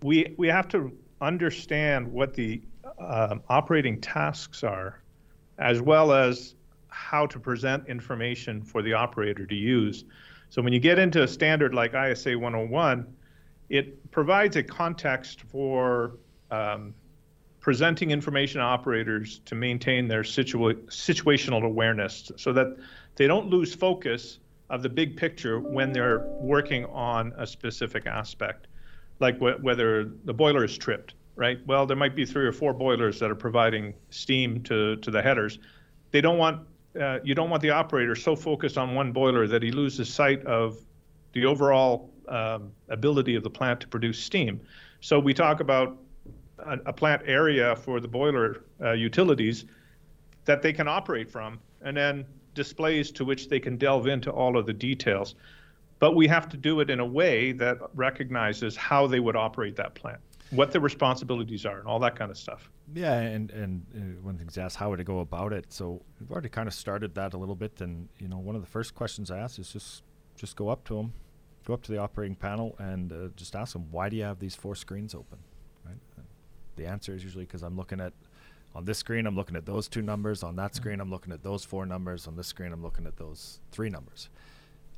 we 0.01 0.33
we 0.37 0.47
have 0.47 0.67
to 0.69 0.91
understand 1.21 2.11
what 2.11 2.33
the 2.33 2.61
uh, 2.99 3.35
operating 3.49 4.01
tasks 4.01 4.63
are, 4.63 5.01
as 5.57 5.81
well 5.81 6.11
as 6.11 6.55
how 6.89 7.25
to 7.27 7.39
present 7.39 7.87
information 7.87 8.61
for 8.61 8.81
the 8.81 8.93
operator 8.93 9.45
to 9.45 9.55
use. 9.55 10.05
So 10.49 10.61
when 10.61 10.73
you 10.73 10.79
get 10.79 10.99
into 10.99 11.23
a 11.23 11.27
standard 11.27 11.73
like 11.73 11.93
ISA 11.93 12.37
101, 12.37 13.05
it 13.69 14.11
provides 14.11 14.55
a 14.55 14.63
context 14.63 15.41
for 15.41 16.17
um, 16.51 16.93
presenting 17.59 18.11
information 18.11 18.59
to 18.59 18.65
operators 18.65 19.39
to 19.45 19.55
maintain 19.55 20.07
their 20.07 20.21
situa- 20.21 20.81
situational 20.85 21.63
awareness 21.63 22.31
so 22.37 22.53
that 22.53 22.67
they 23.15 23.27
don't 23.27 23.49
lose 23.49 23.73
focus 23.75 24.39
of 24.69 24.83
the 24.83 24.89
big 24.89 25.17
picture 25.17 25.59
when 25.59 25.91
they're 25.91 26.19
working 26.39 26.85
on 26.85 27.33
a 27.37 27.47
specific 27.47 28.05
aspect, 28.05 28.67
like 29.19 29.37
wh- 29.37 29.61
whether 29.61 30.05
the 30.25 30.33
boiler 30.33 30.63
is 30.63 30.77
tripped, 30.77 31.13
right? 31.35 31.59
Well, 31.65 31.85
there 31.85 31.97
might 31.97 32.15
be 32.15 32.25
three 32.25 32.45
or 32.45 32.51
four 32.51 32.73
boilers 32.73 33.19
that 33.19 33.29
are 33.29 33.35
providing 33.35 33.93
steam 34.09 34.61
to, 34.63 34.95
to 34.97 35.11
the 35.11 35.21
headers. 35.21 35.59
They 36.11 36.21
don't 36.21 36.37
want 36.37 36.65
uh, 36.99 37.19
you 37.23 37.35
don't 37.35 37.49
want 37.49 37.61
the 37.61 37.69
operator 37.69 38.15
so 38.15 38.35
focused 38.35 38.77
on 38.77 38.95
one 38.95 39.11
boiler 39.11 39.47
that 39.47 39.61
he 39.63 39.71
loses 39.71 40.13
sight 40.13 40.45
of 40.45 40.77
the 41.33 41.45
overall 41.45 42.09
um, 42.27 42.71
ability 42.89 43.35
of 43.35 43.43
the 43.43 43.49
plant 43.49 43.79
to 43.81 43.87
produce 43.87 44.19
steam. 44.19 44.59
So 45.01 45.19
we 45.19 45.33
talk 45.33 45.59
about 45.59 45.97
a, 46.59 46.77
a 46.87 46.93
plant 46.93 47.21
area 47.25 47.75
for 47.75 47.99
the 47.99 48.07
boiler 48.07 48.63
uh, 48.81 48.91
utilities 48.91 49.65
that 50.45 50.61
they 50.61 50.73
can 50.73 50.87
operate 50.87 51.29
from, 51.29 51.59
and 51.81 51.95
then 51.95 52.25
displays 52.53 53.11
to 53.11 53.25
which 53.25 53.49
they 53.49 53.59
can 53.59 53.77
delve 53.77 54.07
into 54.07 54.31
all 54.31 54.57
of 54.57 54.65
the 54.65 54.73
details. 54.73 55.35
But 55.99 56.15
we 56.15 56.27
have 56.27 56.49
to 56.49 56.57
do 56.57 56.79
it 56.79 56.89
in 56.89 56.99
a 56.99 57.05
way 57.05 57.51
that 57.53 57.77
recognizes 57.93 58.75
how 58.75 59.07
they 59.07 59.19
would 59.19 59.35
operate 59.35 59.75
that 59.75 59.95
plant 59.95 60.19
what 60.51 60.71
the 60.71 60.79
responsibilities 60.79 61.65
are 61.65 61.79
and 61.79 61.87
all 61.87 61.99
that 61.99 62.15
kind 62.15 62.31
of 62.31 62.37
stuff. 62.37 62.69
Yeah, 62.93 63.13
and 63.19 63.51
and 63.51 63.85
uh, 63.95 64.21
one 64.21 64.37
thing's 64.37 64.57
asked 64.57 64.77
how 64.77 64.89
would 64.89 64.99
I 64.99 65.03
go 65.03 65.19
about 65.19 65.53
it. 65.53 65.65
So 65.69 66.01
we've 66.19 66.31
already 66.31 66.49
kind 66.49 66.67
of 66.67 66.73
started 66.73 67.15
that 67.15 67.33
a 67.33 67.37
little 67.37 67.55
bit, 67.55 67.81
and 67.81 68.07
you 68.19 68.27
know, 68.27 68.37
one 68.37 68.55
of 68.55 68.61
the 68.61 68.67
first 68.67 68.95
questions 68.95 69.31
I 69.31 69.39
ask 69.39 69.59
is 69.59 69.71
just 69.71 70.03
just 70.35 70.55
go 70.55 70.69
up 70.69 70.83
to 70.85 70.95
them, 70.95 71.13
go 71.65 71.73
up 71.73 71.83
to 71.83 71.91
the 71.91 71.97
operating 71.97 72.35
panel, 72.35 72.75
and 72.79 73.11
uh, 73.11 73.15
just 73.35 73.55
ask 73.55 73.73
them 73.73 73.87
why 73.91 74.09
do 74.09 74.15
you 74.15 74.23
have 74.23 74.39
these 74.39 74.55
four 74.55 74.75
screens 74.75 75.13
open, 75.13 75.39
right? 75.85 75.97
And 76.15 76.25
the 76.75 76.85
answer 76.85 77.13
is 77.13 77.23
usually 77.23 77.45
because 77.45 77.63
I'm 77.63 77.75
looking 77.75 77.99
at 77.99 78.13
on 78.75 78.85
this 78.85 78.99
screen 78.99 79.25
I'm 79.25 79.35
looking 79.35 79.55
at 79.55 79.65
those 79.65 79.87
two 79.87 80.01
numbers, 80.01 80.43
on 80.43 80.55
that 80.57 80.75
screen 80.75 81.01
I'm 81.01 81.09
looking 81.09 81.33
at 81.33 81.43
those 81.43 81.65
four 81.65 81.85
numbers, 81.85 82.27
on 82.27 82.35
this 82.35 82.47
screen 82.47 82.71
I'm 82.71 82.83
looking 82.83 83.07
at 83.07 83.17
those 83.17 83.59
three 83.71 83.89
numbers. 83.89 84.29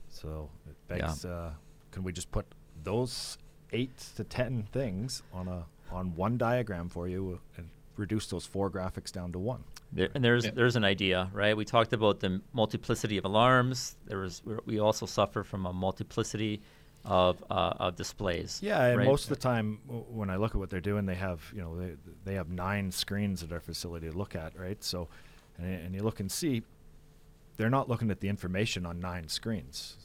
So 0.10 0.50
it 0.68 0.76
begs, 0.88 1.24
yeah. 1.24 1.32
uh, 1.32 1.52
can 1.92 2.04
we 2.04 2.12
just 2.12 2.32
put 2.32 2.46
those 2.84 3.38
eight 3.74 3.98
to 4.16 4.24
ten 4.24 4.68
things 4.72 5.24
on 5.34 5.48
a 5.48 5.66
on 5.92 6.16
one 6.16 6.38
diagram 6.38 6.90
for 6.90 7.08
you 7.08 7.40
and 7.58 7.70
reduce 7.98 8.28
those 8.28 8.46
four 8.46 8.70
graphics 8.70 9.12
down 9.12 9.32
to 9.34 9.40
one. 9.40 9.64
There, 9.92 10.10
and 10.14 10.24
there's 10.24 10.46
yeah. 10.46 10.52
there's 10.54 10.76
an 10.76 10.84
idea, 10.84 11.30
right? 11.34 11.56
We 11.56 11.66
talked 11.66 11.94
about 11.94 12.20
the 12.20 12.42
multiplicity 12.54 13.18
of 13.18 13.26
alarms. 13.26 13.96
There 14.06 14.20
was 14.20 14.42
we 14.66 14.80
also 14.80 15.06
suffer 15.06 15.44
from 15.44 15.66
a 15.66 15.74
multiplicity 15.74 16.62
of 17.06 17.44
uh, 17.50 17.74
of 17.78 17.96
displays. 17.96 18.60
Yeah, 18.62 18.84
and 18.86 19.00
right? 19.00 19.08
most 19.08 19.24
of 19.24 19.30
the 19.30 19.36
time 19.36 19.80
w- 19.88 20.06
when 20.10 20.30
I 20.30 20.38
look 20.38 20.52
at 20.52 20.58
what 20.58 20.70
they're 20.70 20.80
doing, 20.80 21.06
they 21.06 21.16
have 21.16 21.42
you 21.54 21.62
know 21.62 21.76
they 21.76 21.96
they 22.24 22.36
have 22.36 22.50
nine 22.50 22.92
screens 22.92 23.44
at 23.44 23.52
our 23.52 23.60
facility 23.60 24.10
to 24.10 24.18
look 24.18 24.36
at, 24.36 24.58
right? 24.58 24.82
So, 24.84 25.08
and, 25.58 25.86
and 25.86 25.96
you 25.96 26.04
look 26.04 26.20
and 26.20 26.32
see, 26.32 26.64
they're 27.58 27.70
not 27.70 27.90
looking 27.90 28.12
at 28.12 28.20
the 28.20 28.30
information 28.30 28.86
on 28.86 29.00
nine 29.00 29.28
screens 29.28 29.98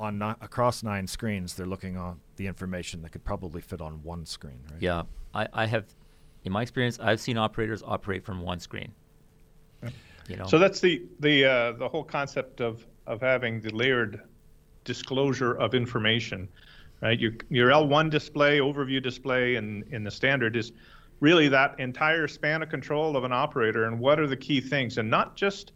on 0.00 0.18
ni- 0.18 0.34
across 0.40 0.82
nine 0.82 1.06
screens, 1.06 1.54
they're 1.54 1.66
looking 1.66 1.96
on 1.96 2.20
the 2.36 2.46
information 2.46 3.02
that 3.02 3.12
could 3.12 3.24
probably 3.24 3.60
fit 3.60 3.80
on 3.80 4.02
one 4.02 4.24
screen, 4.26 4.60
right? 4.72 4.80
Yeah, 4.80 5.02
I, 5.34 5.46
I 5.52 5.66
have, 5.66 5.84
in 6.42 6.52
my 6.52 6.62
experience, 6.62 6.98
I've 6.98 7.20
seen 7.20 7.36
operators 7.36 7.82
operate 7.84 8.24
from 8.24 8.40
one 8.40 8.58
screen. 8.58 8.92
You 10.28 10.36
know, 10.36 10.46
So 10.46 10.58
that's 10.58 10.80
the 10.80 11.02
the 11.18 11.44
uh, 11.44 11.72
the 11.72 11.88
whole 11.88 12.04
concept 12.04 12.60
of 12.60 12.86
of 13.06 13.20
having 13.20 13.60
the 13.60 13.70
layered 13.70 14.22
disclosure 14.84 15.54
of 15.54 15.74
information, 15.74 16.48
right? 17.02 17.18
Your 17.18 17.32
your 17.48 17.70
L1 17.70 18.10
display, 18.10 18.58
overview 18.58 19.02
display, 19.02 19.56
and 19.56 19.82
in 19.92 20.04
the 20.04 20.10
standard 20.10 20.56
is 20.56 20.72
really 21.18 21.48
that 21.48 21.78
entire 21.80 22.28
span 22.28 22.62
of 22.62 22.68
control 22.68 23.16
of 23.16 23.24
an 23.24 23.32
operator 23.32 23.84
and 23.84 23.98
what 23.98 24.20
are 24.20 24.26
the 24.26 24.36
key 24.36 24.60
things, 24.60 24.98
and 24.98 25.10
not 25.10 25.36
just 25.36 25.72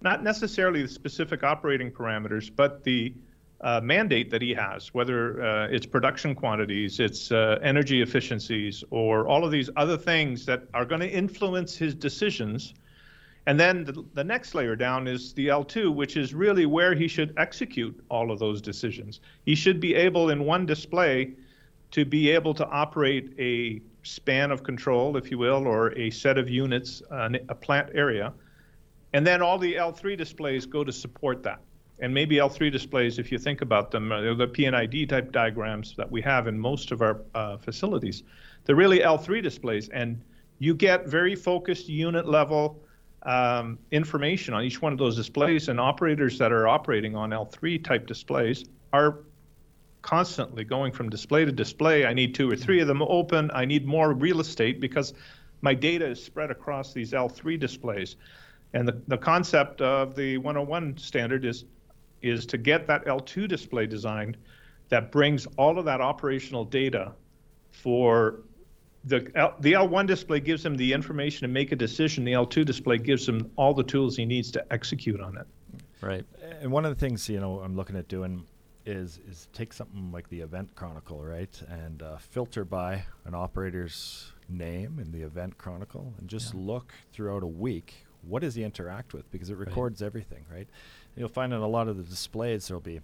not 0.00 0.22
necessarily 0.22 0.82
the 0.82 0.88
specific 0.88 1.42
operating 1.42 1.90
parameters, 1.90 2.54
but 2.54 2.84
the 2.84 3.12
uh, 3.60 3.80
mandate 3.82 4.30
that 4.30 4.40
he 4.40 4.54
has, 4.54 4.94
whether 4.94 5.42
uh, 5.42 5.68
it's 5.68 5.84
production 5.84 6.34
quantities, 6.34 7.00
it's 7.00 7.32
uh, 7.32 7.58
energy 7.62 8.02
efficiencies, 8.02 8.84
or 8.90 9.26
all 9.26 9.44
of 9.44 9.50
these 9.50 9.68
other 9.76 9.96
things 9.96 10.46
that 10.46 10.62
are 10.74 10.84
going 10.84 11.00
to 11.00 11.10
influence 11.10 11.76
his 11.76 11.94
decisions. 11.94 12.74
And 13.46 13.58
then 13.58 13.84
the, 13.84 14.04
the 14.14 14.22
next 14.22 14.54
layer 14.54 14.76
down 14.76 15.08
is 15.08 15.32
the 15.32 15.48
L2, 15.48 15.94
which 15.94 16.16
is 16.16 16.34
really 16.34 16.66
where 16.66 16.94
he 16.94 17.08
should 17.08 17.34
execute 17.36 17.98
all 18.10 18.30
of 18.30 18.38
those 18.38 18.60
decisions. 18.60 19.20
He 19.44 19.54
should 19.54 19.80
be 19.80 19.94
able, 19.94 20.30
in 20.30 20.44
one 20.44 20.64
display, 20.64 21.32
to 21.90 22.04
be 22.04 22.30
able 22.30 22.54
to 22.54 22.66
operate 22.68 23.32
a 23.38 23.80
span 24.02 24.50
of 24.50 24.62
control, 24.62 25.16
if 25.16 25.30
you 25.30 25.38
will, 25.38 25.66
or 25.66 25.92
a 25.98 26.10
set 26.10 26.38
of 26.38 26.48
units, 26.48 27.02
uh, 27.10 27.30
a 27.48 27.54
plant 27.54 27.90
area. 27.94 28.32
And 29.14 29.26
then 29.26 29.42
all 29.42 29.58
the 29.58 29.74
L3 29.74 30.16
displays 30.16 30.66
go 30.66 30.84
to 30.84 30.92
support 30.92 31.42
that. 31.42 31.60
And 32.00 32.14
maybe 32.14 32.36
L3 32.36 32.70
displays, 32.70 33.18
if 33.18 33.32
you 33.32 33.38
think 33.38 33.60
about 33.60 33.90
them, 33.90 34.12
are 34.12 34.34
the 34.34 34.46
PNID 34.46 35.08
type 35.08 35.32
diagrams 35.32 35.94
that 35.96 36.10
we 36.10 36.20
have 36.22 36.46
in 36.46 36.58
most 36.58 36.92
of 36.92 37.02
our 37.02 37.22
uh, 37.34 37.56
facilities. 37.56 38.22
They're 38.64 38.76
really 38.76 39.00
L3 39.00 39.42
displays, 39.42 39.88
and 39.88 40.20
you 40.58 40.74
get 40.74 41.06
very 41.06 41.34
focused 41.34 41.88
unit 41.88 42.28
level 42.28 42.80
um, 43.22 43.78
information 43.90 44.54
on 44.54 44.62
each 44.62 44.80
one 44.80 44.92
of 44.92 44.98
those 44.98 45.16
displays. 45.16 45.68
And 45.68 45.80
operators 45.80 46.38
that 46.38 46.52
are 46.52 46.68
operating 46.68 47.16
on 47.16 47.30
L3 47.30 47.82
type 47.82 48.06
displays 48.06 48.64
are 48.92 49.18
constantly 50.02 50.64
going 50.64 50.92
from 50.92 51.10
display 51.10 51.44
to 51.44 51.52
display. 51.52 52.06
I 52.06 52.14
need 52.14 52.34
two 52.34 52.50
or 52.50 52.56
three 52.56 52.80
of 52.80 52.86
them 52.88 53.02
open. 53.02 53.50
I 53.52 53.64
need 53.64 53.86
more 53.86 54.12
real 54.12 54.40
estate 54.40 54.80
because 54.80 55.14
my 55.60 55.74
data 55.74 56.06
is 56.06 56.22
spread 56.22 56.50
across 56.50 56.92
these 56.92 57.12
L3 57.12 57.58
displays. 57.58 58.16
And 58.72 58.86
the, 58.86 59.00
the 59.08 59.18
concept 59.18 59.80
of 59.80 60.14
the 60.14 60.38
101 60.38 60.98
standard 60.98 61.44
is 61.44 61.64
is 62.22 62.46
to 62.46 62.58
get 62.58 62.86
that 62.86 63.04
L2 63.06 63.48
display 63.48 63.86
designed 63.86 64.36
that 64.88 65.12
brings 65.12 65.46
all 65.56 65.78
of 65.78 65.84
that 65.84 66.00
operational 66.00 66.64
data 66.64 67.12
for 67.70 68.40
the 69.04 69.30
L, 69.36 69.54
the 69.60 69.72
L1 69.74 70.06
display 70.06 70.40
gives 70.40 70.64
him 70.64 70.76
the 70.76 70.92
information 70.92 71.46
to 71.46 71.48
make 71.48 71.72
a 71.72 71.76
decision. 71.76 72.24
The 72.24 72.32
L2 72.32 72.64
display 72.64 72.98
gives 72.98 73.28
him 73.28 73.50
all 73.56 73.72
the 73.72 73.84
tools 73.84 74.16
he 74.16 74.24
needs 74.26 74.50
to 74.52 74.72
execute 74.72 75.20
on 75.20 75.36
it. 75.38 75.46
right. 76.00 76.24
And 76.60 76.72
one 76.72 76.84
of 76.84 76.94
the 76.94 76.98
things 76.98 77.28
you 77.28 77.38
know 77.40 77.60
I'm 77.60 77.76
looking 77.76 77.96
at 77.96 78.08
doing 78.08 78.44
is 78.84 79.20
is 79.28 79.48
take 79.52 79.72
something 79.72 80.10
like 80.10 80.28
the 80.30 80.40
event 80.40 80.74
chronicle, 80.74 81.22
right, 81.22 81.60
and 81.68 82.02
uh, 82.02 82.16
filter 82.18 82.64
by 82.64 83.04
an 83.26 83.34
operator's 83.34 84.32
name 84.48 84.98
in 84.98 85.12
the 85.12 85.22
event 85.22 85.58
chronicle, 85.58 86.14
and 86.18 86.28
just 86.28 86.54
Yeah. 86.54 86.60
look 86.60 86.94
throughout 87.12 87.42
a 87.42 87.46
week. 87.48 88.06
What 88.22 88.42
does 88.42 88.54
he 88.56 88.64
interact 88.64 89.12
with? 89.12 89.30
Because 89.30 89.50
it 89.50 89.56
records 89.56 90.02
everything, 90.02 90.44
right? 90.50 90.68
You'll 91.18 91.28
find 91.28 91.52
in 91.52 91.60
a 91.60 91.66
lot 91.68 91.88
of 91.88 91.96
the 91.96 92.02
displays 92.02 92.68
there'll 92.68 92.80
be, 92.80 93.00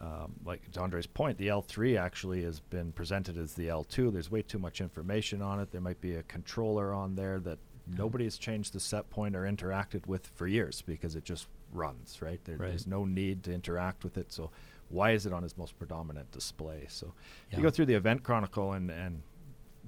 um, 0.00 0.32
like 0.44 0.70
to 0.72 0.80
Andre's 0.80 1.06
point, 1.06 1.38
the 1.38 1.48
L3 1.48 1.98
actually 1.98 2.42
has 2.42 2.60
been 2.60 2.92
presented 2.92 3.38
as 3.38 3.54
the 3.54 3.68
L2. 3.68 4.12
There's 4.12 4.30
way 4.30 4.42
too 4.42 4.58
much 4.58 4.80
information 4.80 5.40
on 5.42 5.60
it. 5.60 5.70
There 5.70 5.80
might 5.80 6.00
be 6.00 6.14
a 6.16 6.22
controller 6.24 6.92
on 6.92 7.14
there 7.14 7.38
that 7.40 7.58
nobody 7.96 8.24
has 8.24 8.36
changed 8.38 8.72
the 8.72 8.80
set 8.80 9.08
point 9.10 9.36
or 9.36 9.42
interacted 9.42 10.06
with 10.06 10.26
for 10.34 10.46
years 10.46 10.82
because 10.82 11.16
it 11.16 11.24
just 11.24 11.46
runs, 11.72 12.20
right? 12.20 12.40
There, 12.44 12.56
Right. 12.56 12.68
There's 12.70 12.86
no 12.86 13.04
need 13.04 13.44
to 13.44 13.52
interact 13.52 14.04
with 14.04 14.16
it. 14.18 14.32
So 14.32 14.50
why 14.88 15.12
is 15.12 15.26
it 15.26 15.32
on 15.32 15.42
his 15.42 15.56
most 15.56 15.78
predominant 15.78 16.30
display? 16.32 16.86
So 16.88 17.12
Yeah. 17.50 17.58
you 17.58 17.62
go 17.62 17.70
through 17.70 17.86
the 17.86 17.94
event 17.94 18.22
chronicle 18.24 18.72
and, 18.72 18.90
and 18.90 19.22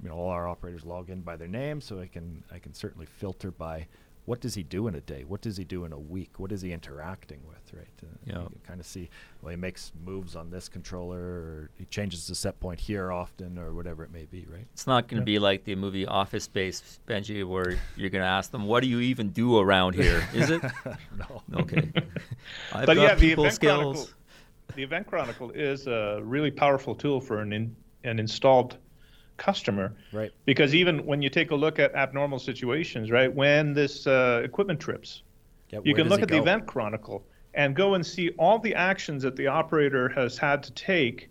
you 0.01 0.09
know 0.09 0.15
all 0.15 0.29
our 0.29 0.47
operators 0.47 0.85
log 0.85 1.09
in 1.09 1.21
by 1.21 1.35
their 1.35 1.47
name, 1.47 1.81
so 1.81 1.99
I 1.99 2.07
can 2.07 2.43
I 2.51 2.59
can 2.59 2.73
certainly 2.73 3.05
filter 3.05 3.51
by 3.51 3.87
what 4.25 4.39
does 4.39 4.55
he 4.55 4.63
do 4.63 4.87
in 4.87 4.95
a 4.95 5.01
day, 5.01 5.23
what 5.25 5.41
does 5.41 5.57
he 5.57 5.63
do 5.65 5.83
in 5.83 5.91
a 5.91 5.99
week, 5.99 6.39
what 6.39 6.51
is 6.51 6.61
he 6.61 6.71
interacting 6.71 7.39
with, 7.47 7.73
right? 7.73 7.87
Uh, 8.01 8.07
Yeah. 8.25 8.41
You 8.43 8.49
can 8.49 8.59
kind 8.65 8.79
of 8.79 8.85
see 8.85 9.09
well 9.41 9.51
he 9.51 9.57
makes 9.57 9.91
moves 10.05 10.35
on 10.35 10.49
this 10.49 10.69
controller, 10.69 11.19
or 11.19 11.69
he 11.77 11.85
changes 11.85 12.27
the 12.27 12.35
set 12.35 12.59
point 12.59 12.79
here 12.79 13.11
often, 13.11 13.59
or 13.59 13.73
whatever 13.73 14.03
it 14.03 14.11
may 14.11 14.25
be, 14.25 14.45
right? 14.49 14.65
It's 14.73 14.87
not 14.87 15.07
going 15.07 15.19
to 15.21 15.25
be 15.25 15.39
like 15.39 15.65
the 15.65 15.75
movie 15.75 16.05
Office 16.05 16.45
Space, 16.45 16.99
Benji, 17.07 17.45
where 17.45 17.77
you're 17.97 18.09
going 18.09 18.21
to 18.21 18.27
ask 18.27 18.51
them, 18.51 18.65
"What 18.65 18.81
do 18.83 18.87
you 18.89 18.99
even 19.01 19.29
do 19.29 19.59
around 19.59 19.95
here?" 19.95 20.25
Is 20.33 20.49
it? 20.49 20.61
no. 21.17 21.43
Okay. 21.55 21.91
I've 22.73 22.85
but 22.85 22.95
got 22.95 23.01
yeah, 23.01 23.15
the 23.15 23.19
people 23.21 23.43
event 23.45 23.55
skills. 23.55 23.95
chronicle, 23.95 24.13
the 24.75 24.83
event 24.83 25.07
chronicle 25.07 25.51
is 25.51 25.87
a 25.87 26.21
really 26.23 26.51
powerful 26.51 26.95
tool 26.95 27.19
for 27.19 27.39
an 27.41 27.51
in, 27.53 27.75
an 28.05 28.19
installed 28.19 28.77
customer. 29.37 29.93
Right. 30.11 30.31
Because 30.45 30.75
even 30.75 31.05
when 31.05 31.21
you 31.21 31.29
take 31.29 31.51
a 31.51 31.55
look 31.55 31.79
at 31.79 31.93
abnormal 31.95 32.39
situations, 32.39 33.11
right, 33.11 33.33
when 33.33 33.73
this 33.73 34.07
uh, 34.07 34.41
equipment 34.43 34.79
trips, 34.79 35.23
Yeah, 35.69 35.79
you 35.83 35.95
can 35.95 36.09
look 36.09 36.21
at 36.21 36.29
the 36.29 36.37
event 36.37 36.65
chronicle 36.65 37.25
and 37.53 37.75
go 37.75 37.93
and 37.93 38.05
see 38.05 38.29
all 38.31 38.59
the 38.59 38.73
actions 38.75 39.23
that 39.23 39.35
the 39.35 39.47
operator 39.47 40.09
has 40.09 40.37
had 40.37 40.63
to 40.63 40.71
take. 40.73 41.29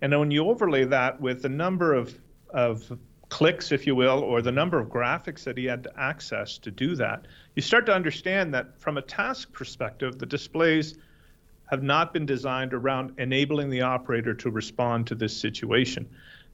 And 0.00 0.12
then 0.12 0.20
when 0.20 0.30
you 0.30 0.48
overlay 0.48 0.84
that 0.84 1.20
with 1.20 1.42
the 1.42 1.48
number 1.48 1.94
of, 1.94 2.18
of 2.50 2.92
clicks, 3.28 3.72
if 3.72 3.86
you 3.86 3.94
will, 3.94 4.20
or 4.20 4.42
the 4.42 4.52
number 4.52 4.78
of 4.78 4.88
graphics 4.88 5.44
that 5.44 5.56
he 5.56 5.64
had 5.64 5.82
to 5.84 5.92
access 5.98 6.58
to 6.58 6.70
do 6.70 6.94
that, 6.96 7.26
you 7.54 7.62
start 7.62 7.86
to 7.86 7.94
understand 7.94 8.52
that 8.52 8.78
from 8.78 8.98
a 8.98 9.02
task 9.02 9.52
perspective, 9.52 10.18
the 10.18 10.26
displays 10.26 10.96
have 11.70 11.82
not 11.82 12.12
been 12.12 12.26
designed 12.26 12.74
around 12.74 13.14
enabling 13.18 13.70
the 13.70 13.80
operator 13.80 14.34
to 14.34 14.50
respond 14.50 15.06
to 15.06 15.14
this 15.14 15.34
situation. 15.34 16.06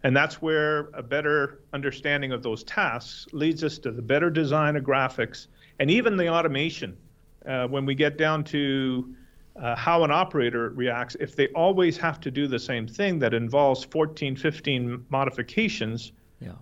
And 0.04 0.16
that's 0.16 0.40
where 0.40 0.90
a 0.94 1.02
better 1.02 1.60
understanding 1.72 2.32
of 2.32 2.42
those 2.42 2.62
tasks 2.64 3.26
leads 3.32 3.64
us 3.64 3.78
to 3.78 3.90
the 3.90 4.02
better 4.02 4.30
design 4.30 4.76
of 4.76 4.84
graphics 4.84 5.48
and 5.80 5.90
even 5.90 6.16
the 6.16 6.28
automation. 6.28 6.96
Uh, 7.46 7.66
when 7.66 7.84
we 7.86 7.94
get 7.94 8.16
down 8.18 8.44
to 8.44 9.14
uh, 9.56 9.74
how 9.74 10.04
an 10.04 10.10
operator 10.10 10.70
reacts, 10.70 11.16
if 11.18 11.34
they 11.34 11.48
always 11.48 11.96
have 11.96 12.20
to 12.20 12.30
do 12.30 12.46
the 12.46 12.58
same 12.58 12.86
thing 12.86 13.18
that 13.18 13.34
involves 13.34 13.84
14, 13.84 14.36
15 14.36 15.04
modifications, 15.08 16.12
Yeah. 16.40 16.52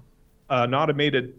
an 0.48 0.74
automated 0.74 1.34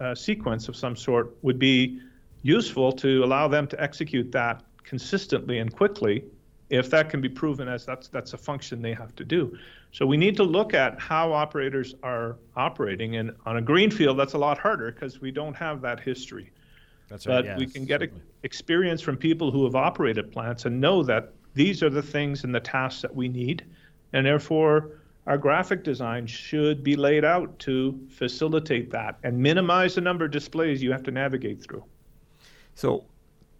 uh, 0.00 0.14
sequence 0.14 0.68
of 0.68 0.76
some 0.76 0.96
sort 0.96 1.36
would 1.42 1.58
be 1.58 2.00
useful 2.42 2.92
to 2.92 3.22
allow 3.24 3.46
them 3.48 3.66
to 3.68 3.80
execute 3.80 4.32
that 4.32 4.62
consistently 4.84 5.58
and 5.58 5.74
quickly 5.74 6.24
if 6.72 6.88
that 6.88 7.10
can 7.10 7.20
be 7.20 7.28
proven 7.28 7.68
as 7.68 7.84
that's 7.84 8.08
that's 8.08 8.32
a 8.32 8.38
function 8.38 8.80
they 8.80 8.94
have 8.94 9.14
to 9.14 9.24
do 9.24 9.56
so 9.92 10.06
we 10.06 10.16
need 10.16 10.34
to 10.34 10.42
look 10.42 10.72
at 10.72 10.98
how 10.98 11.30
operators 11.32 11.94
are 12.02 12.36
operating 12.56 13.16
and 13.16 13.30
on 13.44 13.58
a 13.58 13.62
greenfield 13.62 14.18
that's 14.18 14.32
a 14.32 14.38
lot 14.38 14.58
harder 14.58 14.90
because 14.90 15.20
we 15.20 15.30
don't 15.30 15.54
have 15.54 15.82
that 15.82 16.00
history 16.00 16.50
That's 17.08 17.26
right. 17.26 17.44
but 17.44 17.58
we 17.58 17.66
can 17.66 17.84
get 17.84 18.00
certainly. 18.00 18.22
experience 18.42 19.02
from 19.02 19.16
people 19.18 19.50
who 19.50 19.64
have 19.64 19.76
operated 19.76 20.32
plants 20.32 20.64
and 20.64 20.80
know 20.80 21.02
that 21.04 21.32
these 21.54 21.82
are 21.82 21.90
the 21.90 22.02
things 22.02 22.42
and 22.44 22.54
the 22.54 22.60
tasks 22.60 23.02
that 23.02 23.14
we 23.14 23.28
need 23.28 23.64
and 24.14 24.24
therefore 24.24 24.92
our 25.26 25.36
graphic 25.38 25.84
design 25.84 26.26
should 26.26 26.82
be 26.82 26.96
laid 26.96 27.24
out 27.24 27.56
to 27.60 28.00
facilitate 28.08 28.90
that 28.90 29.18
and 29.24 29.38
minimize 29.38 29.94
the 29.94 30.00
number 30.00 30.24
of 30.24 30.30
displays 30.30 30.82
you 30.82 30.90
have 30.90 31.02
to 31.02 31.10
navigate 31.10 31.62
through 31.62 31.84
So 32.74 33.04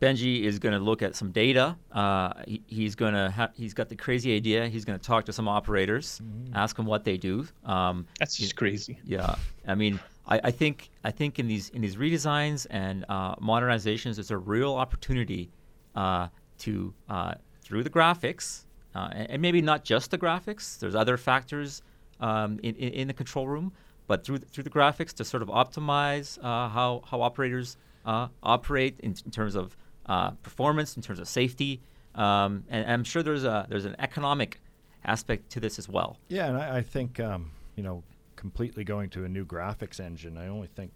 Benji 0.03 0.43
is 0.43 0.59
going 0.59 0.73
to 0.73 0.81
look 0.81 1.01
at 1.01 1.15
some 1.15 1.31
data. 1.31 1.77
Uh, 1.93 2.33
he, 2.49 2.61
he's 2.67 2.97
going 2.97 3.15
to 3.15 3.31
ha- 3.31 3.51
he's 3.55 3.73
got 3.73 3.89
the 3.89 3.95
crazy 3.95 4.35
idea. 4.35 4.67
He's 4.67 4.85
going 4.85 4.99
to 4.99 5.05
talk 5.05 5.25
to 5.27 5.33
some 5.33 5.47
operators, 5.47 6.21
ask 6.55 6.75
them 6.75 6.87
what 6.87 7.05
they 7.05 7.17
do. 7.17 7.47
Um, 7.65 8.09
that's 8.19 8.37
just 8.37 8.57
crazy 8.57 8.99
yeah, 9.05 9.37
I 9.67 9.77
mean, 9.77 10.01
I, 10.27 10.41
I 10.45 10.51
think 10.51 10.91
I 11.05 11.13
think 11.13 11.39
in 11.39 11.47
these 11.47 11.69
in 11.71 11.81
these 11.81 11.95
redesigns 11.95 12.67
and 12.71 13.05
uh, 13.09 13.37
modernizations, 13.37 14.17
there's 14.17 14.33
a 14.33 14.39
real 14.39 14.75
opportunity 14.75 15.51
uh, 15.95 16.27
to 16.59 16.93
uh, 17.09 17.35
through 17.63 17.85
the 17.85 17.91
graphics, 17.91 18.65
uh, 18.97 19.09
and, 19.13 19.31
and 19.31 19.43
maybe 19.43 19.63
not 19.63 19.85
just 19.85 20.11
the 20.11 20.19
graphics. 20.19 20.81
There's 20.81 20.97
other 20.97 21.17
factors 21.17 21.83
um, 22.19 22.59
in, 22.65 22.75
in 22.75 22.93
in 22.93 23.07
the 23.07 23.15
control 23.15 23.47
room, 23.47 23.73
but 24.09 24.25
through 24.25 24.39
the, 24.41 24.47
through 24.47 24.65
the 24.65 24.71
graphics 24.71 25.13
to 25.15 25.25
sort 25.25 25.45
of 25.45 25.49
optimize 25.49 26.39
uh, 26.43 26.69
how 26.69 27.03
how 27.09 27.23
operators 27.23 27.77
uh, 28.05 28.27
operate 28.43 28.99
in, 29.01 29.15
in 29.25 29.31
terms 29.31 29.55
of 29.55 29.77
uh, 30.07 30.31
performance, 30.43 30.97
in 30.97 31.03
terms 31.03 31.19
of 31.19 31.29
safety, 31.29 31.81
um, 32.15 32.65
and, 32.69 32.85
and 32.85 32.93
I'm 32.93 33.05
sure 33.05 33.23
there's 33.23 33.45
a 33.45 33.67
there's 33.69 33.85
an 33.85 33.97
economic 33.99 34.61
aspect 35.05 35.51
to 35.51 35.61
this 35.61 35.79
as 35.79 35.89
well. 35.89 36.19
Yeah, 36.29 36.47
and 36.49 36.57
I, 36.57 36.79
I 36.79 36.83
think 36.83 37.21
um, 37.21 37.51
you 37.77 37.83
know, 37.83 38.03
completely 38.37 38.85
going 38.85 39.11
to 39.11 39.25
a 39.25 39.29
new 39.29 39.45
graphics 39.45 40.01
engine. 40.01 40.37
I 40.39 40.49
only 40.49 40.69
think 40.69 40.93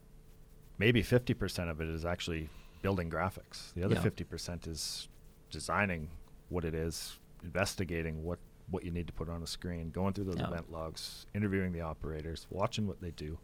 maybe 0.78 1.02
fifty 1.02 1.34
percent 1.34 1.70
of 1.70 1.80
it 1.80 1.88
is 1.88 2.04
actually 2.04 2.48
building 2.82 3.10
graphics. 3.10 3.72
The 3.74 3.84
other 3.84 3.94
Yeah. 3.94 4.02
fifty 4.02 4.24
percent 4.24 4.66
is 4.66 5.08
designing 5.50 6.08
what 6.48 6.64
it 6.64 6.74
is 6.74 7.18
investigating 7.42 8.24
what 8.24 8.38
what 8.70 8.82
you 8.84 8.90
need 8.90 9.06
to 9.06 9.12
put 9.12 9.28
on 9.28 9.40
a 9.42 9.46
screen, 9.46 9.90
going 9.90 10.12
through 10.12 10.24
those 10.24 10.38
Yeah. 10.38 10.48
event 10.48 10.72
logs, 10.72 11.26
interviewing 11.34 11.72
the 11.72 11.82
operators, 11.82 12.48
watching 12.50 12.88
what 12.88 13.00
they 13.00 13.12
do. 13.12 13.38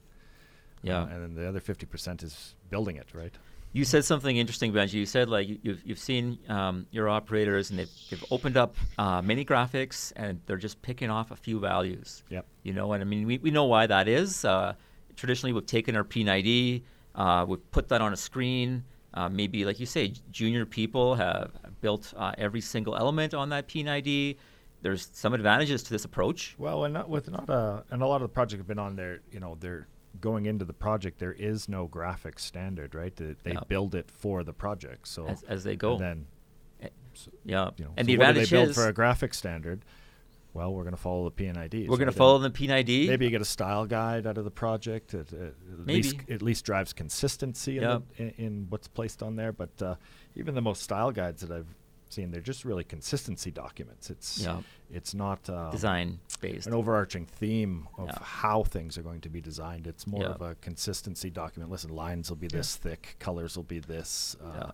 Yeah. 0.82 1.02
Uh, 1.02 1.06
and 1.06 1.22
then 1.22 1.34
the 1.36 1.46
other 1.48 1.60
50% 1.60 2.24
is 2.24 2.56
building 2.70 2.96
it, 2.96 3.14
right? 3.14 3.32
You 3.74 3.84
said 3.86 4.04
something 4.04 4.36
interesting, 4.36 4.72
Benji. 4.72 4.94
You 4.94 5.06
said 5.06 5.28
like 5.30 5.48
you- 5.48 5.58
you've 5.62 5.82
you've 5.84 5.98
seen 5.98 6.38
um, 6.48 6.86
your 6.90 7.08
operators 7.08 7.70
and 7.70 7.78
they've, 7.78 7.90
they've 8.10 8.24
opened 8.30 8.56
up 8.58 8.76
uh, 8.98 9.22
mini 9.22 9.44
graphics 9.46 10.12
and 10.16 10.40
they're 10.46 10.58
just 10.58 10.82
picking 10.82 11.08
off 11.10 11.30
a 11.30 11.36
few 11.36 11.58
values. 11.58 12.22
Yep. 12.28 12.44
You 12.64 12.74
know, 12.74 12.92
and 12.92 13.02
I 13.02 13.04
mean 13.06 13.26
we, 13.26 13.38
we 13.38 13.50
know 13.50 13.64
why 13.64 13.86
that 13.86 14.08
is. 14.08 14.44
Uh, 14.44 14.74
traditionally, 15.16 15.52
we've 15.54 15.64
taken 15.66 15.96
our 15.96 16.04
PNID, 16.04 16.82
uh, 17.14 17.46
we've 17.48 17.70
put 17.70 17.88
that 17.88 18.00
on 18.02 18.12
a 18.12 18.16
screen. 18.16 18.84
Uh, 19.14 19.28
maybe 19.28 19.64
like 19.64 19.78
you 19.80 19.86
say, 19.86 20.12
junior 20.30 20.64
people 20.66 21.14
have 21.14 21.50
built 21.82 22.12
uh, 22.16 22.32
every 22.38 22.60
single 22.62 22.96
element 22.96 23.34
on 23.34 23.50
that 23.50 23.68
PNID. 23.68 24.36
There's 24.82 25.08
some 25.12 25.32
advantages 25.32 25.82
to 25.84 25.90
this 25.90 26.04
approach. 26.04 26.56
Well, 26.58 26.84
and 26.84 26.92
not 26.94 27.08
with 27.08 27.30
not 27.30 27.48
a 27.48 27.84
and 27.90 28.02
a 28.02 28.06
lot 28.06 28.16
of 28.16 28.22
the 28.22 28.28
projects 28.34 28.60
have 28.60 28.66
been 28.66 28.78
on 28.78 28.96
there. 28.96 29.20
You 29.30 29.40
know, 29.40 29.56
they're 29.60 29.86
going 30.20 30.46
into 30.46 30.64
the 30.64 30.72
project. 30.72 31.18
There 31.18 31.32
is 31.32 31.68
no 31.68 31.86
graphic 31.86 32.38
standard, 32.38 32.94
right? 32.94 33.14
They, 33.14 33.34
they 33.42 33.52
Yeah. 33.52 33.60
build 33.68 33.94
it 33.94 34.10
for 34.10 34.44
the 34.44 34.52
project. 34.52 35.08
So 35.08 35.26
As- 35.26 35.42
as 35.44 35.64
they 35.64 35.76
go. 35.76 35.92
and 35.92 36.00
then 36.00 36.26
Yeah. 37.44 37.70
you 37.76 37.84
know, 37.84 37.92
and 37.96 38.04
so 38.04 38.08
the 38.08 38.14
advantage 38.14 38.50
they 38.50 38.56
build 38.56 38.68
is 38.70 38.74
for 38.76 38.88
a 38.88 38.92
graphic 38.92 39.34
standard. 39.34 39.84
Well, 40.54 40.74
we're 40.74 40.82
going 40.82 40.94
to 40.94 41.00
follow 41.00 41.24
the 41.24 41.30
PNIDs. 41.30 41.88
we're 41.88 41.96
going 41.96 42.00
right? 42.08 42.12
to 42.12 42.18
follow 42.18 42.38
the 42.38 42.50
PNID. 42.50 43.06
Maybe 43.08 43.24
you 43.24 43.30
get 43.30 43.40
a 43.40 43.44
style 43.44 43.86
guide 43.86 44.26
out 44.26 44.36
of 44.36 44.44
the 44.44 44.50
project. 44.50 45.14
It, 45.14 45.32
it 45.32 45.54
at 45.72 45.86
least 45.86 46.16
at 46.28 46.42
least 46.42 46.66
drives 46.66 46.92
consistency 46.92 47.78
in, 47.78 47.84
the, 47.84 48.02
in, 48.18 48.28
in 48.36 48.66
what's 48.68 48.86
placed 48.86 49.22
on 49.22 49.36
there. 49.36 49.52
But 49.52 49.80
uh, 49.80 49.94
even 50.36 50.54
the 50.54 50.60
most 50.60 50.82
style 50.82 51.10
guides 51.10 51.40
that 51.40 51.50
I've 51.50 51.74
seen, 52.12 52.30
they're 52.30 52.40
just 52.40 52.64
really 52.64 52.84
consistency 52.84 53.50
documents. 53.50 54.10
It's 54.10 54.38
Yeah. 54.38 54.62
it's 54.90 55.14
not 55.14 55.48
um, 55.50 55.70
design 55.72 56.20
based. 56.40 56.66
an 56.66 56.74
overarching 56.74 57.26
theme 57.26 57.88
of 57.98 58.08
Yeah. 58.08 58.18
how 58.22 58.62
things 58.64 58.96
are 58.98 59.02
going 59.02 59.20
to 59.22 59.28
be 59.28 59.40
designed. 59.40 59.86
It's 59.86 60.06
more 60.06 60.22
Yeah. 60.22 60.28
of 60.30 60.42
a 60.42 60.54
consistency 60.56 61.30
document. 61.30 61.70
Listen, 61.70 61.90
lines 61.90 62.28
will 62.30 62.36
be 62.36 62.48
this 62.48 62.76
thick, 62.76 63.16
colors 63.18 63.56
will 63.56 63.64
be 63.64 63.78
this. 63.80 64.36
Uh. 64.42 64.70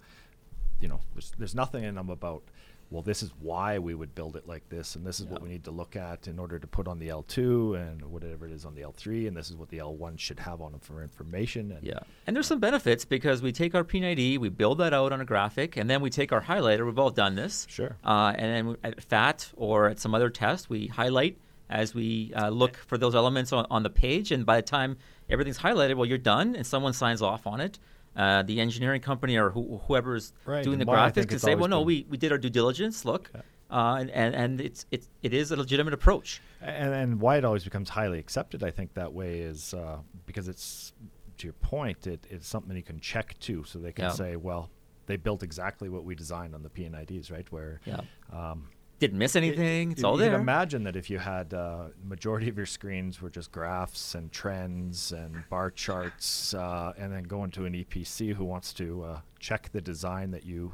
You 0.80 0.86
know, 0.88 1.00
there's 1.14 1.32
there's 1.38 1.54
nothing 1.56 1.82
in 1.84 1.94
them 1.96 2.08
about. 2.10 2.42
Well, 2.90 3.02
this 3.02 3.22
is 3.22 3.32
why 3.40 3.78
we 3.78 3.94
would 3.94 4.14
build 4.14 4.34
it 4.34 4.48
like 4.48 4.66
this, 4.70 4.96
and 4.96 5.04
this 5.06 5.20
is 5.20 5.26
what 5.26 5.42
we 5.42 5.50
need 5.50 5.64
to 5.64 5.70
look 5.70 5.94
at 5.94 6.26
in 6.26 6.38
order 6.38 6.58
to 6.58 6.66
put 6.66 6.88
on 6.88 6.98
the 6.98 7.08
L2 7.08 7.76
and 7.76 8.02
whatever 8.06 8.46
it 8.46 8.52
is 8.52 8.64
on 8.64 8.74
the 8.74 8.80
L3, 8.80 9.28
and 9.28 9.36
this 9.36 9.50
is 9.50 9.56
what 9.56 9.68
the 9.68 9.78
L1 9.78 10.18
should 10.18 10.40
have 10.40 10.62
on 10.62 10.72
them 10.72 10.80
for 10.80 11.02
information. 11.02 11.72
And 11.72 11.82
Yeah, 11.82 11.98
and 12.26 12.34
there's 12.34 12.46
some 12.46 12.60
benefits 12.60 13.04
because 13.04 13.42
we 13.42 13.52
take 13.52 13.74
our 13.74 13.84
PNID, 13.84 14.38
we 14.38 14.48
build 14.48 14.78
that 14.78 14.94
out 14.94 15.12
on 15.12 15.20
a 15.20 15.24
graphic, 15.26 15.76
and 15.76 15.90
then 15.90 16.00
we 16.00 16.08
take 16.08 16.32
our 16.32 16.40
highlighter. 16.40 16.86
We've 16.86 16.98
all 16.98 17.10
done 17.10 17.34
this. 17.34 17.66
Sure. 17.68 17.96
Uh, 18.02 18.32
and 18.36 18.68
then 18.68 18.76
at 18.82 19.02
FAT 19.02 19.52
or 19.56 19.88
at 19.88 20.00
some 20.00 20.14
other 20.14 20.30
test, 20.30 20.70
we 20.70 20.86
highlight 20.86 21.36
as 21.70 21.94
we 21.94 22.32
uh, 22.34 22.48
look 22.48 22.76
for 22.76 22.96
those 22.96 23.14
elements 23.14 23.52
on, 23.52 23.66
on 23.70 23.82
the 23.82 23.90
page. 23.90 24.32
And 24.32 24.46
by 24.46 24.56
the 24.56 24.62
time 24.62 24.96
everything's 25.28 25.58
highlighted, 25.58 25.96
well, 25.96 26.06
you're 26.06 26.18
done, 26.18 26.56
and 26.56 26.66
someone 26.66 26.92
signs 26.92 27.22
off 27.22 27.46
on 27.46 27.60
it. 27.60 27.78
Uh, 28.18 28.42
the 28.42 28.60
engineering 28.60 29.00
company 29.00 29.36
or 29.36 29.50
who, 29.50 29.78
whoever 29.86 30.16
is 30.16 30.32
Right, 30.44 30.64
doing 30.64 30.74
and 30.80 30.82
the 30.82 30.86
why 30.86 31.08
graphics 31.10 31.28
can 31.28 31.38
say, 31.38 31.54
"Well, 31.54 31.68
no, 31.68 31.82
we, 31.82 32.04
we 32.10 32.16
did 32.18 32.32
our 32.32 32.38
due 32.38 32.50
diligence. 32.50 33.04
Look, 33.04 33.30
Yeah. 33.32 33.42
uh, 33.70 33.94
and, 34.00 34.10
and 34.10 34.34
and 34.34 34.60
it's 34.60 34.86
it's 34.90 35.08
it 35.22 35.32
is 35.32 35.52
a 35.52 35.56
legitimate 35.56 35.94
approach." 35.94 36.40
And, 36.60 36.92
and 36.92 37.20
why 37.20 37.36
it 37.36 37.44
always 37.44 37.62
becomes 37.62 37.88
highly 37.90 38.18
accepted, 38.18 38.64
I 38.64 38.72
think, 38.72 38.94
that 38.94 39.12
way 39.12 39.38
is 39.38 39.72
uh, 39.72 39.98
because 40.26 40.48
it's, 40.48 40.92
to 41.38 41.46
your 41.46 41.54
point, 41.54 42.08
it, 42.08 42.26
it's 42.28 42.48
something 42.48 42.76
you 42.76 42.82
can 42.82 42.98
check 42.98 43.38
too. 43.38 43.62
So 43.64 43.78
they 43.78 43.92
can 43.92 44.06
Yeah. 44.06 44.10
say, 44.10 44.34
well, 44.34 44.68
they 45.06 45.16
built 45.16 45.44
exactly 45.44 45.88
what 45.88 46.02
we 46.04 46.16
designed 46.16 46.56
on 46.56 46.62
the 46.64 46.70
PNIDs, 46.70 47.30
right? 47.30 47.46
Where 47.52 47.80
Yeah. 47.86 48.00
um, 48.32 48.68
Didn't 48.98 49.18
miss 49.18 49.36
anything. 49.36 49.92
it's 49.92 50.00
you, 50.02 50.06
all 50.08 50.14
you 50.14 50.22
there. 50.22 50.32
can 50.32 50.40
imagine 50.40 50.82
that 50.84 50.96
if 50.96 51.08
you 51.08 51.18
had 51.18 51.54
uh, 51.54 51.84
majority 52.04 52.48
of 52.48 52.56
your 52.56 52.66
screens 52.66 53.22
were 53.22 53.30
just 53.30 53.52
graphs 53.52 54.14
and 54.16 54.32
trends 54.32 55.12
and 55.12 55.44
bar 55.48 55.70
charts, 55.70 56.52
uh, 56.54 56.92
and 56.98 57.12
then 57.12 57.22
go 57.22 57.44
into 57.44 57.64
an 57.64 57.74
EPC 57.74 58.34
who 58.34 58.44
wants 58.44 58.72
to 58.74 59.04
uh, 59.04 59.20
check 59.38 59.70
the 59.72 59.80
design 59.80 60.32
that 60.32 60.44
you 60.44 60.72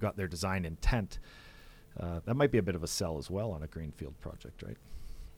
got 0.00 0.16
their 0.18 0.28
design 0.28 0.66
intent, 0.66 1.18
uh, 1.98 2.20
that 2.26 2.34
might 2.34 2.50
be 2.52 2.58
a 2.58 2.62
bit 2.62 2.74
of 2.74 2.82
a 2.82 2.86
sell 2.86 3.16
as 3.16 3.30
well 3.30 3.50
on 3.52 3.62
a 3.62 3.66
greenfield 3.66 4.20
project, 4.20 4.62
right? 4.62 4.76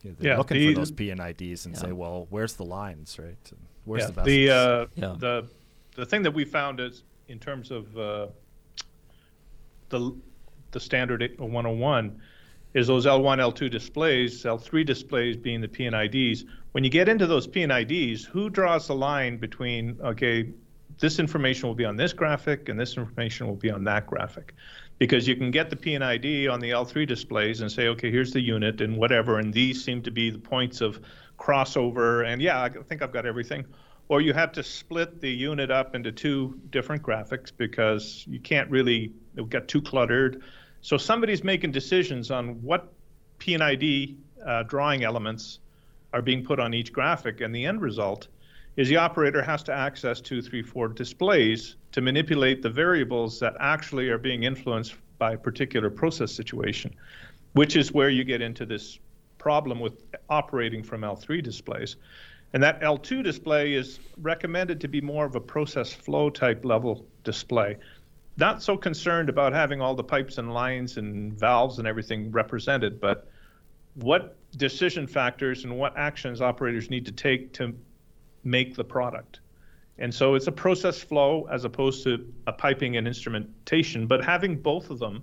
Yeah, 0.03 0.11
they're 0.19 0.31
Yeah, 0.33 0.37
looking 0.37 0.57
the- 0.57 0.73
for 0.73 0.79
those 0.79 0.91
PNIDs 0.91 1.65
and 1.65 1.73
Yeah. 1.75 1.81
say, 1.81 1.91
well, 1.93 2.27
where's 2.29 2.55
the 2.55 2.65
lines, 2.65 3.17
right? 3.17 3.37
And 3.51 3.59
where's 3.85 4.01
yeah, 4.01 4.07
the 4.07 4.13
best? 4.13 4.25
the 4.25 4.49
uh, 4.49 4.85
Yeah. 4.95 5.15
the 5.17 5.47
the 5.95 6.05
thing 6.05 6.23
that 6.23 6.31
we 6.31 6.43
found 6.43 6.81
is 6.81 7.03
in 7.29 7.39
terms 7.39 7.71
of 7.71 7.97
uh, 7.97 8.27
the 9.89 10.13
the 10.71 10.79
standard 10.79 11.23
101 11.37 12.21
is 12.73 12.87
those 12.87 13.05
L1, 13.05 13.37
L2 13.37 13.71
displays, 13.71 14.43
L3 14.43 14.85
displays 14.85 15.35
being 15.35 15.61
the 15.61 15.67
PNIDs. 15.67 16.45
When 16.71 16.83
you 16.83 16.89
get 16.89 17.09
into 17.09 17.25
those 17.25 17.47
PNIDs, 17.47 18.25
who 18.25 18.49
draws 18.49 18.87
the 18.87 18.95
line 18.95 19.37
between 19.37 19.97
okay, 20.03 20.49
this 20.99 21.19
information 21.19 21.67
will 21.67 21.75
be 21.75 21.85
on 21.85 21.95
this 21.95 22.13
graphic 22.13 22.69
and 22.69 22.79
this 22.79 22.97
information 22.97 23.47
will 23.47 23.55
be 23.55 23.71
on 23.71 23.83
that 23.85 24.05
graphic? 24.05 24.53
Because 24.99 25.27
you 25.27 25.35
can 25.35 25.49
get 25.49 25.69
the 25.69 25.75
PNID 25.75 26.51
on 26.51 26.59
the 26.59 26.71
L3 26.71 27.07
displays 27.07 27.61
and 27.61 27.71
say, 27.71 27.87
okay, 27.87 28.11
here's 28.11 28.33
the 28.33 28.41
unit 28.41 28.81
and 28.81 28.97
whatever, 28.97 29.39
and 29.39 29.53
these 29.53 29.83
seem 29.83 30.01
to 30.03 30.11
be 30.11 30.29
the 30.29 30.37
points 30.37 30.81
of 30.81 30.99
crossover, 31.39 32.27
and 32.27 32.41
yeah, 32.41 32.61
I 32.61 32.69
think 32.69 33.01
I've 33.01 33.13
got 33.13 33.25
everything. 33.25 33.65
Or 34.09 34.21
you 34.21 34.33
have 34.33 34.51
to 34.53 34.63
split 34.63 35.21
the 35.21 35.29
unit 35.29 35.71
up 35.71 35.95
into 35.95 36.11
two 36.11 36.59
different 36.71 37.01
graphics 37.01 37.51
because 37.55 38.25
you 38.27 38.39
can't 38.39 38.69
really, 38.69 39.13
it'll 39.35 39.45
get 39.45 39.67
too 39.67 39.81
cluttered. 39.81 40.41
So 40.81 40.97
somebody's 40.97 41.43
making 41.43 41.71
decisions 41.71 42.31
on 42.31 42.61
what 42.61 42.91
PNID 43.39 44.15
uh, 44.45 44.63
drawing 44.63 45.03
elements 45.03 45.59
are 46.13 46.21
being 46.21 46.43
put 46.43 46.59
on 46.59 46.73
each 46.73 46.93
graphic, 46.93 47.41
and 47.41 47.53
the 47.53 47.65
end 47.65 47.81
result 47.81 48.27
is 48.77 48.87
the 48.87 48.97
operator 48.97 49.41
has 49.41 49.61
to 49.63 49.73
access 49.73 50.21
two, 50.21 50.41
three, 50.41 50.61
four 50.61 50.87
displays 50.87 51.75
to 51.91 52.01
manipulate 52.01 52.61
the 52.61 52.69
variables 52.69 53.39
that 53.39 53.53
actually 53.59 54.09
are 54.09 54.17
being 54.17 54.43
influenced 54.43 54.95
by 55.17 55.33
a 55.33 55.37
particular 55.37 55.89
process 55.89 56.31
situation, 56.31 56.95
which 57.53 57.75
is 57.75 57.91
where 57.91 58.09
you 58.09 58.23
get 58.23 58.41
into 58.41 58.65
this 58.65 58.99
problem 59.37 59.79
with 59.79 60.03
operating 60.29 60.83
from 60.83 61.01
L3 61.01 61.43
displays. 61.43 61.97
And 62.53 62.63
that 62.63 62.81
L2 62.81 63.23
display 63.23 63.73
is 63.73 63.99
recommended 64.21 64.81
to 64.81 64.87
be 64.87 65.01
more 65.01 65.25
of 65.25 65.35
a 65.35 65.41
process 65.41 65.93
flow 65.93 66.29
type 66.29 66.65
level 66.65 67.05
display. 67.23 67.77
Not 68.39 68.63
so 68.63 68.77
concerned 68.77 69.27
about 69.27 69.51
having 69.51 69.81
all 69.81 69.95
the 69.95 70.03
pipes 70.03 70.37
and 70.37 70.53
lines 70.53 70.95
and 70.95 71.37
valves 71.37 71.77
and 71.77 71.85
everything 71.85 72.31
represented, 72.31 73.01
but 73.01 73.27
what 73.95 74.37
decision 74.57 75.07
factors 75.07 75.65
and 75.65 75.77
what 75.77 75.97
actions 75.97 76.39
operators 76.39 76.89
need 76.89 77.05
to 77.05 77.11
take 77.11 77.51
to 77.53 77.75
make 78.45 78.77
the 78.77 78.83
product. 78.83 79.41
And 79.97 80.13
so 80.13 80.35
it's 80.35 80.47
a 80.47 80.53
process 80.53 81.03
flow 81.03 81.49
as 81.51 81.65
opposed 81.65 82.01
to 82.05 82.33
a 82.47 82.53
piping 82.53 82.95
and 82.95 83.05
instrumentation, 83.05 84.07
but 84.07 84.23
having 84.23 84.55
both 84.55 84.89
of 84.89 84.99
them 84.99 85.21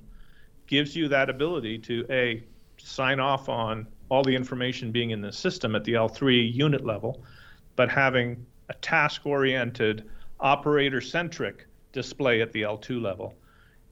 gives 0.66 0.94
you 0.94 1.08
that 1.08 1.30
ability 1.30 1.78
to 1.78 2.04
A, 2.10 2.44
sign 2.76 3.18
off 3.18 3.48
on 3.48 3.86
all 4.10 4.22
the 4.22 4.36
information 4.36 4.92
being 4.92 5.10
in 5.10 5.22
the 5.22 5.32
system 5.32 5.74
at 5.74 5.84
the 5.84 5.94
L3 5.94 6.52
unit 6.52 6.84
level, 6.84 7.24
but 7.76 7.88
having 7.90 8.44
a 8.68 8.74
task 8.74 9.24
oriented, 9.24 10.04
operator 10.38 11.00
centric 11.00 11.66
display 11.96 12.42
at 12.42 12.52
the 12.52 12.62
L2 12.62 13.02
level. 13.02 13.34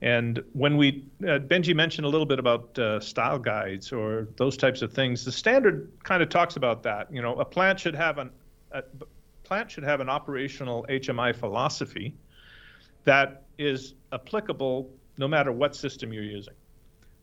And 0.01 0.41
when 0.53 0.77
we, 0.77 1.07
uh, 1.23 1.39
Benji 1.39 1.75
mentioned 1.75 2.05
a 2.05 2.09
little 2.09 2.27
bit 2.27 2.37
about 2.37 2.77
uh, 2.77 2.99
style 2.99 3.39
guides 3.39 3.91
or 3.91 4.27
those 4.37 4.55
types 4.55 4.81
of 4.81 4.93
things, 4.93 5.25
the 5.25 5.31
standard 5.31 5.91
kind 6.03 6.21
of 6.21 6.29
talks 6.29 6.55
about 6.55 6.83
that. 6.83 7.11
You 7.11 7.21
know, 7.21 7.33
a 7.39 7.45
plant 7.45 7.79
should 7.79 7.95
have 7.95 8.19
an, 8.19 8.29
a 8.71 8.83
plant 9.43 9.71
should 9.71 9.83
have 9.83 10.01
an 10.01 10.09
operational 10.09 10.85
HMI 10.87 11.35
philosophy 11.35 12.15
that 13.05 13.43
is 13.57 13.95
applicable 14.13 14.89
no 15.17 15.27
matter 15.27 15.51
what 15.51 15.75
system 15.75 16.13
you're 16.13 16.23
using 16.23 16.53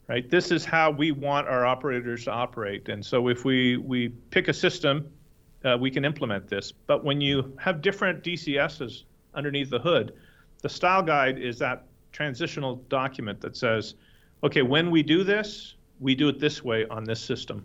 right? 0.07 0.29
This 0.29 0.51
is 0.51 0.65
how 0.65 0.91
we 0.91 1.11
want 1.11 1.47
our 1.47 1.65
operators 1.65 2.25
to 2.25 2.31
operate. 2.31 2.89
And 2.89 3.05
so 3.05 3.29
if 3.29 3.45
we, 3.45 3.77
we 3.77 4.09
pick 4.09 4.47
a 4.47 4.53
system, 4.53 5.09
uh, 5.63 5.77
we 5.79 5.89
can 5.89 6.03
implement 6.05 6.47
this. 6.47 6.71
But 6.71 7.03
when 7.03 7.21
you 7.21 7.55
have 7.59 7.81
different 7.81 8.23
DCSs 8.23 9.03
underneath 9.33 9.69
the 9.69 9.79
hood, 9.79 10.13
the 10.63 10.69
style 10.69 11.03
guide 11.03 11.37
is 11.37 11.59
that 11.59 11.85
transitional 12.11 12.77
document 12.89 13.39
that 13.41 13.55
says, 13.55 13.93
okay, 14.43 14.63
when 14.63 14.89
we 14.89 15.03
do 15.03 15.23
this, 15.23 15.75
we 15.99 16.15
do 16.15 16.27
it 16.29 16.39
this 16.39 16.63
way 16.63 16.87
on 16.87 17.03
this 17.03 17.21
system, 17.21 17.63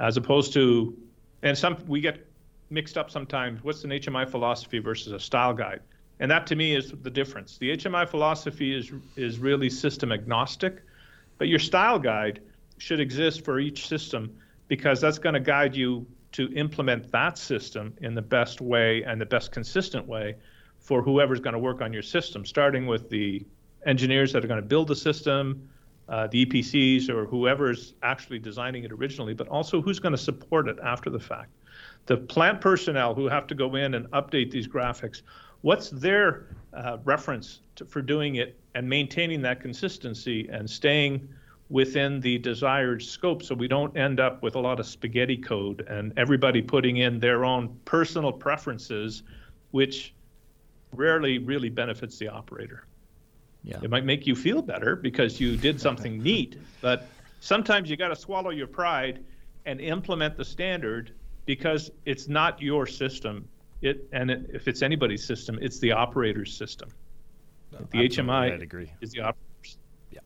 as 0.00 0.16
opposed 0.16 0.52
to, 0.54 0.96
and 1.42 1.56
some 1.56 1.76
we 1.86 2.00
get 2.00 2.26
mixed 2.70 2.98
up 2.98 3.08
sometimes. 3.10 3.62
What's 3.62 3.84
an 3.84 3.90
HMI 3.90 4.28
philosophy 4.28 4.80
versus 4.80 5.12
a 5.12 5.20
style 5.20 5.54
guide? 5.54 5.80
And 6.18 6.28
that 6.28 6.48
to 6.48 6.56
me 6.56 6.74
is 6.74 6.92
the 7.02 7.10
difference. 7.10 7.56
The 7.56 7.76
HMI 7.76 8.08
philosophy 8.08 8.76
is 8.76 8.90
is 9.14 9.38
really 9.38 9.70
system 9.70 10.10
agnostic 10.10 10.82
but 11.40 11.48
your 11.48 11.58
style 11.58 11.98
guide 11.98 12.42
should 12.76 13.00
exist 13.00 13.46
for 13.46 13.58
each 13.58 13.88
system 13.88 14.30
because 14.68 15.00
that's 15.00 15.18
going 15.18 15.32
to 15.32 15.40
guide 15.40 15.74
you 15.74 16.06
to 16.32 16.52
implement 16.52 17.10
that 17.12 17.38
system 17.38 17.94
in 18.02 18.14
the 18.14 18.20
best 18.20 18.60
way 18.60 19.02
and 19.04 19.18
the 19.18 19.24
best 19.24 19.50
consistent 19.50 20.06
way 20.06 20.36
for 20.80 21.02
whoever's 21.02 21.40
going 21.40 21.52
to 21.52 21.58
work 21.58 21.80
on 21.80 21.92
your 21.92 22.02
system, 22.02 22.44
starting 22.44 22.86
with 22.86 23.08
the 23.10 23.44
engineers 23.86 24.32
that 24.32 24.44
are 24.44 24.48
going 24.48 24.60
to 24.60 24.66
build 24.66 24.88
the 24.88 24.96
system, 24.96 25.68
uh, 26.08 26.26
the 26.26 26.44
EPCs 26.44 27.08
or 27.08 27.26
whoever's 27.26 27.94
actually 28.02 28.38
designing 28.38 28.82
it 28.84 28.90
originally, 28.90 29.34
but 29.34 29.46
also 29.48 29.80
who's 29.80 30.00
going 30.00 30.12
to 30.12 30.18
support 30.18 30.68
it 30.68 30.76
after 30.82 31.08
the 31.08 31.20
fact. 31.20 31.50
The 32.06 32.16
plant 32.16 32.60
personnel 32.60 33.14
who 33.14 33.28
have 33.28 33.46
to 33.46 33.54
go 33.54 33.76
in 33.76 33.94
and 33.94 34.10
update 34.10 34.50
these 34.50 34.66
graphics, 34.66 35.22
what's 35.60 35.90
their 35.90 36.56
uh, 36.72 36.98
reference 37.04 37.60
to, 37.76 37.84
for 37.84 38.02
doing 38.02 38.36
it 38.36 38.58
and 38.74 38.88
maintaining 38.88 39.42
that 39.42 39.60
consistency 39.60 40.48
and 40.50 40.68
staying 40.68 41.28
within 41.68 42.18
the 42.18 42.38
desired 42.38 43.00
scope 43.00 43.44
so 43.44 43.54
we 43.54 43.68
don't 43.68 43.96
end 43.96 44.18
up 44.18 44.42
with 44.42 44.56
a 44.56 44.58
lot 44.58 44.80
of 44.80 44.86
spaghetti 44.86 45.36
code 45.36 45.86
and 45.88 46.12
everybody 46.16 46.60
putting 46.60 46.96
in 46.96 47.20
their 47.20 47.44
own 47.44 47.78
personal 47.84 48.32
preferences, 48.32 49.22
which 49.70 50.12
rarely 50.92 51.38
really 51.38 51.68
benefits 51.68 52.18
the 52.18 52.28
operator. 52.28 52.84
Yeah. 53.62 53.78
It 53.82 53.90
might 53.90 54.04
make 54.04 54.26
you 54.26 54.34
feel 54.34 54.62
better 54.62 54.96
because 54.96 55.40
you 55.40 55.56
did 55.56 55.80
something 55.80 56.22
neat, 56.22 56.56
but 56.80 57.08
sometimes 57.40 57.90
you 57.90 57.96
got 57.96 58.08
to 58.08 58.16
swallow 58.16 58.50
your 58.50 58.66
pride 58.66 59.22
and 59.66 59.80
implement 59.80 60.36
the 60.36 60.44
standard 60.44 61.12
because 61.44 61.90
it's 62.06 62.28
not 62.28 62.60
your 62.62 62.86
system. 62.86 63.46
It 63.82 64.08
and 64.12 64.30
it, 64.30 64.50
if 64.52 64.68
it's 64.68 64.82
anybody's 64.82 65.24
system, 65.24 65.58
it's 65.60 65.78
the 65.78 65.92
operator's 65.92 66.54
system. 66.56 66.90
the 67.70 68.08
HMI 68.08 68.52
I'd 68.52 68.62
agree. 68.62 68.92
is 69.00 69.12
the 69.12 69.20
operator's. 69.20 69.78
Yeah. 70.10 70.20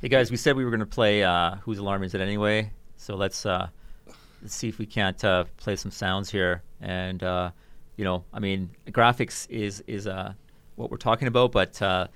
Hey 0.00 0.08
guys, 0.08 0.30
we 0.30 0.36
said 0.36 0.56
we 0.56 0.64
were 0.64 0.70
going 0.70 0.80
to 0.80 0.86
play 0.86 1.22
uh, 1.22 1.56
"Whose 1.62 1.78
Alarm 1.78 2.04
Is 2.04 2.14
It 2.14 2.20
Anyway?" 2.20 2.70
So 2.96 3.16
let's 3.16 3.46
uh, 3.46 3.68
let's 4.42 4.54
see 4.54 4.68
if 4.68 4.78
we 4.78 4.86
can't 4.86 5.22
uh, 5.24 5.44
play 5.56 5.76
some 5.76 5.90
sounds 5.90 6.30
here. 6.30 6.62
And 6.80 7.22
uh, 7.22 7.50
you 7.96 8.04
know, 8.04 8.24
I 8.32 8.40
mean, 8.40 8.70
graphics 8.88 9.48
is 9.50 9.82
is 9.86 10.06
uh, 10.06 10.32
what 10.76 10.90
we're 10.90 10.96
talking 10.96 11.28
about, 11.28 11.52
but 11.52 11.80
uh, 11.80 12.08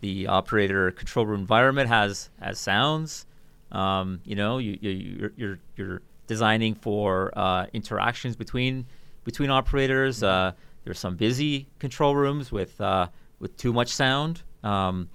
the 0.00 0.26
operator 0.26 0.90
control 0.90 1.26
room 1.26 1.40
environment 1.40 1.88
has 1.88 2.30
has 2.40 2.58
sounds. 2.58 3.26
Um, 3.72 4.20
you 4.24 4.34
know, 4.34 4.58
you, 4.58 4.78
you 4.80 4.90
you're, 4.90 5.32
you're 5.36 5.58
you're 5.76 6.02
designing 6.26 6.74
for 6.74 7.32
uh, 7.36 7.66
interactions 7.72 8.36
between 8.36 8.86
between 9.24 9.50
operators. 9.50 10.22
Uh, 10.22 10.52
there's 10.84 10.98
some 10.98 11.16
busy 11.16 11.68
control 11.78 12.16
rooms 12.16 12.50
with 12.50 12.80
uh, 12.80 13.08
with 13.38 13.56
too 13.56 13.72
much 13.72 13.88
sound. 13.88 14.42
Um, 14.64 15.08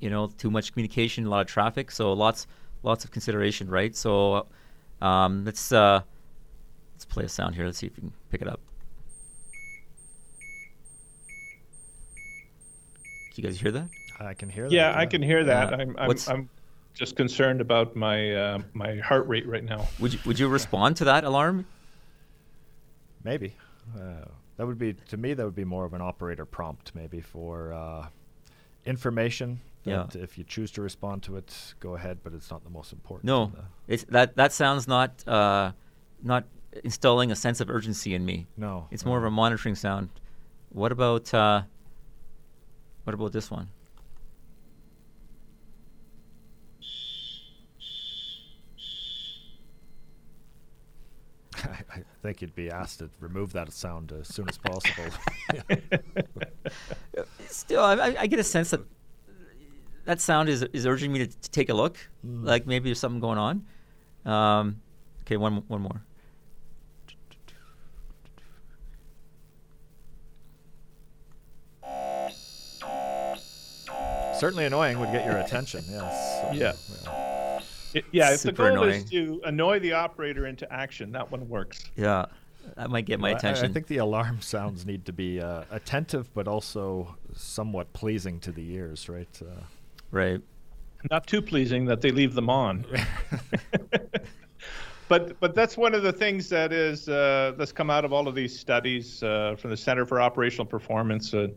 you 0.00 0.10
know, 0.10 0.26
too 0.26 0.50
much 0.50 0.72
communication, 0.72 1.24
a 1.26 1.30
lot 1.30 1.40
of 1.40 1.46
traffic. 1.46 1.90
So 1.90 2.12
lots 2.12 2.46
lots 2.82 3.04
of 3.04 3.10
consideration, 3.10 3.68
right? 3.68 3.94
So 3.94 4.46
um, 5.00 5.44
let's 5.44 5.72
uh, 5.72 6.00
let's 6.94 7.04
play 7.04 7.24
a 7.24 7.28
sound 7.28 7.54
here. 7.54 7.66
Let's 7.66 7.78
see 7.78 7.86
if 7.86 7.96
we 7.96 8.00
can 8.00 8.12
pick 8.30 8.42
it 8.42 8.48
up. 8.48 8.60
You 13.42 13.44
guys 13.44 13.58
hear 13.60 13.72
that? 13.72 13.88
I 14.20 14.34
can 14.34 14.48
hear 14.48 14.64
that. 14.68 14.72
Yeah, 14.74 14.96
I 14.96 15.06
can 15.06 15.22
hear 15.22 15.44
that. 15.44 15.72
Uh, 15.72 15.76
I'm, 15.76 15.96
I'm, 15.98 16.06
what's- 16.08 16.28
I'm 16.28 16.48
just 16.94 17.16
concerned 17.16 17.60
about 17.60 17.96
my 17.96 18.32
uh, 18.34 18.58
my 18.72 18.96
heart 18.96 19.26
rate 19.26 19.46
right 19.48 19.64
now. 19.64 19.86
Would 20.00 20.12
you 20.14 20.18
would 20.26 20.38
you 20.38 20.48
respond 20.48 20.96
to 20.98 21.04
that 21.06 21.24
alarm? 21.24 21.66
Maybe. 23.24 23.56
Uh, 23.96 24.26
that 24.56 24.66
would 24.66 24.78
be 24.78 24.94
to 25.08 25.16
me. 25.16 25.34
That 25.34 25.44
would 25.44 25.54
be 25.54 25.64
more 25.64 25.84
of 25.84 25.94
an 25.94 26.00
operator 26.00 26.44
prompt, 26.44 26.94
maybe 26.94 27.20
for 27.20 27.72
uh, 27.72 28.06
information. 28.86 29.60
Yeah. 29.84 30.06
If 30.14 30.38
you 30.38 30.44
choose 30.44 30.70
to 30.72 30.82
respond 30.82 31.22
to 31.24 31.36
it, 31.36 31.74
go 31.80 31.94
ahead. 31.96 32.18
But 32.22 32.32
it's 32.32 32.50
not 32.50 32.62
the 32.64 32.70
most 32.70 32.92
important. 32.92 33.26
No, 33.26 33.44
in 33.44 33.52
it's 33.88 34.04
that 34.04 34.36
that 34.36 34.52
sounds 34.52 34.86
not 34.88 35.26
uh, 35.28 35.72
not 36.22 36.44
installing 36.84 37.30
a 37.32 37.36
sense 37.36 37.60
of 37.60 37.68
urgency 37.70 38.14
in 38.14 38.24
me. 38.24 38.46
no. 38.56 38.86
It's 38.90 39.04
more 39.04 39.18
of 39.18 39.24
a 39.24 39.30
monitoring 39.30 39.74
sound. 39.74 40.08
What 40.70 40.90
about 40.92 41.32
uh, 41.34 41.62
what 43.04 43.14
about 43.14 43.32
this 43.32 43.50
one? 43.50 43.68
I, 51.56 51.68
I 51.94 52.02
think 52.22 52.42
you'd 52.42 52.54
be 52.54 52.70
asked 52.70 52.98
to 53.00 53.10
remove 53.20 53.52
that 53.52 53.72
sound 53.72 54.12
as 54.12 54.28
soon 54.28 54.48
as 54.48 54.58
possible. 54.58 55.04
Still, 57.48 57.82
I, 57.84 57.94
I- 57.94 58.16
I 58.20 58.26
get 58.26 58.38
a 58.38 58.44
sense 58.44 58.70
that 58.70 58.80
that 60.04 60.20
sound 60.20 60.48
is 60.50 60.62
is 60.72 60.86
urging 60.86 61.12
me 61.12 61.20
to, 61.20 61.26
to 61.26 61.50
take 61.50 61.68
a 61.70 61.74
look. 61.74 61.96
Like 62.22 62.66
maybe 62.66 62.88
there's 62.90 62.98
something 62.98 63.20
going 63.20 63.38
on. 63.38 63.64
Um, 64.30 64.80
okay, 65.22 65.36
one 65.36 65.62
one 65.68 65.82
more. 65.82 66.02
Certainly 74.44 74.66
annoying 74.66 75.00
would 75.00 75.10
get 75.10 75.24
your 75.24 75.38
attention. 75.38 75.82
Yes. 75.88 76.42
So, 76.42 76.52
Yeah. 76.52 77.60
It- 77.94 78.04
yeah, 78.12 78.34
if 78.34 78.42
the 78.42 78.52
goal 78.52 78.66
annoying. 78.66 78.90
is 79.04 79.04
to 79.08 79.40
annoy 79.46 79.78
the 79.78 79.94
operator 79.94 80.46
into 80.46 80.70
action, 80.70 81.12
that 81.12 81.30
one 81.30 81.48
works. 81.48 81.82
Yeah, 81.96 82.26
that 82.76 82.90
might 82.90 83.06
get 83.06 83.20
my 83.20 83.28
Well, 83.28 83.36
I- 83.36 83.38
attention. 83.38 83.64
I, 83.64 83.72
think 83.72 83.86
the 83.86 83.96
alarm 83.98 84.40
sounds 84.42 84.84
need 84.84 85.06
to 85.06 85.14
be 85.14 85.40
uh, 85.40 85.64
attentive, 85.70 86.28
but 86.34 86.46
also 86.46 87.16
somewhat 87.34 87.90
pleasing 87.94 88.38
to 88.40 88.52
the 88.52 88.70
ears, 88.72 89.08
right? 89.08 89.40
Uh, 89.40 89.62
right. 90.10 90.42
Not 91.10 91.26
too 91.26 91.40
pleasing 91.40 91.86
that 91.86 92.02
they 92.02 92.10
leave 92.10 92.34
them 92.34 92.50
on. 92.50 92.84
but 95.08 95.40
but 95.40 95.54
that's 95.54 95.78
one 95.78 95.94
of 95.94 96.02
the 96.02 96.12
things 96.12 96.50
that 96.50 96.70
is 96.70 97.08
uh, 97.08 97.54
that's 97.56 97.72
come 97.72 97.88
out 97.88 98.04
of 98.04 98.12
all 98.12 98.28
of 98.28 98.34
these 98.34 98.58
studies 98.58 99.22
uh, 99.22 99.56
from 99.58 99.70
the 99.70 99.76
Center 99.78 100.04
for 100.04 100.20
Operational 100.20 100.66
Performance, 100.66 101.32
uh, 101.32 101.48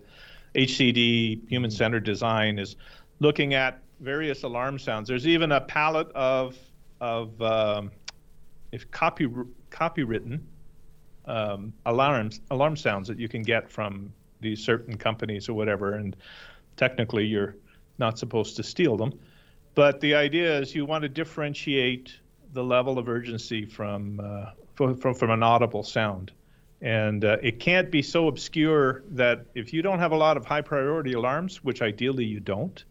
HCD, 0.56 1.48
Human 1.50 1.72
Centered 1.72 2.04
Design, 2.04 2.60
is 2.60 2.76
looking 3.20 3.54
at 3.54 3.82
various 4.00 4.44
alarm 4.44 4.80
sounds. 4.80 5.08
There's 5.08 5.28
even 5.28 5.52
a 5.52 5.62
palette 5.62 6.12
of 6.14 6.58
of 7.00 7.40
um, 7.42 7.92
if 8.72 8.90
copy 8.92 9.28
copywritten 9.70 10.42
um, 11.26 11.74
alarms 11.86 12.42
alarm 12.52 12.76
sounds 12.76 13.08
that 13.08 13.20
you 13.20 13.28
can 13.28 13.44
get 13.44 13.70
from 13.70 14.12
these 14.40 14.64
certain 14.64 14.98
companies 14.98 15.50
or 15.50 15.54
whatever, 15.54 15.96
and 15.96 16.16
technically 16.76 17.26
you're 17.26 17.56
not 17.98 18.18
supposed 18.20 18.56
to 18.56 18.64
steal 18.64 18.98
them. 18.98 19.12
But 19.76 20.00
the 20.00 20.16
idea 20.16 20.60
is 20.60 20.74
you 20.74 20.86
want 20.86 21.04
to 21.04 21.10
differentiate 21.10 22.14
the 22.54 22.64
level 22.64 22.98
of 22.98 23.10
urgency 23.10 23.66
from 23.66 24.20
uh, 24.24 24.52
from, 24.76 24.96
from 24.96 25.14
from 25.14 25.32
an 25.32 25.44
audible 25.44 25.84
sound, 25.84 26.32
and 26.82 27.26
uh, 27.26 27.38
it 27.42 27.60
can't 27.60 27.90
be 27.92 28.02
so 28.02 28.28
obscure 28.28 29.04
that 29.12 29.46
if 29.56 29.74
you 29.74 29.82
don't 29.82 30.00
have 30.00 30.12
a 30.12 30.18
lot 30.18 30.38
of 30.38 30.46
high 30.46 30.62
priority 30.62 31.14
alarms, 31.14 31.64
which 31.64 31.82
ideally 31.82 32.26
you 32.26 32.40
don't, 32.40 32.84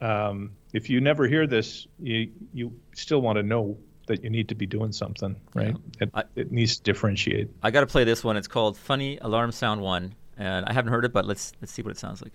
um, 0.00 0.52
if 0.72 0.90
you 0.90 1.00
never 1.00 1.26
hear 1.26 1.46
this, 1.46 1.86
you 1.98 2.30
you 2.52 2.72
still 2.94 3.20
want 3.20 3.36
to 3.36 3.42
know 3.42 3.76
that 4.06 4.22
you 4.22 4.30
need 4.30 4.48
to 4.48 4.54
be 4.54 4.66
doing 4.66 4.92
something, 4.92 5.34
right? 5.54 5.74
It, 6.00 6.10
I- 6.14 6.24
it 6.36 6.52
needs 6.52 6.76
to 6.76 6.82
differentiate. 6.82 7.48
I 7.62 7.70
got 7.70 7.80
to 7.80 7.86
play 7.86 8.04
this 8.04 8.22
one. 8.22 8.36
It's 8.36 8.46
called 8.48 8.76
Funny 8.76 9.18
Alarm 9.20 9.52
Sound 9.52 9.80
One, 9.80 10.14
and 10.36 10.64
I 10.66 10.72
haven't 10.72 10.92
heard 10.92 11.04
it, 11.04 11.12
but 11.12 11.24
let's 11.26 11.52
let's 11.60 11.72
see 11.72 11.82
what 11.82 11.90
it 11.90 11.98
sounds 11.98 12.22
like. 12.22 12.32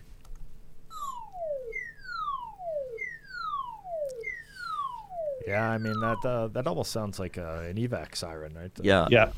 Yeah, 5.47 5.69
I 5.69 5.77
mean 5.77 5.99
that 6.01 6.17
uh, 6.25 6.47
that 6.49 6.67
almost 6.67 6.91
sounds 6.91 7.19
like 7.19 7.37
uh, 7.37 7.63
an 7.69 7.75
evac 7.77 8.15
siren, 8.15 8.53
right? 8.53 8.71
Yeah, 8.81 9.07
Yeah, 9.09 9.31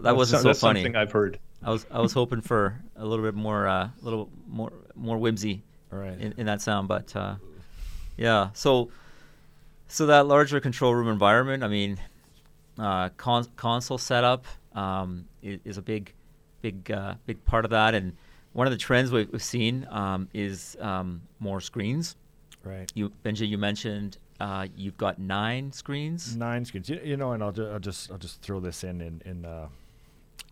that 0.00 0.16
wasn't 0.16 0.42
so 0.42 0.48
that's 0.48 0.60
funny. 0.60 0.80
something 0.82 0.96
I've 0.96 1.12
heard. 1.12 1.38
I 1.62 1.70
was 1.70 1.86
I 1.90 2.00
was 2.00 2.12
hoping 2.12 2.40
for 2.40 2.80
a 2.96 3.04
little 3.04 3.24
bit 3.24 3.34
more, 3.34 3.66
uh, 3.66 3.84
a 3.84 3.92
little 4.02 4.30
more 4.46 4.72
more 4.94 5.18
whimsy 5.18 5.62
All 5.92 5.98
right. 5.98 6.18
in, 6.18 6.34
in 6.36 6.46
that 6.46 6.60
sound, 6.62 6.88
but 6.88 7.14
uh, 7.16 7.34
yeah. 8.16 8.50
So 8.52 8.90
so 9.88 10.06
that 10.06 10.26
larger 10.26 10.60
control 10.60 10.94
room 10.94 11.08
environment. 11.08 11.64
I 11.64 11.68
mean, 11.68 11.98
uh, 12.78 13.08
con- 13.16 13.48
console 13.56 13.98
setup 13.98 14.44
um, 14.74 15.26
is, 15.42 15.60
is 15.64 15.78
a 15.78 15.82
big 15.82 16.12
big 16.62 16.90
uh, 16.90 17.14
big 17.26 17.44
part 17.44 17.64
of 17.64 17.70
that, 17.72 17.94
and 17.94 18.14
one 18.52 18.66
of 18.66 18.70
the 18.72 18.78
trends 18.78 19.10
we've, 19.10 19.30
we've 19.32 19.42
seen 19.42 19.86
um, 19.90 20.28
is 20.32 20.76
um, 20.80 21.22
more 21.40 21.60
screens. 21.60 22.16
right. 22.64 22.90
You 22.94 23.10
Benji, 23.24 23.48
you 23.48 23.58
mentioned 23.58 24.18
uh, 24.40 24.66
you've 24.76 24.96
got 24.96 25.18
nine 25.18 25.72
screens. 25.72 26.36
Nine 26.36 26.64
screens. 26.64 26.88
You, 26.88 27.00
you 27.04 27.16
know, 27.16 27.32
and 27.32 27.42
I'll, 27.42 27.52
ju- 27.52 27.68
I'll 27.68 27.78
just 27.80 28.10
I'll 28.10 28.18
just 28.18 28.40
throw 28.42 28.60
this 28.60 28.84
in 28.84 29.00
in 29.00 29.22
in, 29.24 29.44
uh, 29.44 29.68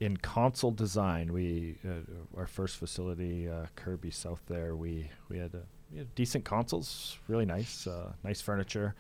in 0.00 0.16
console 0.16 0.72
design. 0.72 1.32
We 1.32 1.76
uh, 1.88 2.38
our 2.38 2.46
first 2.46 2.76
facility, 2.76 3.48
uh, 3.48 3.66
Kirby 3.76 4.10
South. 4.10 4.40
There, 4.46 4.74
we 4.76 5.10
we 5.28 5.38
had, 5.38 5.54
uh, 5.54 5.58
we 5.92 5.98
had 5.98 6.14
decent 6.14 6.44
consoles, 6.44 7.18
really 7.28 7.46
nice, 7.46 7.86
uh, 7.86 8.12
nice 8.24 8.40
furniture. 8.40 8.94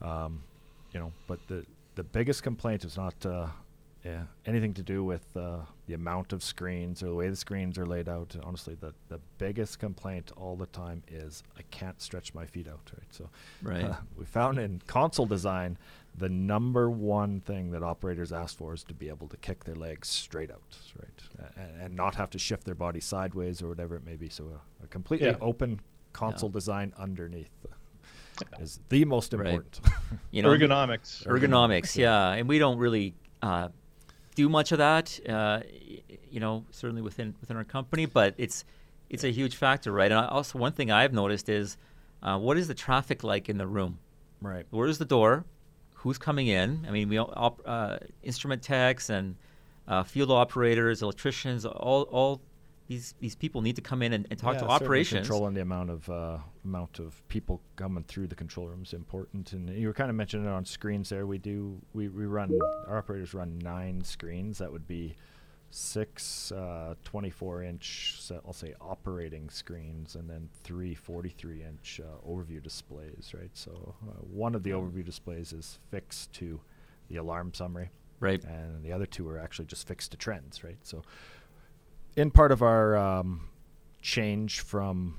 Um, 0.00 0.42
you 0.92 1.00
know, 1.00 1.12
but 1.26 1.38
the 1.48 1.64
the 1.94 2.02
biggest 2.02 2.42
complaint 2.42 2.84
is 2.84 2.96
not 2.96 3.14
uh, 3.26 3.46
yeah, 4.04 4.22
anything 4.46 4.74
to 4.74 4.82
do 4.82 5.04
with 5.04 5.24
uh, 5.36 5.58
the 5.86 5.94
amount 5.94 6.32
of 6.32 6.42
screens 6.42 7.02
or 7.02 7.06
the 7.06 7.14
way 7.14 7.28
the 7.28 7.36
screens 7.36 7.78
are 7.78 7.86
laid 7.86 8.08
out. 8.08 8.34
Honestly, 8.42 8.74
the 8.80 8.92
the 9.08 9.20
biggest 9.38 9.78
complaint 9.78 10.32
all 10.36 10.56
the 10.56 10.66
time 10.66 11.02
is 11.08 11.42
I 11.58 11.62
can't 11.70 12.00
stretch 12.02 12.34
my 12.34 12.44
feet 12.46 12.66
out. 12.68 12.90
Right, 12.92 13.06
so 13.10 13.30
Right. 13.62 13.84
uh, 13.84 13.96
we 14.16 14.24
found 14.24 14.58
in 14.58 14.82
console 14.86 15.26
design, 15.26 15.78
the 16.18 16.28
number 16.28 16.90
one 16.90 17.40
thing 17.40 17.70
that 17.70 17.82
operators 17.82 18.32
ask 18.32 18.56
for 18.56 18.74
is 18.74 18.82
to 18.84 18.94
be 18.94 19.08
able 19.08 19.28
to 19.28 19.36
kick 19.36 19.64
their 19.64 19.76
legs 19.76 20.08
straight 20.08 20.50
out, 20.50 20.76
right, 21.00 21.52
and, 21.56 21.82
and 21.82 21.96
not 21.96 22.16
have 22.16 22.30
to 22.30 22.38
shift 22.38 22.64
their 22.64 22.74
body 22.74 23.00
sideways 23.00 23.62
or 23.62 23.68
whatever 23.68 23.94
it 23.96 24.04
may 24.04 24.16
be. 24.16 24.28
So 24.28 24.44
a, 24.80 24.84
a 24.84 24.86
completely 24.88 25.28
Yeah. 25.28 25.36
open 25.40 25.80
console 26.12 26.50
design 26.50 26.92
underneath. 26.98 27.50
is 28.58 28.80
the 28.88 29.04
most 29.04 29.32
important. 29.32 29.78
Right. 29.84 29.92
important. 29.92 30.20
You 30.32 30.42
know, 30.42 30.48
Ergonomics. 30.50 31.24
ergonomics, 31.26 31.96
yeah. 31.96 32.32
and 32.32 32.48
we 32.48 32.58
don't 32.58 32.78
really 32.78 33.14
uh, 33.42 33.68
do 34.34 34.48
much 34.48 34.72
of 34.72 34.78
that. 34.78 35.18
Uh, 35.28 35.60
you 36.30 36.40
know, 36.40 36.64
certainly 36.70 37.02
within 37.02 37.34
within 37.40 37.56
our 37.56 37.64
company, 37.64 38.06
but 38.06 38.34
it's 38.38 38.64
it's 39.10 39.24
a 39.24 39.30
huge 39.30 39.56
factor, 39.56 39.92
right? 39.92 40.10
And 40.10 40.20
I- 40.20 40.28
also, 40.28 40.58
one 40.58 40.72
thing 40.72 40.90
I've 40.90 41.12
noticed 41.12 41.48
is 41.48 41.76
uh, 42.22 42.38
what 42.38 42.56
is 42.56 42.68
the 42.68 42.74
traffic 42.74 43.22
like 43.24 43.48
in 43.48 43.58
the 43.58 43.66
room? 43.66 43.98
right. 44.40 44.66
Where's 44.70 44.98
the 44.98 45.04
door? 45.04 45.44
Who's 45.96 46.18
coming 46.18 46.48
in? 46.48 46.84
I 46.88 46.90
mean, 46.90 47.08
we 47.08 47.16
all, 47.18 47.32
op, 47.36 47.62
uh, 47.64 47.98
instrument 48.24 48.60
techs 48.62 49.08
and 49.08 49.36
uh, 49.86 50.02
field 50.02 50.30
operators, 50.32 51.02
electricians, 51.02 51.64
all 51.64 52.02
all 52.04 52.40
these 52.92 53.14
these 53.20 53.34
people 53.34 53.62
need 53.62 53.76
to 53.76 53.82
come 53.82 54.02
in 54.02 54.12
and, 54.12 54.26
and 54.30 54.38
talk 54.38 54.54
Yeah, 54.54 54.60
to 54.60 54.66
operations. 54.68 55.26
Controlling 55.26 55.54
the 55.54 55.62
amount 55.62 55.90
of 55.90 56.08
uh, 56.10 56.38
amount 56.64 56.98
of 56.98 57.26
people 57.28 57.60
coming 57.76 58.04
through 58.04 58.26
the 58.26 58.34
control 58.34 58.68
room 58.68 58.82
is 58.82 58.92
important, 58.92 59.52
and 59.52 59.68
you 59.70 59.86
were 59.86 59.94
kind 59.94 60.10
of 60.10 60.16
mentioning 60.16 60.46
it 60.46 60.50
on 60.50 60.64
screens 60.64 61.08
there. 61.08 61.26
We 61.26 61.38
do 61.38 61.80
we, 61.94 62.08
we 62.08 62.26
run 62.26 62.58
our 62.86 62.98
operators 62.98 63.32
run 63.34 63.58
nine 63.58 64.04
screens. 64.04 64.58
That 64.58 64.70
would 64.70 64.86
be 64.86 65.16
six 65.70 66.52
uh, 66.52 66.94
24 67.04 67.62
inch, 67.62 68.16
so 68.18 68.42
I'll 68.46 68.52
say 68.52 68.74
operating 68.78 69.48
screens, 69.48 70.16
and 70.16 70.28
then 70.28 70.50
three 70.62 70.94
43 70.94 71.62
inch 71.62 72.00
uh, 72.04 72.28
overview 72.28 72.62
displays. 72.62 73.32
Right. 73.34 73.50
So 73.54 73.94
uh, 74.06 74.12
one 74.20 74.54
of 74.54 74.62
the 74.62 74.70
overview 74.70 75.04
displays 75.04 75.52
is 75.54 75.78
fixed 75.90 76.32
to 76.34 76.60
the 77.08 77.16
alarm 77.16 77.54
summary 77.54 77.90
Right. 78.20 78.44
and 78.44 78.84
the 78.84 78.92
other 78.92 79.06
two 79.06 79.28
are 79.28 79.38
actually 79.38 79.64
just 79.64 79.88
fixed 79.88 80.12
to 80.12 80.16
trends, 80.16 80.62
right? 80.62 80.78
So, 80.82 81.02
in 82.16 82.30
part 82.30 82.52
of 82.52 82.62
our 82.62 82.96
um, 82.96 83.48
change 84.00 84.60
from 84.60 85.16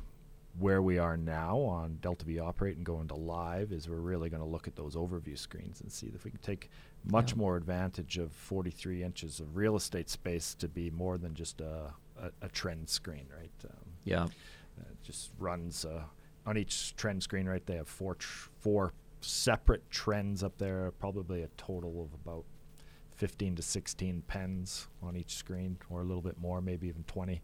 where 0.59 0.81
we 0.83 0.99
are 0.99 1.17
now 1.17 1.57
on 1.57 1.97
DeltaV 2.01 2.39
Operate 2.39 2.77
and 2.77 2.85
going 2.85 3.07
to 3.07 3.15
live 3.15 3.71
is 3.71 3.89
we're 3.89 3.95
really 3.95 4.29
going 4.29 4.43
to 4.43 4.47
look 4.47 4.67
at 4.67 4.75
those 4.75 4.95
overview 4.95 5.35
screens 5.37 5.81
and 5.81 5.91
see 5.91 6.11
if 6.13 6.23
we 6.23 6.29
can 6.31 6.39
take 6.41 6.69
much 7.03 7.31
Yeah. 7.31 7.37
more 7.39 7.57
advantage 7.57 8.19
of 8.19 8.31
43 8.31 9.01
inches 9.03 9.39
of 9.39 9.55
real 9.57 9.75
estate 9.75 10.09
space 10.11 10.53
to 10.55 10.67
be 10.67 10.91
more 10.91 11.17
than 11.17 11.33
just 11.33 11.59
a, 11.59 11.91
a, 12.21 12.29
a 12.43 12.49
trend 12.49 12.87
screen, 12.87 13.25
right? 13.35 13.49
Um, 13.71 13.77
Yeah. 14.03 14.25
it 14.25 14.97
just 15.03 15.31
runs 15.39 15.85
uh, 15.85 16.03
on 16.45 16.55
each 16.57 16.95
trend 16.95 17.23
screen, 17.23 17.47
right? 17.47 17.65
They 17.65 17.75
have 17.77 17.87
four 17.87 18.13
tr- 18.15 18.49
four 18.59 18.93
separate 19.21 19.89
trends 19.89 20.43
up 20.43 20.57
there, 20.59 20.91
probably 20.99 21.41
a 21.41 21.47
total 21.57 22.03
of 22.03 22.13
about 22.13 22.43
15 23.15 23.55
to 23.57 23.61
16 23.61 24.23
pens 24.27 24.87
on 25.01 25.15
each 25.15 25.35
screen, 25.35 25.77
or 25.89 26.01
a 26.01 26.03
little 26.03 26.21
bit 26.21 26.37
more, 26.39 26.61
maybe 26.61 26.87
even 26.87 27.03
20. 27.05 27.41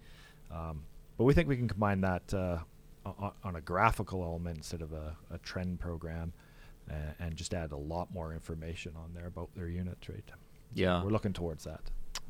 Um, 0.51 0.83
but 1.17 1.23
we 1.25 1.33
think 1.33 1.47
we 1.47 1.57
can 1.57 1.67
combine 1.67 2.01
that 2.01 2.33
uh, 2.33 2.59
o- 3.05 3.33
on 3.43 3.55
a 3.55 3.61
graphical 3.61 4.23
element 4.23 4.57
instead 4.57 4.81
of 4.81 4.93
a, 4.93 5.15
a 5.31 5.37
trend 5.39 5.79
program, 5.79 6.33
uh, 6.89 6.93
and 7.19 7.35
just 7.35 7.53
add 7.53 7.71
a 7.71 7.77
lot 7.77 8.11
more 8.13 8.33
information 8.33 8.93
on 8.95 9.13
there 9.13 9.27
about 9.27 9.49
their 9.55 9.67
unit, 9.67 9.97
right? 10.09 10.23
Yeah. 10.73 11.03
We're 11.03 11.09
looking 11.11 11.33
towards 11.33 11.63
that. 11.65 11.81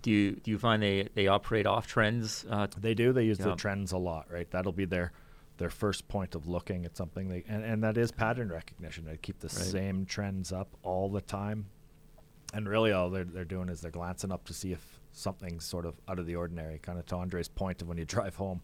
Do 0.02 0.12
you 0.12 0.32
do 0.36 0.52
you 0.52 0.58
find 0.58 0.82
they, 0.82 1.10
they 1.14 1.28
operate 1.28 1.66
off 1.66 1.86
trends? 1.88 2.46
Uh, 2.50 2.68
They 2.80 2.94
do. 2.94 3.12
They 3.12 3.24
use 3.26 3.40
Yeah. 3.40 3.48
the 3.48 3.56
trends 3.56 3.92
a 3.92 3.98
lot, 3.98 4.32
right? 4.32 4.50
That'll 4.50 4.72
be 4.72 4.86
their 4.86 5.12
their 5.58 5.70
first 5.70 6.08
point 6.08 6.36
of 6.36 6.48
looking 6.48 6.86
at 6.86 6.96
something. 6.96 7.28
They 7.28 7.44
and, 7.50 7.64
and 7.66 7.84
that 7.84 7.98
is 7.98 8.12
pattern 8.12 8.50
recognition. 8.50 9.04
They 9.06 9.18
keep 9.18 9.40
the 9.40 9.48
Right. 9.48 9.56
same 9.66 10.06
trends 10.06 10.54
up 10.54 10.70
all 10.84 11.10
the 11.10 11.20
time, 11.20 11.66
and 12.54 12.68
really 12.68 12.92
all 12.92 13.10
they're 13.10 13.24
they're 13.24 13.46
doing 13.46 13.70
is 13.70 13.82
they're 13.82 13.92
glancing 13.92 14.32
up 14.32 14.46
to 14.46 14.54
see 14.54 14.72
if 14.72 15.00
something's 15.12 15.66
sort 15.66 15.86
of 15.86 15.96
out 16.08 16.20
of 16.20 16.26
the 16.26 16.36
ordinary. 16.36 16.80
Kind 16.80 17.00
of 17.00 17.06
to 17.08 17.16
Andre's 17.16 17.48
point 17.48 17.82
of 17.82 17.88
when 17.88 17.98
you 17.98 18.06
drive 18.06 18.36
home, 18.36 18.62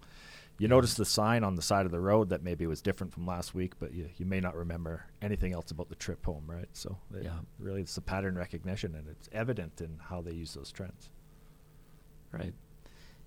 you 0.57 0.67
notice 0.67 0.93
the 0.93 1.05
sign 1.05 1.43
on 1.43 1.55
the 1.55 1.61
side 1.61 1.86
of 1.86 1.91
the 1.91 1.99
road 1.99 2.29
that 2.29 2.43
maybe 2.43 2.65
was 2.67 2.81
different 2.81 3.13
from 3.13 3.25
last 3.25 3.53
week, 3.53 3.73
but 3.79 3.93
you 3.93 4.09
you 4.17 4.25
may 4.25 4.39
not 4.39 4.55
remember 4.55 5.05
anything 5.21 5.53
else 5.53 5.71
about 5.71 5.89
the 5.89 5.95
trip 5.95 6.25
home, 6.25 6.43
right? 6.47 6.69
So 6.73 6.97
they, 7.11 7.23
Yeah. 7.23 7.39
really 7.59 7.81
it's 7.81 7.95
the 7.95 8.01
pattern 8.01 8.38
recognition, 8.38 8.95
and 8.95 9.07
it's 9.07 9.27
evident 9.31 9.81
in 9.81 9.99
how 10.09 10.21
they 10.21 10.31
use 10.33 10.53
those 10.53 10.71
trends. 10.71 11.09
right. 12.31 12.53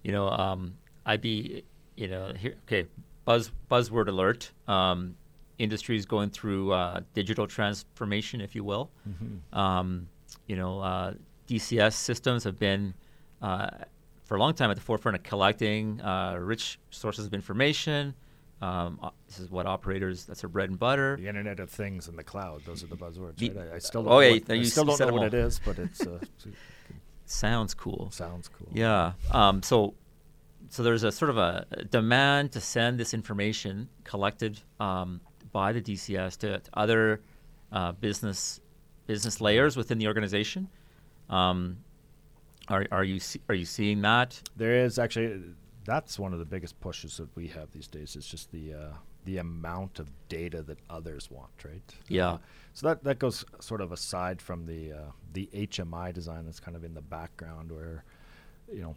You 0.02 0.12
know, 0.12 0.28
um, 0.28 0.74
I'd 1.06 1.20
be, 1.20 1.64
you 1.96 2.08
know, 2.08 2.32
here. 2.36 2.54
Okay, 2.66 2.86
buzz 3.24 3.50
buzzword 3.70 4.06
alert. 4.08 4.52
Um, 4.68 5.16
industry 5.58 5.96
is 5.96 6.06
going 6.06 6.30
through 6.30 6.72
uh, 6.72 7.00
digital 7.14 7.46
transformation, 7.48 8.40
if 8.40 8.54
you 8.54 8.62
will. 8.62 8.90
Um, 9.52 10.08
you 10.48 10.56
know, 10.56 10.80
uh, 10.80 11.14
DCS 11.46 11.92
systems 11.92 12.42
have 12.44 12.58
been 12.58 12.94
uh, 13.40 13.68
for 14.24 14.36
a 14.36 14.40
long 14.40 14.54
time 14.54 14.70
at 14.70 14.76
the 14.76 14.82
forefront 14.82 15.16
of 15.16 15.22
collecting 15.22 16.00
uh, 16.00 16.36
rich 16.40 16.80
sources 16.90 17.26
of 17.26 17.34
information. 17.34 18.14
Um, 18.60 18.98
uh, 19.00 19.10
this 19.28 19.38
is 19.38 19.50
what 19.50 19.66
operators. 19.66 20.24
That's 20.24 20.40
their 20.40 20.48
bread 20.48 20.68
and 20.68 20.78
butter. 20.78 21.16
The 21.16 21.28
Internet 21.28 21.60
of 21.60 21.70
Things 21.70 22.08
and 22.08 22.18
the 22.18 22.24
cloud; 22.24 22.62
those 22.66 22.82
are 22.82 22.88
the 22.88 22.96
buzzwords. 22.96 23.36
The- 23.36 23.50
right? 23.50 23.68
I, 23.72 23.76
I 23.76 23.78
still 23.78 24.00
oh, 24.00 24.04
don't 24.04 24.12
know 24.14 24.20
yeah, 24.20 24.40
what, 24.48 24.58
you 24.58 24.64
still 24.64 24.84
don't 24.84 24.98
know 24.98 25.12
what 25.12 25.26
it 25.26 25.34
is, 25.34 25.60
but 25.64 25.78
it's 25.78 26.00
uh, 26.04 26.18
it 26.44 26.54
Sounds 27.24 27.74
cool. 27.74 28.10
sounds 28.10 28.48
cool. 28.48 28.68
Yeah. 28.72 29.12
Um, 29.30 29.62
so, 29.62 29.94
so 30.70 30.82
there's 30.82 31.04
a 31.04 31.12
sort 31.12 31.30
of 31.30 31.36
a 31.36 31.66
a 31.70 31.84
demand 31.84 32.52
to 32.52 32.60
send 32.60 32.98
this 32.98 33.14
information 33.14 33.88
collected 34.02 34.60
um, 34.80 35.20
by 35.52 35.72
the 35.72 35.80
DCS 35.80 36.38
to, 36.38 36.58
to 36.58 36.70
other 36.74 37.20
uh, 37.70 37.92
business 37.92 38.60
business 39.08 39.40
layers 39.40 39.76
within 39.76 39.98
the 39.98 40.06
organization. 40.06 40.68
Um, 41.28 41.78
are 42.68 42.86
are 42.92 43.02
you 43.02 43.18
see, 43.18 43.40
are 43.48 43.54
you 43.56 43.64
seeing 43.64 44.02
that? 44.02 44.40
There 44.56 44.84
is 44.84 45.00
actually 45.00 45.42
that's 45.84 46.18
one 46.18 46.32
of 46.32 46.38
the 46.38 46.44
biggest 46.44 46.78
pushes 46.80 47.16
that 47.16 47.34
we 47.34 47.48
have 47.48 47.72
these 47.72 47.88
days. 47.88 48.14
Is 48.14 48.26
just 48.26 48.52
the 48.52 48.74
uh, 48.74 48.92
the 49.24 49.38
amount 49.38 49.98
of 49.98 50.10
data 50.28 50.62
that 50.62 50.78
others 50.88 51.30
want, 51.30 51.50
right? 51.64 51.94
Yeah. 52.08 52.32
Uh, 52.32 52.38
so 52.74 52.88
that 52.88 53.02
that 53.04 53.18
goes 53.18 53.44
sort 53.58 53.80
of 53.80 53.90
aside 53.90 54.40
from 54.40 54.66
the 54.66 54.92
uh, 54.92 55.10
the 55.32 55.48
HMI 55.52 56.12
design 56.12 56.44
that's 56.44 56.60
kind 56.60 56.76
of 56.76 56.84
in 56.84 56.94
the 56.94 57.02
background, 57.02 57.72
where 57.72 58.04
you 58.70 58.82
know 58.82 58.94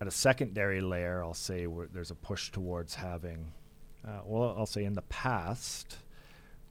at 0.00 0.08
a 0.08 0.10
secondary 0.10 0.80
layer, 0.80 1.22
I'll 1.22 1.32
say 1.32 1.68
where 1.68 1.86
there's 1.86 2.10
a 2.10 2.16
push 2.16 2.50
towards 2.50 2.96
having. 2.96 3.52
Uh, 4.04 4.20
well, 4.24 4.54
I'll 4.58 4.66
say 4.66 4.84
in 4.84 4.94
the 4.94 5.02
past, 5.02 5.98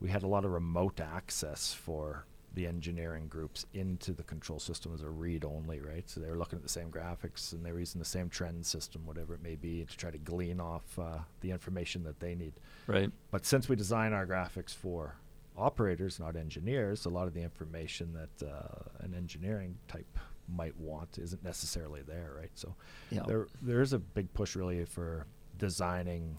we 0.01 0.09
had 0.09 0.23
a 0.23 0.27
lot 0.27 0.43
of 0.43 0.51
remote 0.51 0.99
access 0.99 1.73
for 1.73 2.25
the 2.53 2.67
engineering 2.67 3.27
groups 3.27 3.65
into 3.73 4.11
the 4.11 4.23
control 4.23 4.59
system 4.59 4.93
as 4.93 5.01
a 5.01 5.09
read 5.09 5.45
only, 5.45 5.79
right? 5.79 6.09
So 6.09 6.19
they 6.19 6.29
were 6.29 6.37
looking 6.37 6.57
at 6.57 6.63
the 6.63 6.69
same 6.69 6.91
graphics 6.91 7.53
and 7.53 7.65
they 7.65 7.71
were 7.71 7.79
using 7.79 7.99
the 7.99 8.05
same 8.05 8.27
trend 8.29 8.65
system, 8.65 9.05
whatever 9.05 9.33
it 9.33 9.41
may 9.41 9.55
be, 9.55 9.85
to 9.85 9.97
try 9.97 10.11
to 10.11 10.17
glean 10.17 10.59
off 10.59 10.83
uh, 10.99 11.19
the 11.39 11.51
information 11.51 12.03
that 12.03 12.19
they 12.19 12.35
need. 12.35 12.53
Right. 12.87 13.09
But 13.31 13.45
since 13.45 13.69
we 13.69 13.75
design 13.77 14.11
our 14.11 14.27
graphics 14.27 14.75
for 14.75 15.15
operators, 15.57 16.19
not 16.19 16.35
engineers, 16.35 17.05
a 17.05 17.09
lot 17.09 17.27
of 17.27 17.33
the 17.33 17.41
information 17.41 18.13
that 18.13 18.45
uh, 18.47 18.89
an 18.99 19.13
engineering 19.15 19.77
type 19.87 20.17
might 20.53 20.75
want 20.77 21.17
isn't 21.17 21.43
necessarily 21.43 22.01
there, 22.01 22.33
right? 22.37 22.51
So 22.55 22.75
Yeah. 23.11 23.23
there 23.27 23.47
there 23.61 23.81
is 23.81 23.93
a 23.93 23.99
big 23.99 24.33
push 24.33 24.55
really 24.57 24.83
for 24.83 25.25
designing 25.57 26.37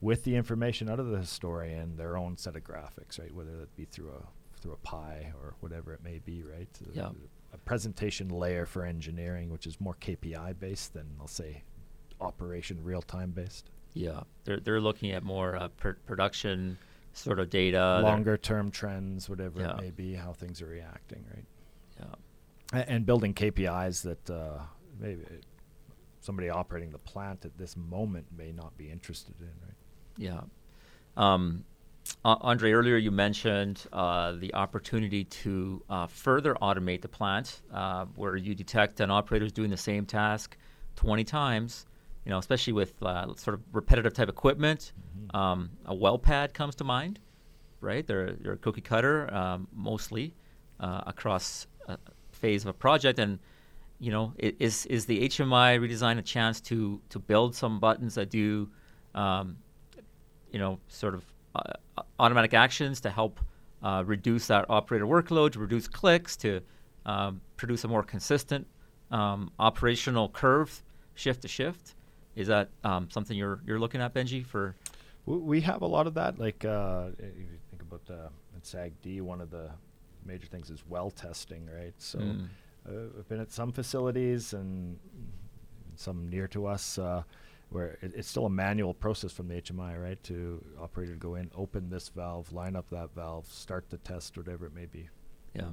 with 0.00 0.24
the 0.24 0.34
information 0.34 0.88
out 0.88 0.98
of 0.98 1.08
the 1.08 1.18
historian 1.18 1.96
their 1.96 2.16
own 2.16 2.38
set 2.38 2.56
of 2.56 2.64
graphics, 2.64 3.18
right? 3.18 3.34
Whether 3.34 3.54
that 3.58 3.76
be 3.76 3.84
through 3.84 4.12
a 4.12 4.22
through 4.60 4.72
a 4.72 4.76
pie 4.78 5.32
or 5.40 5.54
whatever 5.60 5.92
it 5.92 6.02
may 6.02 6.18
be, 6.18 6.42
right? 6.42 6.68
A- 6.92 6.96
Yeah. 6.96 7.10
A 7.52 7.58
presentation 7.58 8.28
layer 8.28 8.64
for 8.64 8.84
engineering, 8.84 9.50
which 9.50 9.66
is 9.66 9.80
more 9.80 9.94
KPI 9.94 10.52
based 10.60 10.92
than 10.92 11.06
I'll 11.20 11.26
say 11.26 11.64
operation 12.20 12.82
real 12.84 13.02
time 13.02 13.32
based. 13.32 13.70
Yeah. 13.92 14.20
They're 14.44 14.60
they're 14.60 14.80
looking 14.80 15.10
at 15.10 15.24
more 15.24 15.56
uh, 15.56 15.68
pr- 15.68 15.98
production 16.06 16.78
sort 17.12 17.40
of 17.40 17.50
data. 17.50 18.00
Longer 18.04 18.36
term 18.36 18.70
trends, 18.70 19.28
whatever 19.28 19.60
Yeah. 19.60 19.72
it 19.72 19.80
may 19.80 19.90
be, 19.90 20.14
how 20.14 20.32
things 20.32 20.62
are 20.62 20.66
reacting, 20.68 21.24
right? 21.34 21.44
Yeah. 21.98 22.78
A- 22.80 22.88
And 22.88 23.04
building 23.04 23.34
KPIs 23.34 24.02
that 24.02 24.30
uh, 24.30 24.60
maybe 25.00 25.24
somebody 26.20 26.50
operating 26.50 26.90
the 26.90 26.98
plant 26.98 27.44
at 27.44 27.58
this 27.58 27.76
moment 27.76 28.26
may 28.36 28.52
not 28.52 28.76
be 28.78 28.90
interested 28.90 29.34
in, 29.40 29.50
right? 29.66 29.76
Yeah. 30.16 30.42
Um, 31.16 31.64
A- 32.24 32.36
Andre, 32.40 32.72
earlier 32.72 32.96
you 32.96 33.10
mentioned 33.10 33.86
uh, 33.92 34.32
the 34.32 34.52
opportunity 34.54 35.24
to 35.24 35.82
uh, 35.88 36.06
further 36.06 36.54
automate 36.54 37.02
the 37.02 37.08
plant, 37.08 37.62
uh, 37.72 38.06
where 38.14 38.36
you 38.36 38.54
detect 38.54 39.00
an 39.00 39.10
operator 39.10 39.46
is 39.46 39.52
doing 39.52 39.70
the 39.70 39.76
same 39.76 40.06
task 40.06 40.56
20 40.96 41.24
times. 41.24 41.86
You 42.24 42.30
know, 42.30 42.38
especially 42.38 42.74
with 42.74 43.02
uh, 43.02 43.34
sort 43.36 43.54
of 43.54 43.62
repetitive 43.72 44.12
type 44.12 44.28
equipment. 44.28 44.92
Um, 45.32 45.70
a 45.86 45.94
well 45.94 46.18
pad 46.18 46.52
comes 46.52 46.74
to 46.76 46.84
mind, 46.84 47.18
right? 47.80 48.06
They're, 48.06 48.32
they're 48.32 48.52
a 48.52 48.58
cookie 48.58 48.82
cutter 48.82 49.32
um, 49.32 49.68
mostly 49.74 50.34
uh, 50.80 51.00
across 51.06 51.66
a 51.88 51.96
phase 52.30 52.62
of 52.62 52.68
a 52.68 52.72
project, 52.74 53.18
and 53.18 53.38
you 53.98 54.10
know, 54.10 54.34
is 54.38 54.84
is 54.86 55.06
the 55.06 55.28
HMI 55.28 55.80
redesign 55.80 56.18
a 56.18 56.22
chance 56.22 56.60
to 56.62 57.00
to 57.08 57.18
build 57.18 57.54
some 57.54 57.80
buttons 57.80 58.16
that 58.16 58.28
do 58.28 58.68
um, 59.14 59.56
you 60.52 60.58
know, 60.58 60.78
sort 60.88 61.14
of 61.14 61.24
uh, 61.24 61.24
uh, 61.24 61.39
automatic 62.18 62.54
actions 62.54 63.00
to 63.00 63.10
help 63.10 63.40
uh, 63.82 64.02
reduce 64.06 64.46
that 64.48 64.66
operator 64.68 65.06
workload, 65.06 65.52
to 65.52 65.58
reduce 65.58 65.88
clicks, 65.88 66.36
to 66.36 66.60
um, 67.06 67.40
produce 67.56 67.84
a 67.84 67.88
more 67.88 68.02
consistent 68.02 68.66
um, 69.10 69.50
operational 69.58 70.28
curve, 70.28 70.82
shift 71.14 71.42
to 71.42 71.48
shift. 71.48 71.94
Is 72.36 72.48
that 72.48 72.68
um, 72.84 73.08
something 73.10 73.36
you're 73.36 73.60
you're 73.66 73.80
looking 73.80 74.00
at, 74.00 74.14
Benji? 74.14 74.44
For 74.44 74.76
We 75.26 75.60
have 75.62 75.82
a 75.82 75.86
lot 75.86 76.06
of 76.06 76.14
that. 76.14 76.38
Like 76.38 76.64
uh, 76.64 77.08
if 77.18 77.36
you 77.36 77.58
think 77.70 77.82
about 77.82 78.02
uh, 78.08 78.28
in 78.54 78.60
SAGD, 78.60 79.20
one 79.22 79.40
of 79.40 79.50
the 79.50 79.70
major 80.24 80.46
things 80.46 80.70
is 80.70 80.84
well 80.88 81.10
testing, 81.10 81.68
right? 81.74 81.94
So 81.98 82.18
mm. 82.18 82.48
uh, 82.88 83.18
I've 83.18 83.28
been 83.28 83.40
at 83.40 83.52
some 83.52 83.72
facilities 83.72 84.52
and 84.52 84.98
some 85.96 86.28
near 86.28 86.46
to 86.48 86.66
us 86.66 86.98
uh, 86.98 87.22
where 87.70 87.98
it, 88.02 88.12
it's 88.14 88.28
still 88.28 88.46
a 88.46 88.50
manual 88.50 88.94
process 88.94 89.32
from 89.32 89.48
the 89.48 89.60
HMI, 89.60 90.00
right? 90.00 90.22
To 90.24 90.62
operator 90.80 91.12
to 91.12 91.18
go 91.18 91.36
in, 91.36 91.50
open 91.54 91.88
this 91.88 92.08
valve, 92.08 92.52
line 92.52 92.76
up 92.76 92.90
that 92.90 93.14
valve, 93.14 93.46
start 93.50 93.86
the 93.90 93.98
test, 93.98 94.36
whatever 94.36 94.66
it 94.66 94.74
may 94.74 94.86
be. 94.86 95.08
Yeah. 95.54 95.70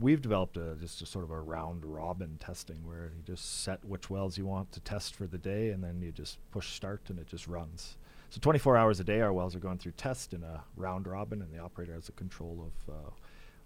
We've 0.00 0.22
developed 0.22 0.56
a, 0.56 0.76
just 0.80 1.02
a 1.02 1.06
sort 1.06 1.24
of 1.24 1.30
a 1.30 1.40
round 1.40 1.84
robin 1.84 2.38
testing 2.40 2.86
where 2.86 3.12
you 3.14 3.22
just 3.24 3.62
set 3.62 3.84
which 3.84 4.08
wells 4.08 4.38
you 4.38 4.46
want 4.46 4.72
to 4.72 4.80
test 4.80 5.14
for 5.14 5.26
the 5.26 5.38
day, 5.38 5.70
and 5.70 5.84
then 5.84 6.00
you 6.00 6.12
just 6.12 6.38
push 6.50 6.72
start 6.72 7.02
and 7.08 7.18
it 7.18 7.26
just 7.26 7.46
runs. 7.46 7.96
So 8.30 8.38
24 8.40 8.78
hours 8.78 8.98
a 9.00 9.04
day, 9.04 9.20
our 9.20 9.32
wells 9.32 9.54
are 9.54 9.58
going 9.58 9.76
through 9.76 9.92
test 9.92 10.32
in 10.32 10.42
a 10.42 10.64
round 10.76 11.06
robin, 11.06 11.42
and 11.42 11.52
the 11.52 11.58
operator 11.58 11.92
has 11.92 12.06
the 12.06 12.12
control 12.12 12.70
of 12.88 12.94
uh, 12.94 13.10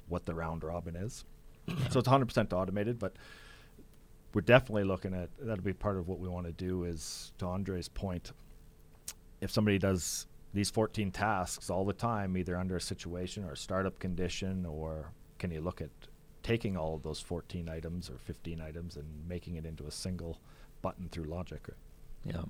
what 0.09 0.27
the 0.27 0.35
round 0.35 0.65
robin 0.65 0.97
is. 0.97 1.25
so 1.91 2.01
it's 2.01 2.09
100% 2.09 2.53
automated, 2.53 2.99
but 2.99 3.15
we're 4.37 4.43
definitely 4.43 4.85
looking 4.85 5.15
at 5.15 5.31
that'll 5.41 5.65
be 5.65 5.73
part 5.73 5.97
of 5.97 6.09
what 6.09 6.19
we 6.19 6.29
want 6.29 6.45
to 6.45 6.53
do. 6.53 6.85
Is 6.85 7.33
to 7.39 7.47
Andre's 7.47 7.89
point, 7.89 8.33
if 9.41 9.51
somebody 9.51 9.79
does 9.79 10.27
these 10.53 10.69
14 10.69 11.11
tasks 11.11 11.71
all 11.71 11.87
the 11.87 11.95
time, 11.95 12.37
either 12.37 12.55
under 12.55 12.77
a 12.77 12.81
situation 12.81 13.45
or 13.45 13.53
a 13.53 13.57
startup 13.57 13.99
condition, 13.99 14.67
or 14.67 15.11
can 15.39 15.51
you 15.51 15.63
look 15.63 15.81
at 15.81 15.89
taking 16.43 16.77
all 16.77 16.95
of 16.95 17.03
those 17.03 17.19
14 17.19 17.71
items 17.71 18.11
or 18.11 18.19
15 18.19 18.61
items 18.61 18.97
and 18.97 19.07
making 19.27 19.57
it 19.57 19.65
into 19.65 19.87
a 19.87 19.91
single 19.91 20.39
button 20.83 21.09
through 21.09 21.25
logic? 21.25 21.69
Yeah 22.23 22.43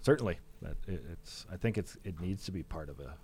certainly 0.00 0.38
that 0.62 0.76
it, 0.86 1.02
it's 1.10 1.46
I 1.52 1.56
think 1.56 1.76
it's 1.76 1.96
it 2.04 2.20
needs 2.20 2.44
to 2.44 2.52
be 2.52 2.62
part 2.62 2.88
of 2.88 3.00
a 3.00 3.14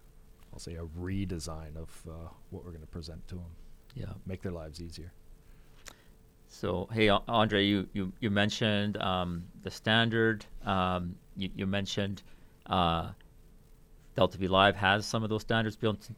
I'll 0.52 0.58
say 0.58 0.74
a 0.74 0.84
redesign 1.00 1.76
of 1.76 1.90
uh, 2.06 2.28
what 2.50 2.64
we're 2.64 2.72
going 2.72 2.82
to 2.82 2.86
present 2.98 3.26
to 3.28 3.36
them. 3.36 3.52
Yeah, 3.94 4.12
make 4.26 4.42
their 4.42 4.52
lives 4.52 4.82
easier. 4.82 5.12
So 6.53 6.86
hey, 6.92 7.09
Andre, 7.09 7.64
you 7.64 7.88
you, 7.94 8.12
you 8.20 8.30
mentioned 8.30 8.98
um, 8.98 9.42
the 9.62 9.70
standard. 9.70 10.44
Um, 10.64 11.16
you, 11.34 11.48
you, 11.57 11.66
mentioned 11.66 12.22
uh, 12.66 13.09
DeltaV 14.16 14.50
Live 14.50 14.76
has 14.76 15.07
some 15.07 15.24
of 15.24 15.30
those 15.30 15.40
standards 15.40 15.76
built 15.76 16.11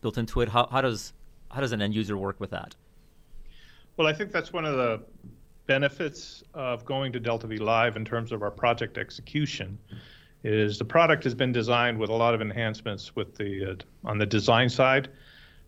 built 0.00 0.16
into 0.16 0.42
it. 0.42 0.48
How, 0.48 0.68
how 0.68 0.80
does 0.80 1.12
how 1.50 1.60
does 1.60 1.72
an 1.72 1.82
end 1.82 1.94
user 1.94 2.16
work 2.16 2.38
with 2.38 2.50
that? 2.50 2.76
Well, 3.96 4.06
I 4.06 4.12
think 4.12 4.30
that's 4.30 4.52
one 4.52 4.64
of 4.64 4.76
the 4.76 5.02
benefits 5.66 6.44
of 6.54 6.84
going 6.84 7.12
to 7.12 7.20
DeltaV 7.20 7.58
Live 7.58 7.96
in 7.96 8.04
terms 8.04 8.30
of 8.30 8.42
our 8.42 8.50
project 8.50 8.96
execution 8.96 9.76
is 10.44 10.78
the 10.78 10.84
product 10.84 11.24
has 11.24 11.34
been 11.34 11.52
designed 11.52 11.98
with 11.98 12.10
a 12.10 12.14
lot 12.14 12.32
of 12.32 12.40
enhancements 12.40 13.16
with 13.16 13.34
the 13.34 13.72
uh, 13.72 14.08
on 14.08 14.18
the 14.18 14.26
design 14.26 14.68
side. 14.68 15.10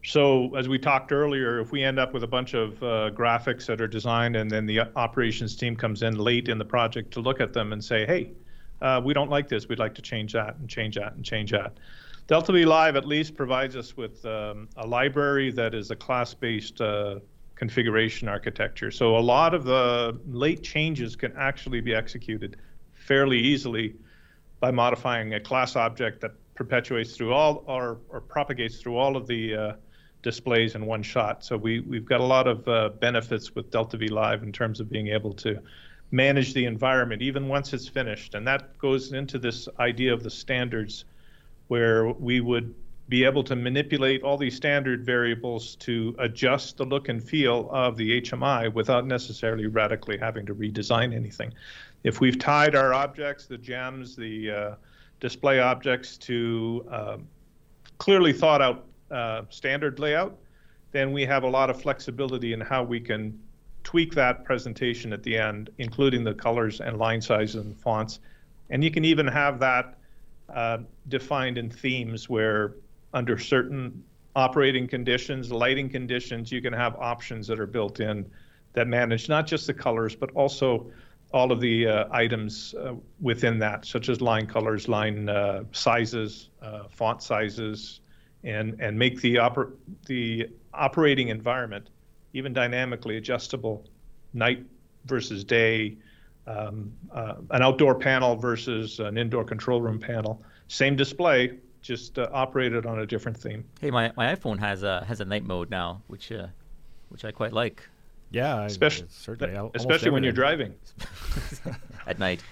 So 0.04 0.54
as 0.56 0.68
we 0.68 0.78
talked 0.78 1.12
earlier, 1.12 1.60
if 1.60 1.70
we 1.70 1.84
end 1.84 2.00
up 2.00 2.12
with 2.12 2.24
a 2.24 2.26
bunch 2.26 2.54
of 2.54 2.82
uh, 2.82 3.10
graphics 3.10 3.66
that 3.66 3.80
are 3.80 3.86
designed 3.86 4.34
and 4.34 4.50
then 4.50 4.66
the 4.66 4.80
operations 4.96 5.54
team 5.54 5.76
comes 5.76 6.02
in 6.02 6.18
late 6.18 6.48
in 6.48 6.58
the 6.58 6.64
project 6.64 7.12
to 7.12 7.20
look 7.20 7.40
at 7.40 7.52
them 7.52 7.72
and 7.72 7.82
say, 7.82 8.04
hey, 8.04 8.32
uh, 8.80 9.00
we 9.02 9.14
don't 9.14 9.30
like 9.30 9.48
this, 9.48 9.68
we'd 9.68 9.78
like 9.78 9.94
to 9.94 10.02
change 10.02 10.32
that 10.32 10.56
and 10.56 10.68
change 10.68 10.96
that 10.96 11.14
and 11.14 11.24
change 11.24 11.52
that. 11.52 11.78
DeltaV 12.26 12.66
Live 12.66 12.96
at 12.96 13.06
least 13.06 13.36
provides 13.36 13.76
us 13.76 13.96
with 13.96 14.24
um, 14.26 14.68
a 14.76 14.86
library 14.86 15.52
that 15.52 15.72
is 15.72 15.92
a 15.92 15.96
class-based 15.96 16.80
uh, 16.80 17.20
configuration 17.54 18.26
architecture. 18.26 18.90
So 18.90 19.16
a 19.16 19.20
lot 19.20 19.54
of 19.54 19.62
the 19.62 20.18
late 20.26 20.64
changes 20.64 21.14
can 21.14 21.32
actually 21.36 21.80
be 21.80 21.94
executed 21.94 22.56
fairly 22.92 23.38
easily 23.38 23.94
by 24.58 24.72
modifying 24.72 25.34
a 25.34 25.40
class 25.40 25.76
object 25.76 26.20
that 26.22 26.32
perpetuates 26.56 27.16
through 27.16 27.32
all 27.32 27.62
or, 27.68 27.98
or 28.08 28.20
propagates 28.20 28.78
through 28.78 28.96
all 28.96 29.16
of 29.16 29.28
the 29.28 29.54
uh, 29.54 29.72
displays 30.22 30.74
in 30.74 30.86
one 30.86 31.02
shot. 31.02 31.44
So 31.44 31.56
we, 31.56 31.80
we've 31.80 32.04
got 32.04 32.20
a 32.20 32.24
lot 32.24 32.46
of 32.46 32.66
uh, 32.68 32.90
benefits 33.00 33.54
with 33.54 33.70
DeltaV 33.70 34.10
Live 34.10 34.42
in 34.42 34.52
terms 34.52 34.80
of 34.80 34.90
being 34.90 35.08
able 35.08 35.34
to 35.34 35.60
manage 36.10 36.54
the 36.54 36.66
environment 36.66 37.22
even 37.22 37.48
once 37.48 37.72
it's 37.72 37.88
finished. 37.88 38.34
And 38.34 38.46
that 38.46 38.78
goes 38.78 39.12
into 39.12 39.38
this 39.38 39.68
idea 39.78 40.12
of 40.12 40.22
the 40.22 40.30
standards 40.30 41.04
where 41.68 42.08
we 42.08 42.40
would 42.40 42.74
be 43.08 43.24
able 43.24 43.42
to 43.44 43.56
manipulate 43.56 44.22
all 44.22 44.36
these 44.36 44.54
standard 44.54 45.04
variables 45.04 45.74
to 45.76 46.14
adjust 46.18 46.76
the 46.76 46.84
look 46.84 47.08
and 47.08 47.22
feel 47.22 47.68
of 47.72 47.96
the 47.96 48.20
HMI 48.20 48.72
without 48.72 49.06
necessarily 49.06 49.66
radically 49.66 50.16
having 50.16 50.46
to 50.46 50.54
redesign 50.54 51.14
anything. 51.14 51.52
If 52.04 52.20
we've 52.20 52.38
tied 52.38 52.74
our 52.74 52.94
objects, 52.94 53.46
the 53.46 53.58
gems, 53.58 54.16
the 54.16 54.50
uh, 54.50 54.74
display 55.20 55.60
objects 55.60 56.16
to 56.18 56.86
uh, 56.90 57.16
clearly 57.98 58.32
thought 58.32 58.62
out 58.62 58.86
uh, 59.12 59.42
standard 59.50 59.98
layout, 59.98 60.38
then 60.92 61.12
we 61.12 61.24
have 61.24 61.44
a 61.44 61.48
lot 61.48 61.70
of 61.70 61.80
flexibility 61.80 62.52
in 62.52 62.60
how 62.60 62.82
we 62.82 63.00
can 63.00 63.38
tweak 63.84 64.14
that 64.14 64.44
presentation 64.44 65.12
at 65.12 65.22
the 65.22 65.36
end, 65.36 65.70
including 65.78 66.24
the 66.24 66.34
colors 66.34 66.80
and 66.80 66.98
line 66.98 67.20
sizes 67.20 67.56
and 67.56 67.76
fonts. 67.76 68.20
And 68.70 68.82
you 68.82 68.90
can 68.90 69.04
even 69.04 69.26
have 69.26 69.58
that 69.60 69.98
uh, 70.54 70.78
defined 71.08 71.58
in 71.58 71.70
themes 71.70 72.28
where 72.28 72.74
under 73.12 73.38
certain 73.38 74.02
operating 74.34 74.86
conditions, 74.86 75.50
lighting 75.50 75.88
conditions, 75.88 76.50
you 76.50 76.62
can 76.62 76.72
have 76.72 76.96
options 76.96 77.46
that 77.46 77.60
are 77.60 77.66
built 77.66 78.00
in 78.00 78.30
that 78.72 78.86
manage 78.86 79.28
not 79.28 79.46
just 79.46 79.66
the 79.66 79.74
colors, 79.74 80.14
but 80.14 80.30
also 80.32 80.90
all 81.32 81.52
of 81.52 81.60
the 81.60 81.86
uh, 81.86 82.04
items 82.10 82.74
uh, 82.74 82.94
within 83.20 83.58
that, 83.58 83.84
such 83.86 84.08
as 84.08 84.20
line 84.20 84.46
colors, 84.46 84.88
line 84.88 85.28
uh, 85.28 85.64
sizes, 85.72 86.50
uh, 86.60 86.84
font 86.90 87.22
sizes, 87.22 88.00
and 88.44 88.80
and 88.80 88.98
make 88.98 89.20
the 89.20 89.36
oper- 89.36 89.72
the 90.06 90.48
operating 90.74 91.28
environment 91.28 91.88
even 92.34 92.52
dynamically 92.52 93.16
adjustable, 93.16 93.84
night 94.32 94.64
versus 95.04 95.44
day, 95.44 95.96
um, 96.46 96.92
uh, 97.12 97.34
an 97.50 97.62
outdoor 97.62 97.94
panel 97.94 98.36
versus 98.36 99.00
an 99.00 99.18
indoor 99.18 99.44
control 99.44 99.80
room 99.80 99.98
panel, 99.98 100.42
same 100.68 100.96
display, 100.96 101.58
just 101.82 102.18
uh, 102.18 102.28
operated 102.32 102.86
on 102.86 103.00
a 103.00 103.06
different 103.06 103.36
theme. 103.36 103.64
Hey, 103.80 103.90
my, 103.90 104.12
my 104.16 104.34
iPhone 104.34 104.58
has 104.58 104.82
a 104.82 105.04
has 105.04 105.20
a 105.20 105.24
night 105.24 105.44
mode 105.44 105.70
now, 105.70 106.02
which 106.06 106.32
uh, 106.32 106.46
which 107.10 107.24
I 107.24 107.32
quite 107.32 107.52
like. 107.52 107.88
Yeah, 108.30 108.64
especially 108.64 109.08
certainly, 109.10 109.70
especially 109.74 110.10
when 110.10 110.22
you're 110.22 110.32
driving 110.32 110.74
at 112.06 112.18
night. 112.18 112.42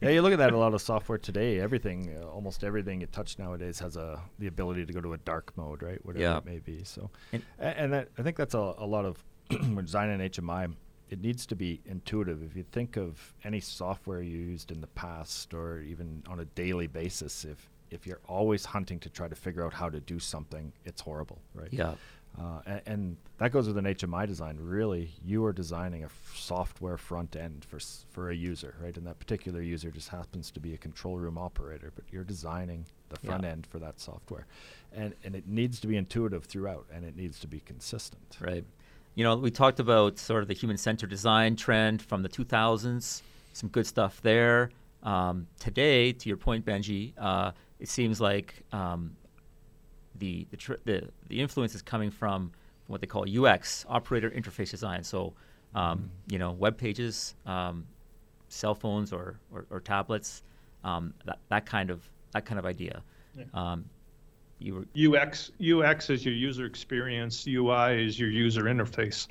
yeah, 0.02 0.10
you 0.10 0.22
look 0.22 0.32
at 0.32 0.38
that 0.38 0.52
a 0.52 0.58
lot 0.58 0.74
of 0.74 0.80
software 0.80 1.18
today. 1.18 1.60
Everything, 1.60 2.16
uh, 2.20 2.26
almost 2.26 2.64
everything 2.64 3.00
you 3.00 3.06
touch 3.06 3.38
nowadays 3.38 3.78
has 3.80 3.96
a 3.96 4.20
the 4.38 4.46
ability 4.46 4.86
to 4.86 4.92
go 4.92 5.00
to 5.00 5.12
a 5.12 5.18
dark 5.18 5.52
mode, 5.56 5.82
right? 5.82 6.04
Whatever 6.04 6.22
yeah. 6.22 6.38
it 6.38 6.44
may 6.44 6.58
be. 6.58 6.84
So, 6.84 7.10
and, 7.32 7.42
and 7.58 7.92
that, 7.92 8.08
I 8.18 8.22
think 8.22 8.36
that's 8.36 8.54
a, 8.54 8.74
a 8.78 8.86
lot 8.86 9.04
of 9.04 9.22
when 9.50 9.84
designing 9.84 10.18
HMI. 10.30 10.74
It 11.10 11.20
needs 11.20 11.44
to 11.46 11.56
be 11.56 11.80
intuitive. 11.86 12.40
If 12.44 12.54
you 12.54 12.62
think 12.70 12.96
of 12.96 13.34
any 13.42 13.58
software 13.58 14.22
you 14.22 14.38
used 14.38 14.70
in 14.70 14.80
the 14.80 14.86
past, 14.86 15.52
or 15.52 15.80
even 15.80 16.22
on 16.28 16.38
a 16.38 16.44
daily 16.44 16.86
basis, 16.86 17.44
if 17.44 17.68
if 17.90 18.06
you're 18.06 18.20
always 18.28 18.64
hunting 18.64 19.00
to 19.00 19.10
try 19.10 19.28
to 19.28 19.34
figure 19.34 19.64
out 19.66 19.74
how 19.74 19.88
to 19.90 20.00
do 20.00 20.18
something, 20.18 20.72
it's 20.84 21.00
horrible, 21.00 21.40
right? 21.54 21.72
Yeah. 21.72 21.94
Uh, 22.40 22.60
and, 22.66 22.82
and, 22.86 23.16
that 23.38 23.52
goes 23.52 23.66
with 23.66 23.78
an 23.78 23.86
HMI 23.86 24.26
design. 24.26 24.58
Really, 24.60 25.12
you 25.24 25.44
are 25.46 25.52
designing 25.52 26.02
a 26.02 26.06
f- 26.06 26.32
software 26.34 26.98
front 26.98 27.36
end 27.36 27.64
for 27.64 27.76
s- 27.76 28.04
for 28.10 28.30
a 28.30 28.34
user, 28.34 28.74
right? 28.82 28.94
And 28.96 29.06
that 29.06 29.18
particular 29.18 29.62
user 29.62 29.90
just 29.90 30.08
happens 30.08 30.50
to 30.52 30.60
be 30.60 30.74
a 30.74 30.76
control 30.76 31.18
room 31.18 31.38
operator, 31.38 31.90
but 31.94 32.04
you're 32.10 32.24
designing 32.24 32.84
the 33.08 33.16
front 33.16 33.44
yeah. 33.44 33.50
end 33.50 33.66
for 33.66 33.78
that 33.78 33.98
software, 33.98 34.46
and 34.92 35.14
and 35.24 35.34
it 35.34 35.46
needs 35.46 35.80
to 35.80 35.86
be 35.86 35.96
intuitive 35.96 36.44
throughout, 36.44 36.86
and 36.92 37.04
it 37.04 37.16
needs 37.16 37.40
to 37.40 37.46
be 37.46 37.60
consistent. 37.60 38.36
Right. 38.40 38.64
You 39.14 39.24
know, 39.24 39.36
we 39.36 39.50
talked 39.50 39.80
about 39.80 40.18
sort 40.18 40.42
of 40.42 40.48
the 40.48 40.54
human-centered 40.54 41.10
design 41.10 41.56
trend 41.56 42.00
from 42.00 42.22
the 42.22 42.28
2000s. 42.28 43.22
Some 43.52 43.68
good 43.68 43.86
stuff 43.86 44.20
there. 44.22 44.70
Um, 45.02 45.46
today, 45.58 46.12
to 46.12 46.28
your 46.28 46.36
point, 46.36 46.64
Benji, 46.64 47.12
uh, 47.18 47.52
it 47.78 47.88
seems 47.88 48.20
like 48.20 48.62
um, 48.72 49.16
the 50.20 50.46
the, 50.50 50.56
tr- 50.56 50.74
the, 50.84 51.08
the 51.28 51.40
influence 51.40 51.74
is 51.74 51.82
coming 51.82 52.10
from 52.10 52.52
what 52.86 53.00
they 53.00 53.06
call 53.06 53.26
UX, 53.28 53.84
operator 53.88 54.30
interface 54.30 54.70
design. 54.70 55.02
So, 55.02 55.32
um, 55.74 55.98
mm 55.98 56.08
you 56.32 56.38
know, 56.38 56.52
web 56.52 56.78
pages, 56.78 57.34
um, 57.44 57.84
cell 58.48 58.74
phones 58.74 59.12
or 59.12 59.40
or, 59.52 59.66
or 59.70 59.80
tablets, 59.80 60.42
um, 60.84 61.12
that 61.24 61.38
that 61.48 61.66
kind 61.66 61.90
of 61.90 62.08
that 62.32 62.44
kind 62.44 62.58
of 62.58 62.66
idea. 62.66 63.02
Yeah. 63.36 63.44
Um, 63.54 63.84
UX 64.62 65.50
UX 65.60 66.10
is 66.10 66.24
your 66.24 66.34
user 66.34 66.66
experience. 66.66 67.46
UI 67.48 68.04
is 68.04 68.20
your 68.20 68.30
user 68.30 68.64
interface, 68.64 69.26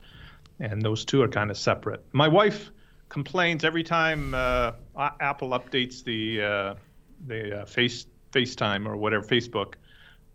and 0.59 0.81
those 0.81 1.05
two 1.05 1.21
are 1.21 1.27
kind 1.27 1.51
of 1.51 1.57
separate. 1.57 2.03
My 2.11 2.27
wife 2.27 2.71
complains 3.09 3.63
every 3.63 3.83
time 3.83 4.33
uh, 4.33 4.71
Apple 5.19 5.49
updates 5.49 6.03
the 6.03 6.41
uh, 6.41 6.73
the 7.27 7.61
uh, 7.61 7.65
face 7.65 8.07
FaceTime 8.31 8.87
or 8.87 8.95
whatever 8.95 9.25
Facebook. 9.25 9.75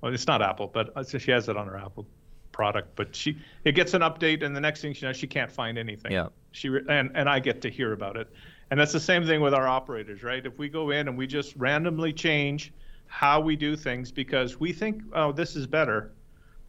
Well, 0.05 0.12
it's 0.12 0.26
not 0.26 0.42
Apple, 0.42 0.66
but 0.66 0.94
uh, 0.94 1.02
she 1.02 1.30
has 1.30 1.48
it 1.48 1.57
on 1.57 1.66
her 1.66 1.78
Apple 1.78 2.07
product. 2.52 2.94
But 2.94 3.16
she 3.16 3.38
it 3.64 3.72
gets 3.72 3.94
an 3.94 4.02
update, 4.02 4.42
and 4.42 4.55
the 4.55 4.61
next 4.61 4.82
thing 4.82 4.92
she 4.92 5.07
knows, 5.07 5.16
she 5.16 5.26
can't 5.26 5.50
find 5.50 5.78
anything. 5.78 6.12
Yeah. 6.12 6.26
She 6.52 6.68
and 6.90 7.11
and 7.14 7.26
I 7.26 7.38
get 7.38 7.62
to 7.62 7.70
hear 7.70 7.94
about 7.94 8.18
it, 8.18 8.28
and 8.70 8.78
that's 8.78 8.92
the 8.92 9.00
same 9.00 9.24
thing 9.24 9.40
with 9.40 9.55
our 9.55 9.66
operators, 9.66 10.22
right? 10.22 10.44
If 10.44 10.59
we 10.59 10.68
go 10.68 10.90
in 10.90 11.09
and 11.09 11.16
we 11.16 11.26
just 11.26 11.57
randomly 11.57 12.12
change 12.12 12.70
how 13.07 13.40
we 13.40 13.57
do 13.57 13.76
things 13.76 14.12
because 14.12 14.61
we 14.61 14.74
think, 14.74 15.00
oh, 15.14 15.32
this 15.32 15.57
is 15.57 15.66
better. 15.66 16.12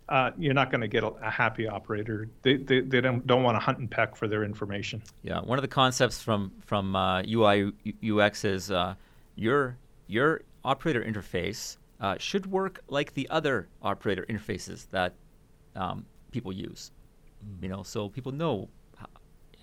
Uh, 0.07 0.31
you're 0.38 0.53
not 0.53 0.71
going 0.71 0.81
to 0.81 0.88
get 0.88 1.03
a, 1.03 1.07
a, 1.07 1.29
happy 1.31 1.67
operator. 1.67 2.29
They, 2.43 2.57
they, 2.57 2.81
they 2.81 3.01
don't, 3.01 3.25
don't 3.25 3.41
want 3.41 3.55
to 3.55 3.59
hunt 3.59 3.79
and 3.79 3.89
peck 3.89 4.15
for 4.15 4.27
their 4.27 4.43
information. 4.43 5.01
Yeah, 5.23 5.39
one 5.39 5.57
of 5.57 5.63
the 5.63 5.67
concepts 5.67 6.21
from 6.21 6.51
from 6.65 6.95
uh, 6.95 7.23
UI 7.27 7.73
UX 8.07 8.45
is 8.45 8.71
uh, 8.71 8.95
your 9.36 9.77
your 10.07 10.41
operator 10.63 11.03
interface 11.03 11.77
uh, 11.99 12.17
should 12.17 12.45
work 12.45 12.81
like 12.87 13.13
the 13.13 13.27
other 13.29 13.67
operator 13.81 14.25
interfaces 14.29 14.89
that 14.91 15.15
um, 15.75 16.05
people 16.31 16.51
use. 16.51 16.91
Mm. 17.43 17.63
You 17.63 17.69
know, 17.69 17.83
so 17.83 18.09
people 18.09 18.31
know 18.31 18.69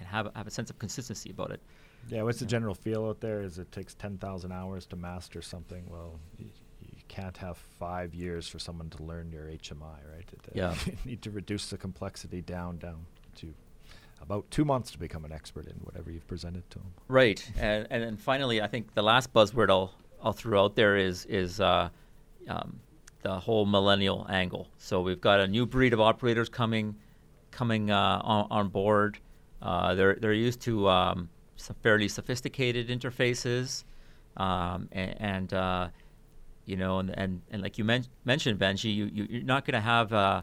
and 0.03 0.09
have 0.09 0.29
have 0.35 0.47
a 0.47 0.51
sense 0.51 0.71
of 0.71 0.79
consistency 0.79 1.31
about 1.31 1.51
it. 1.51 1.61
Yeah, 2.09 2.23
what's 2.23 2.41
the 2.41 2.47
general 2.47 2.75
feel 2.75 3.07
out 3.07 3.21
there? 3.21 3.43
Is 3.43 3.59
it 3.59 3.71
takes 3.71 3.95
ten 3.95 4.19
thousand 4.19 4.53
hours 4.53 4.87
to 4.87 4.97
master 4.97 5.41
something? 5.41 5.85
Well, 5.89 6.19
you, 6.39 6.47
you, 6.81 7.03
can't 7.09 7.37
have 7.37 7.59
five 7.59 8.15
years 8.15 8.49
for 8.49 8.59
someone 8.59 8.89
to 8.91 9.03
learn 9.03 9.31
your 9.31 9.45
HMI, 9.45 9.99
right? 10.13 10.29
It, 10.33 10.41
uh, 10.47 10.53
yeah, 10.55 10.75
you 10.87 10.97
need 11.05 11.23
to 11.23 11.31
reduce 11.31 11.71
the 11.71 11.79
complexity 11.79 12.41
down 12.41 12.79
down 12.79 13.07
to 13.37 13.55
about 14.21 14.51
two 14.51 14.65
months 14.65 14.91
to 14.93 14.99
become 14.99 15.25
an 15.25 15.33
expert 15.33 15.67
in 15.67 15.75
whatever 15.83 16.11
you've 16.11 16.27
presented 16.27 16.69
to 16.71 16.79
them. 16.79 16.93
Right, 17.09 17.49
and 17.59 17.87
and 17.91 18.03
then 18.03 18.17
finally, 18.17 18.61
I 18.61 18.67
think 18.67 18.95
the 18.95 19.03
last 19.03 19.33
buzzword 19.33 19.71
I'll 19.71 19.95
I'll 20.23 20.33
throw 20.33 20.65
out 20.65 20.75
there 20.75 20.97
is 20.97 21.25
is 21.27 21.61
uh, 21.61 21.91
um, 22.49 22.81
the 23.23 23.39
whole 23.39 23.67
millennial 23.67 24.27
angle. 24.29 24.69
So 24.79 25.01
we've 25.01 25.21
got 25.21 25.41
a 25.41 25.47
new 25.47 25.67
breed 25.67 25.93
of 25.93 26.01
operators 26.01 26.49
coming 26.49 26.97
coming 27.51 27.91
uh, 27.91 28.21
on, 28.25 28.47
on, 28.51 28.69
board. 28.69 29.19
Uh, 29.61 29.95
they're 29.95 30.15
they're 30.15 30.33
used 30.33 30.61
to 30.63 30.89
um, 30.89 31.29
some 31.57 31.77
fairly 31.83 32.09
sophisticated 32.09 32.89
interfaces, 32.89 33.85
um, 34.37 34.89
and, 34.93 35.21
and 35.21 35.55
uh, 35.55 35.89
you 36.65 36.77
know, 36.77 36.99
and, 36.99 37.11
and, 37.19 37.43
and 37.51 37.63
like 37.63 37.79
you 37.79 37.85
men- 37.85 38.07
mentioned, 38.25 38.59
Benji, 38.59 38.95
you, 38.95 39.11
you 39.13 39.41
are 39.41 39.45
not 39.45 39.65
going 39.65 39.75
to 39.75 39.81
have 39.81 40.13
uh, 40.13 40.43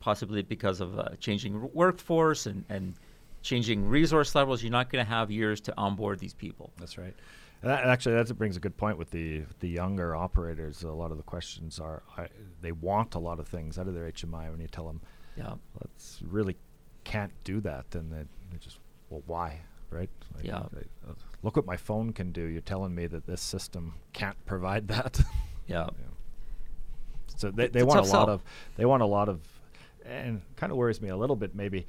possibly 0.00 0.42
because 0.42 0.80
of 0.80 0.98
uh, 0.98 1.10
changing 1.20 1.70
workforce 1.72 2.46
and 2.46 2.64
and 2.68 2.94
changing 3.42 3.88
resource 3.88 4.34
levels. 4.34 4.62
You're 4.62 4.72
not 4.72 4.90
going 4.90 5.04
to 5.04 5.10
have 5.10 5.30
years 5.30 5.60
to 5.62 5.74
onboard 5.76 6.18
these 6.18 6.34
people. 6.34 6.72
That's 6.78 6.98
right. 6.98 7.14
That, 7.62 7.84
actually, 7.84 8.16
that 8.16 8.32
brings 8.36 8.56
a 8.56 8.60
good 8.60 8.76
point 8.76 8.98
with 8.98 9.10
the 9.10 9.42
the 9.60 9.68
younger 9.68 10.16
operators. 10.16 10.82
A 10.82 10.90
lot 10.90 11.12
of 11.12 11.16
the 11.16 11.22
questions 11.22 11.78
are 11.78 12.02
I, 12.16 12.26
they 12.60 12.72
want 12.72 13.14
a 13.14 13.20
lot 13.20 13.38
of 13.38 13.46
things 13.46 13.78
out 13.78 13.86
of 13.86 13.94
their 13.94 14.10
HMI. 14.10 14.50
When 14.50 14.60
you 14.60 14.66
tell 14.66 14.86
them, 14.86 15.00
yeah, 15.36 15.54
let's 15.80 16.20
really 16.28 16.56
can't 17.04 17.32
do 17.44 17.60
that, 17.60 17.90
then 17.90 18.10
they, 18.10 18.24
they 18.50 18.58
just 18.58 18.78
well, 19.10 19.22
why, 19.26 19.60
right? 19.90 20.10
Like, 20.34 20.44
yeah. 20.44 20.64
They, 20.72 20.80
uh, 21.08 21.14
look 21.42 21.56
what 21.56 21.66
my 21.66 21.76
phone 21.76 22.12
can 22.12 22.32
do. 22.32 22.42
You're 22.42 22.62
telling 22.62 22.94
me 22.94 23.06
that 23.06 23.26
this 23.26 23.40
system 23.40 23.94
can't 24.12 24.36
provide 24.44 24.88
that. 24.88 25.20
yeah. 25.66 25.86
yeah. 25.86 26.06
So 27.36 27.50
they, 27.50 27.68
they 27.68 27.82
want 27.82 28.00
a 28.00 28.02
lot 28.02 28.10
sell. 28.10 28.30
of 28.30 28.42
they 28.76 28.84
want 28.84 29.02
a 29.02 29.06
lot 29.06 29.28
of, 29.28 29.40
and 30.04 30.42
kind 30.56 30.72
of 30.72 30.78
worries 30.78 31.00
me 31.00 31.10
a 31.10 31.16
little 31.16 31.36
bit 31.36 31.54
maybe 31.54 31.86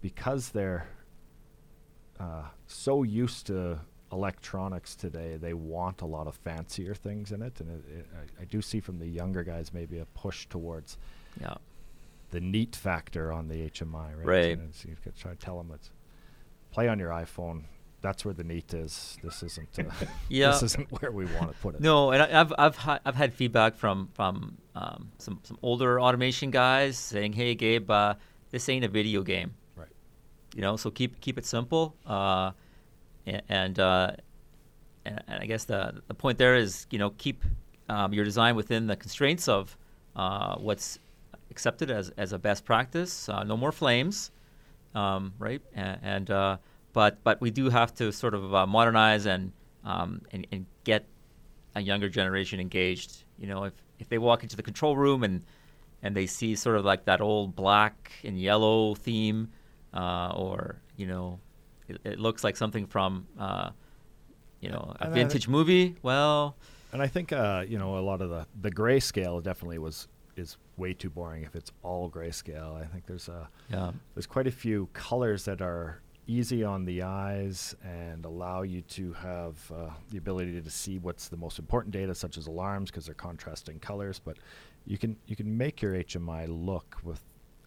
because 0.00 0.50
they're 0.50 0.86
uh, 2.20 2.44
so 2.66 3.02
used 3.02 3.46
to 3.46 3.80
electronics 4.14 4.94
today, 4.94 5.36
they 5.36 5.52
want 5.52 6.00
a 6.00 6.06
lot 6.06 6.26
of 6.26 6.36
fancier 6.36 6.94
things 6.94 7.32
in 7.32 7.42
it, 7.42 7.60
and 7.60 7.70
it, 7.70 7.84
it, 7.90 8.06
I, 8.16 8.42
I, 8.42 8.44
do 8.44 8.62
see 8.62 8.80
from 8.80 8.98
the 8.98 9.06
younger 9.06 9.42
guys 9.42 9.74
maybe 9.74 9.98
a 9.98 10.06
push 10.06 10.46
towards 10.46 10.96
yeah. 11.40 11.54
the 12.30 12.40
neat 12.40 12.76
factor 12.76 13.32
on 13.32 13.48
the 13.48 13.68
HMI, 13.68 14.16
right? 14.16 14.24
Right. 14.24 14.58
So 14.70 14.88
you 14.88 14.96
could 15.02 15.16
try 15.16 15.32
to 15.32 15.36
tell 15.36 15.58
them 15.58 15.72
it's 15.74 15.90
play 16.70 16.88
on 16.88 16.98
your 16.98 17.10
iPhone. 17.10 17.64
That's 18.00 18.24
where 18.24 18.34
the 18.34 18.44
neat 18.44 18.72
is. 18.72 19.18
This 19.22 19.42
isn't. 19.42 19.78
Uh, 19.78 19.84
yeah. 20.28 20.52
This 20.52 20.62
isn't 20.62 20.90
where 21.00 21.10
we 21.10 21.24
want 21.26 21.52
to 21.52 21.58
put 21.58 21.74
it. 21.74 21.80
No, 21.80 22.12
and 22.12 22.22
I, 22.22 22.28
have 22.28 22.52
I've 22.56 22.76
ha- 22.76 23.00
I've 23.04 23.16
had 23.16 23.34
feedback 23.34 23.74
from 23.74 24.08
from 24.14 24.58
um, 24.74 25.10
some 25.18 25.40
some 25.42 25.58
older 25.62 26.00
automation 26.00 26.50
guys 26.50 26.96
saying, 26.96 27.32
"Hey, 27.32 27.54
Gabe, 27.54 27.90
uh, 27.90 28.14
this 28.50 28.68
ain't 28.68 28.84
a 28.84 28.88
video 28.88 29.22
game." 29.22 29.54
Right. 29.74 29.88
You 30.54 30.60
know, 30.60 30.76
so 30.76 30.90
keep 30.90 31.20
keep 31.20 31.36
it 31.38 31.46
simple. 31.46 31.96
Uh, 32.06 32.52
and 33.26 33.78
uh, 33.78 34.12
and, 35.04 35.22
I 35.28 35.46
guess 35.46 35.64
the 35.64 36.02
the 36.08 36.14
point 36.14 36.38
there 36.38 36.56
is 36.56 36.86
you 36.90 36.98
know 36.98 37.10
keep 37.10 37.44
um, 37.88 38.12
your 38.12 38.24
design 38.24 38.56
within 38.56 38.86
the 38.86 38.96
constraints 38.96 39.48
of 39.48 39.76
uh, 40.16 40.56
what's 40.56 40.98
accepted 41.50 41.90
as, 41.90 42.10
as 42.16 42.32
a 42.32 42.38
best 42.38 42.64
practice. 42.64 43.28
Uh, 43.28 43.44
no 43.44 43.56
more 43.56 43.72
flames, 43.72 44.30
um, 44.94 45.32
right? 45.38 45.62
And, 45.74 45.98
and 46.02 46.30
uh, 46.30 46.56
but 46.92 47.22
but 47.24 47.40
we 47.40 47.50
do 47.50 47.70
have 47.70 47.94
to 47.96 48.12
sort 48.12 48.34
of 48.34 48.54
uh, 48.54 48.66
modernize 48.66 49.26
and, 49.26 49.52
um, 49.84 50.22
and 50.32 50.46
and 50.52 50.66
get 50.84 51.04
a 51.74 51.80
younger 51.80 52.08
generation 52.08 52.60
engaged. 52.60 53.24
You 53.38 53.48
know, 53.48 53.64
if 53.64 53.74
if 53.98 54.08
they 54.08 54.18
walk 54.18 54.42
into 54.42 54.56
the 54.56 54.62
control 54.62 54.96
room 54.96 55.24
and 55.24 55.42
and 56.02 56.14
they 56.14 56.26
see 56.26 56.54
sort 56.54 56.76
of 56.76 56.84
like 56.84 57.04
that 57.06 57.20
old 57.20 57.56
black 57.56 58.12
and 58.24 58.40
yellow 58.40 58.94
theme, 58.94 59.50
uh, 59.92 60.32
or 60.34 60.80
you 60.96 61.06
know 61.06 61.40
it, 61.88 62.00
it 62.04 62.20
looks 62.20 62.44
like 62.44 62.56
something 62.56 62.86
from 62.86 63.26
uh, 63.38 63.70
you 64.60 64.70
know 64.70 64.94
a 65.00 65.04
and 65.04 65.14
vintage 65.14 65.48
movie. 65.48 65.96
Well, 66.02 66.56
and 66.92 67.02
I 67.02 67.06
think 67.06 67.32
uh, 67.32 67.64
you 67.68 67.78
know 67.78 67.98
a 67.98 68.00
lot 68.00 68.22
of 68.22 68.30
the 68.30 68.46
the 68.60 68.70
grayscale 68.70 69.42
definitely 69.42 69.78
was 69.78 70.08
is 70.36 70.56
way 70.76 70.92
too 70.92 71.10
boring 71.10 71.44
if 71.44 71.54
it's 71.54 71.70
all 71.82 72.10
grayscale. 72.10 72.80
I 72.80 72.86
think 72.86 73.06
there's 73.06 73.28
a 73.28 73.48
yeah. 73.70 73.92
there's 74.14 74.26
quite 74.26 74.46
a 74.46 74.52
few 74.52 74.88
colors 74.92 75.44
that 75.44 75.60
are 75.60 76.00
easy 76.26 76.64
on 76.64 76.86
the 76.86 77.02
eyes 77.02 77.76
and 77.84 78.24
allow 78.24 78.62
you 78.62 78.80
to 78.80 79.12
have 79.12 79.70
uh, 79.70 79.90
the 80.10 80.16
ability 80.16 80.58
to 80.60 80.70
see 80.70 80.98
what's 80.98 81.28
the 81.28 81.36
most 81.36 81.58
important 81.58 81.92
data, 81.92 82.14
such 82.14 82.38
as 82.38 82.46
alarms, 82.46 82.90
because 82.90 83.04
they're 83.04 83.14
contrasting 83.14 83.78
colors. 83.78 84.20
But 84.24 84.38
you 84.86 84.98
can 84.98 85.16
you 85.26 85.36
can 85.36 85.56
make 85.56 85.82
your 85.82 85.92
HMI 85.94 86.46
look 86.48 86.96
with 87.02 87.22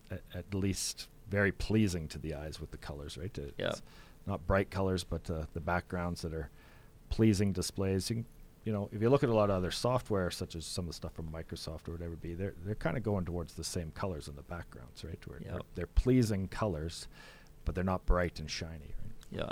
a, 0.09 0.15
at 0.35 0.53
least 0.53 1.07
very 1.29 1.51
pleasing 1.51 2.07
to 2.07 2.17
the 2.17 2.33
eyes 2.33 2.59
with 2.59 2.71
the 2.71 2.77
colors, 2.77 3.17
right? 3.17 3.37
yeah 3.57 3.73
not 4.27 4.45
bright 4.45 4.69
colors, 4.69 5.03
but 5.03 5.29
uh, 5.29 5.45
the 5.53 5.61
backgrounds 5.61 6.21
that 6.21 6.33
are 6.33 6.49
pleasing 7.09 7.53
displays. 7.53 8.09
You, 8.09 8.17
can, 8.17 8.25
you 8.65 8.73
know, 8.73 8.89
if 8.91 9.01
you 9.01 9.09
look 9.09 9.23
at 9.23 9.29
a 9.29 9.33
lot 9.33 9.49
of 9.49 9.55
other 9.55 9.71
software, 9.71 10.29
such 10.29 10.55
as 10.55 10.65
some 10.65 10.85
of 10.85 10.89
the 10.89 10.93
stuff 10.93 11.13
from 11.13 11.27
Microsoft 11.31 11.87
or 11.87 11.93
whatever 11.93 12.13
it 12.13 12.21
be, 12.21 12.33
they're 12.33 12.53
they're 12.65 12.75
kind 12.75 12.97
of 12.97 13.03
going 13.03 13.25
towards 13.25 13.53
the 13.53 13.63
same 13.63 13.91
colors 13.91 14.27
in 14.27 14.35
the 14.35 14.43
backgrounds, 14.43 15.03
right? 15.03 15.19
Where 15.25 15.39
yep. 15.41 15.51
they're, 15.51 15.61
they're, 15.75 15.87
pleasing 15.87 16.49
colors, 16.49 17.07
but 17.65 17.73
they're 17.73 17.83
not 17.83 18.05
bright 18.05 18.39
and 18.39 18.51
shiny. 18.51 18.93
Right? 19.31 19.39
Yeah. 19.39 19.51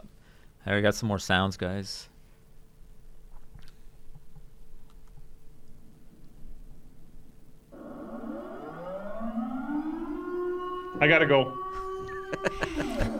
I 0.68 0.82
got 0.82 0.96
some 0.96 1.08
more 1.08 1.20
sounds, 1.20 1.58
guys. 1.58 2.10
I 11.00 11.08
gotta 11.08 11.26
go. 11.26 11.54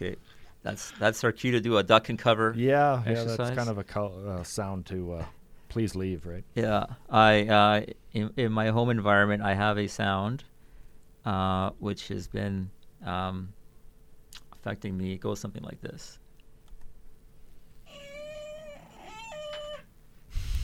Okay, 0.00 0.16
that's 0.62 0.92
that's 0.92 1.22
our 1.24 1.32
cue 1.32 1.52
to 1.52 1.60
do 1.60 1.76
a 1.76 1.82
duck 1.82 2.08
and 2.08 2.18
cover. 2.18 2.54
Yeah, 2.56 3.02
exercise. 3.06 3.28
yeah, 3.28 3.36
that's 3.36 3.56
kind 3.56 3.68
of 3.68 3.78
a 3.78 3.84
co- 3.84 4.38
uh, 4.38 4.42
sound 4.44 4.86
to 4.86 5.12
uh, 5.14 5.24
please 5.68 5.94
leave, 5.94 6.24
right? 6.24 6.44
Yeah, 6.54 6.86
I 7.10 7.42
uh, 7.42 7.92
in, 8.12 8.32
in, 8.36 8.52
my 8.52 8.68
home 8.68 8.88
environment, 8.88 9.42
I 9.42 9.54
have 9.54 9.78
a 9.78 9.88
sound 9.88 10.44
uh, 11.24 11.70
which 11.78 12.08
has 12.08 12.28
been 12.28 12.70
um, 13.04 13.52
affecting 14.52 14.96
me. 14.96 15.12
It 15.12 15.20
goes 15.20 15.38
something 15.38 15.62
like 15.62 15.82
this. 15.82 16.18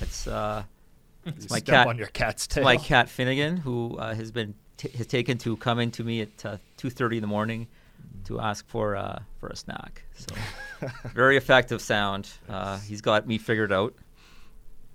It's 0.01 0.26
uh, 0.26 0.62
it's 1.26 1.51
my 1.51 1.61
cat 1.61 1.87
on 1.87 1.99
your 1.99 2.09
cat's 2.09 2.47
tail. 2.47 2.64
my 2.64 2.78
cat 2.78 3.11
Finnegan, 3.11 3.59
who 3.59 3.99
uh, 3.99 4.14
has 4.14 4.30
been 4.30 4.55
t- 4.78 4.91
has 4.97 5.07
taken 5.07 5.37
to 5.39 5.59
coming 5.59 5.91
to 5.91 6.05
me 6.05 6.22
at 6.22 6.47
uh, 6.47 6.57
two 6.78 6.89
thirty 6.89 7.18
in 7.18 7.20
the 7.20 7.26
morning 7.26 7.66
to 8.26 8.40
ask 8.40 8.66
for 8.68 8.96
uh, 8.96 9.20
for 9.38 9.48
a 9.48 9.56
snack. 9.56 10.04
So 10.14 10.34
very 11.14 11.36
effective 11.36 11.80
sound. 11.80 12.28
Uh, 12.48 12.78
he's 12.80 13.00
got 13.00 13.26
me 13.26 13.38
figured 13.38 13.72
out. 13.72 13.94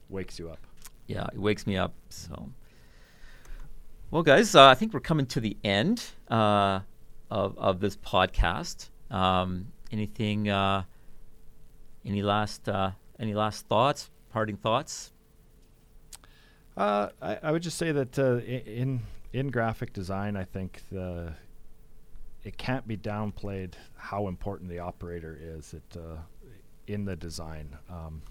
Wakes 0.09 0.37
you 0.37 0.49
up. 0.49 0.59
Yeah, 1.07 1.27
it 1.33 1.39
wakes 1.39 1.65
me 1.65 1.77
up. 1.77 1.93
So, 2.09 2.49
well, 4.11 4.23
guys, 4.23 4.55
uh, 4.55 4.67
I 4.67 4.75
think 4.75 4.93
we're 4.93 4.99
coming 4.99 5.25
to 5.27 5.39
the 5.39 5.57
end 5.63 6.03
uh, 6.29 6.81
of 7.29 7.57
of 7.57 7.79
this 7.79 7.97
podcast. 7.97 8.89
Um, 9.09 9.67
anything? 9.91 10.49
Uh, 10.49 10.83
any 12.05 12.21
last 12.21 12.67
uh, 12.67 12.91
any 13.19 13.33
last 13.33 13.67
thoughts? 13.67 14.09
Parting 14.31 14.57
thoughts? 14.57 15.11
I, 16.77 17.09
I 17.21 17.51
would 17.51 17.61
just 17.61 17.77
say 17.77 17.91
that 17.91 18.17
in 18.17 19.01
in 19.33 19.49
graphic 19.49 19.93
design, 19.93 20.35
I 20.35 20.43
think 20.43 20.81
the 20.91 21.33
it 22.43 22.57
can't 22.57 22.87
be 22.87 22.97
downplayed 22.97 23.73
how 23.95 24.27
important 24.27 24.69
the 24.69 24.79
operator 24.79 25.37
is 25.39 25.73
at, 25.73 25.97
uh, 25.97 26.17
in 26.87 27.05
the 27.05 27.15
design. 27.15 27.77
Um, 27.89 28.21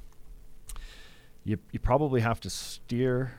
you 1.45 1.59
you 1.73 1.79
probably 1.79 2.21
have 2.21 2.41
to 2.41 2.51
steer 2.51 3.33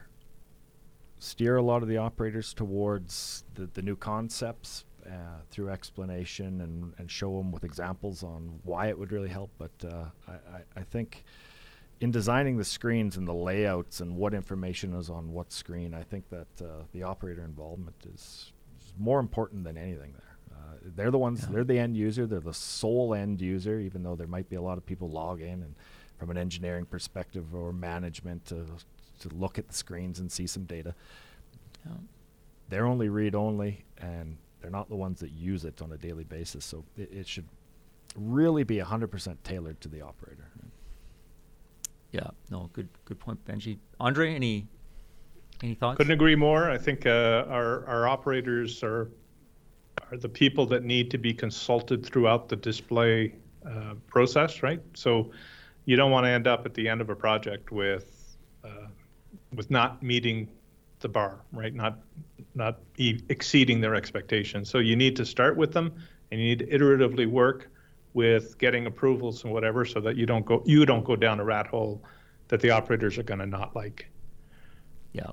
steer 1.19 1.57
a 1.57 1.61
lot 1.61 1.83
of 1.83 1.87
the 1.87 1.97
operators 1.97 2.51
towards 2.53 3.43
the, 3.53 3.69
the 3.73 3.81
new 3.81 3.95
concepts 3.95 4.85
uh, 5.05 5.41
through 5.51 5.69
explanation 5.69 6.61
and, 6.61 6.93
and 6.97 7.11
show 7.11 7.37
them 7.37 7.51
with 7.51 7.63
examples 7.63 8.23
on 8.23 8.59
why 8.63 8.87
it 8.87 8.97
would 8.97 9.11
really 9.11 9.29
help. 9.29 9.51
But 9.59 9.71
uh, 9.83 10.05
I, 10.27 10.31
I, 10.31 10.61
I, 10.77 10.83
think 10.83 11.23
in 11.99 12.09
designing 12.09 12.57
the 12.57 12.63
screens 12.65 13.17
and 13.17 13.27
the 13.27 13.33
layouts 13.33 14.01
and 14.01 14.15
what 14.15 14.33
information 14.33 14.95
is 14.95 15.11
on 15.11 15.31
what 15.31 15.51
screen, 15.51 15.93
I 15.93 16.01
think 16.01 16.27
that 16.29 16.47
uh, 16.59 16.83
the 16.91 17.03
operator 17.03 17.43
involvement 17.43 17.95
is, 18.11 18.51
more 18.97 19.19
important 19.19 19.63
than 19.63 19.77
anything 19.77 20.13
there. 20.13 20.30
Uh, 20.61 20.75
they're 20.95 21.11
the 21.11 21.17
ones, 21.17 21.41
yeah. 21.41 21.47
they're 21.51 21.63
the 21.63 21.79
end 21.79 21.97
user, 21.97 22.27
they're 22.27 22.39
the 22.39 22.53
sole 22.53 23.13
end 23.13 23.41
user, 23.41 23.79
even 23.79 24.03
though 24.03 24.15
there 24.15 24.27
might 24.27 24.49
be 24.49 24.55
a 24.55 24.61
lot 24.61 24.77
of 24.77 24.85
people 24.85 25.09
log 25.09 25.41
in 25.41 25.63
and 25.63 25.75
from 26.17 26.29
an 26.29 26.37
engineering 26.37 26.85
perspective 26.85 27.55
or 27.55 27.73
management 27.73 28.45
to, 28.45 28.65
to 29.19 29.29
look 29.29 29.57
at 29.57 29.67
the 29.67 29.73
screens 29.73 30.19
and 30.19 30.31
see 30.31 30.45
some 30.45 30.65
data. 30.65 30.93
Yeah. 31.85 31.93
They're 32.69 32.85
only 32.85 33.09
read 33.09 33.33
only, 33.35 33.83
and 33.97 34.37
they're 34.61 34.71
not 34.71 34.87
the 34.87 34.95
ones 34.95 35.19
that 35.21 35.31
use 35.31 35.65
it 35.65 35.81
on 35.81 35.91
a 35.91 35.97
daily 35.97 36.23
basis. 36.23 36.63
So 36.63 36.85
it, 36.95 37.11
it 37.11 37.27
should 37.27 37.47
really 38.15 38.63
be 38.63 38.77
100% 38.77 39.37
tailored 39.43 39.81
to 39.81 39.89
the 39.89 40.01
operator. 40.01 40.47
Yeah, 42.11 42.27
no, 42.49 42.69
good 42.73 42.89
good 43.05 43.19
point, 43.19 43.43
Benji. 43.45 43.77
Andre, 43.99 44.33
any 44.35 44.67
any 45.63 45.75
thoughts? 45.75 45.97
Couldn't 45.97 46.11
agree 46.11 46.35
more. 46.35 46.69
I 46.69 46.77
think 46.77 47.05
uh, 47.05 47.45
our 47.47 47.85
our 47.87 48.07
operators 48.07 48.83
are 48.83 49.09
are 50.11 50.17
the 50.17 50.29
people 50.29 50.65
that 50.67 50.83
need 50.83 51.09
to 51.11 51.17
be 51.17 51.33
consulted 51.33 52.05
throughout 52.05 52.49
the 52.49 52.55
display 52.55 53.33
uh, 53.65 53.93
process, 54.07 54.61
right? 54.61 54.81
So 54.93 55.31
you 55.85 55.95
don't 55.95 56.11
want 56.11 56.25
to 56.25 56.29
end 56.29 56.47
up 56.47 56.65
at 56.65 56.73
the 56.73 56.87
end 56.87 57.01
of 57.01 57.09
a 57.09 57.15
project 57.15 57.71
with 57.71 58.37
uh, 58.63 58.87
with 59.55 59.71
not 59.71 60.03
meeting 60.03 60.49
the 60.99 61.09
bar, 61.09 61.41
right? 61.51 61.73
Not 61.73 61.99
not 62.55 62.79
e- 62.97 63.21
exceeding 63.29 63.81
their 63.81 63.95
expectations. 63.95 64.69
So 64.69 64.79
you 64.79 64.95
need 64.95 65.15
to 65.15 65.25
start 65.25 65.57
with 65.57 65.71
them, 65.71 65.93
and 66.31 66.39
you 66.39 66.47
need 66.47 66.59
to 66.59 66.67
iteratively 66.67 67.27
work 67.27 67.69
with 68.13 68.57
getting 68.57 68.87
approvals 68.87 69.43
and 69.43 69.53
whatever 69.53 69.85
so 69.85 70.01
that 70.01 70.17
you 70.17 70.25
don't 70.25 70.45
go 70.45 70.61
you 70.65 70.85
don't 70.85 71.05
go 71.05 71.15
down 71.15 71.39
a 71.39 71.43
rat 71.43 71.67
hole 71.67 72.03
that 72.49 72.59
the 72.59 72.69
operators 72.69 73.17
are 73.17 73.23
going 73.23 73.39
to 73.39 73.45
not 73.45 73.73
like 73.75 74.11
yeah 75.13 75.31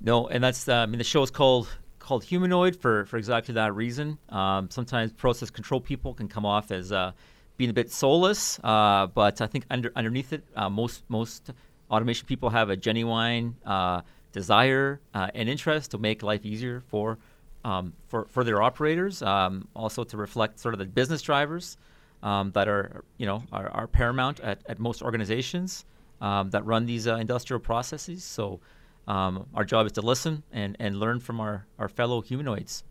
no 0.00 0.28
and 0.28 0.44
that's 0.44 0.68
uh, 0.68 0.74
i 0.74 0.86
mean 0.86 0.98
the 0.98 1.04
show 1.04 1.22
is 1.22 1.30
called 1.30 1.68
called 2.10 2.24
humanoid 2.24 2.74
for 2.74 3.04
for 3.06 3.16
exactly 3.16 3.54
that 3.54 3.72
reason 3.74 4.18
um, 4.30 4.68
sometimes 4.70 5.12
process 5.12 5.48
control 5.48 5.80
people 5.80 6.12
can 6.12 6.26
come 6.26 6.44
off 6.44 6.72
as 6.72 6.90
uh, 6.90 7.12
being 7.56 7.70
a 7.70 7.72
bit 7.72 7.88
soulless 7.90 8.58
uh, 8.64 9.06
but 9.20 9.40
i 9.40 9.46
think 9.46 9.64
under 9.70 9.92
underneath 9.94 10.32
it 10.32 10.42
uh, 10.56 10.68
most 10.68 11.04
most 11.08 11.52
automation 11.88 12.26
people 12.26 12.50
have 12.50 12.68
a 12.68 12.76
genuine 12.76 13.54
uh, 13.64 14.00
desire 14.32 15.00
uh, 15.14 15.28
and 15.34 15.48
interest 15.48 15.92
to 15.92 15.98
make 15.98 16.22
life 16.22 16.44
easier 16.44 16.80
for 16.80 17.16
um, 17.64 17.92
for, 18.08 18.26
for 18.30 18.44
their 18.44 18.62
operators, 18.62 19.22
um, 19.22 19.68
also 19.74 20.04
to 20.04 20.16
reflect 20.16 20.58
sort 20.58 20.74
of 20.74 20.78
the 20.78 20.86
business 20.86 21.22
drivers 21.22 21.76
um, 22.22 22.50
that 22.52 22.68
are, 22.68 23.04
you 23.18 23.26
know, 23.26 23.42
are, 23.52 23.68
are 23.68 23.86
paramount 23.86 24.40
at, 24.40 24.62
at 24.66 24.78
most 24.78 25.02
organizations 25.02 25.84
um, 26.20 26.50
that 26.50 26.64
run 26.64 26.86
these 26.86 27.06
uh, 27.06 27.16
industrial 27.16 27.60
processes. 27.60 28.24
So 28.24 28.60
um, 29.06 29.46
our 29.54 29.64
job 29.64 29.86
is 29.86 29.92
to 29.92 30.02
listen 30.02 30.42
and, 30.52 30.76
and 30.78 30.98
learn 30.98 31.20
from 31.20 31.40
our, 31.40 31.66
our 31.78 31.88
fellow 31.88 32.20
humanoids. 32.20 32.84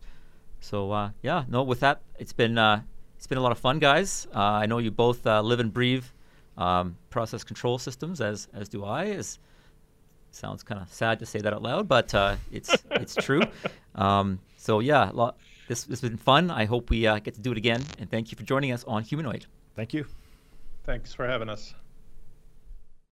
So 0.60 0.92
uh, 0.92 1.10
yeah, 1.22 1.44
no, 1.48 1.62
with 1.62 1.80
that, 1.80 2.02
it's 2.18 2.32
been 2.32 2.58
uh, 2.58 2.82
it's 3.16 3.26
been 3.26 3.38
a 3.38 3.42
lot 3.42 3.52
of 3.52 3.58
fun, 3.58 3.78
guys. 3.78 4.26
Uh, 4.34 4.38
I 4.40 4.66
know 4.66 4.78
you 4.78 4.90
both 4.90 5.26
uh, 5.26 5.40
live 5.40 5.60
and 5.60 5.72
breathe 5.72 6.04
um, 6.58 6.96
process 7.08 7.44
control 7.44 7.78
systems, 7.78 8.20
as 8.20 8.48
as 8.52 8.68
do 8.68 8.84
I. 8.84 9.06
As 9.06 9.38
sounds 10.32 10.62
kind 10.62 10.80
of 10.80 10.92
sad 10.92 11.18
to 11.18 11.26
say 11.26 11.40
that 11.40 11.52
out 11.52 11.62
loud, 11.62 11.88
but 11.88 12.14
uh, 12.14 12.36
it's 12.52 12.76
it's 12.90 13.14
true. 13.14 13.42
Um, 13.94 14.38
so 14.56 14.80
yeah, 14.80 15.10
lo- 15.12 15.34
this, 15.68 15.84
this 15.84 16.00
has 16.00 16.10
been 16.10 16.18
fun. 16.18 16.50
I 16.50 16.64
hope 16.64 16.90
we 16.90 17.06
uh, 17.06 17.18
get 17.20 17.34
to 17.34 17.40
do 17.40 17.52
it 17.52 17.58
again. 17.58 17.84
And 17.98 18.10
thank 18.10 18.30
you 18.30 18.36
for 18.36 18.42
joining 18.42 18.72
us 18.72 18.84
on 18.84 19.02
Humanoid. 19.04 19.46
Thank 19.76 19.94
you. 19.94 20.04
Thanks 20.84 21.14
for 21.14 21.26
having 21.26 21.48
us. 21.48 21.74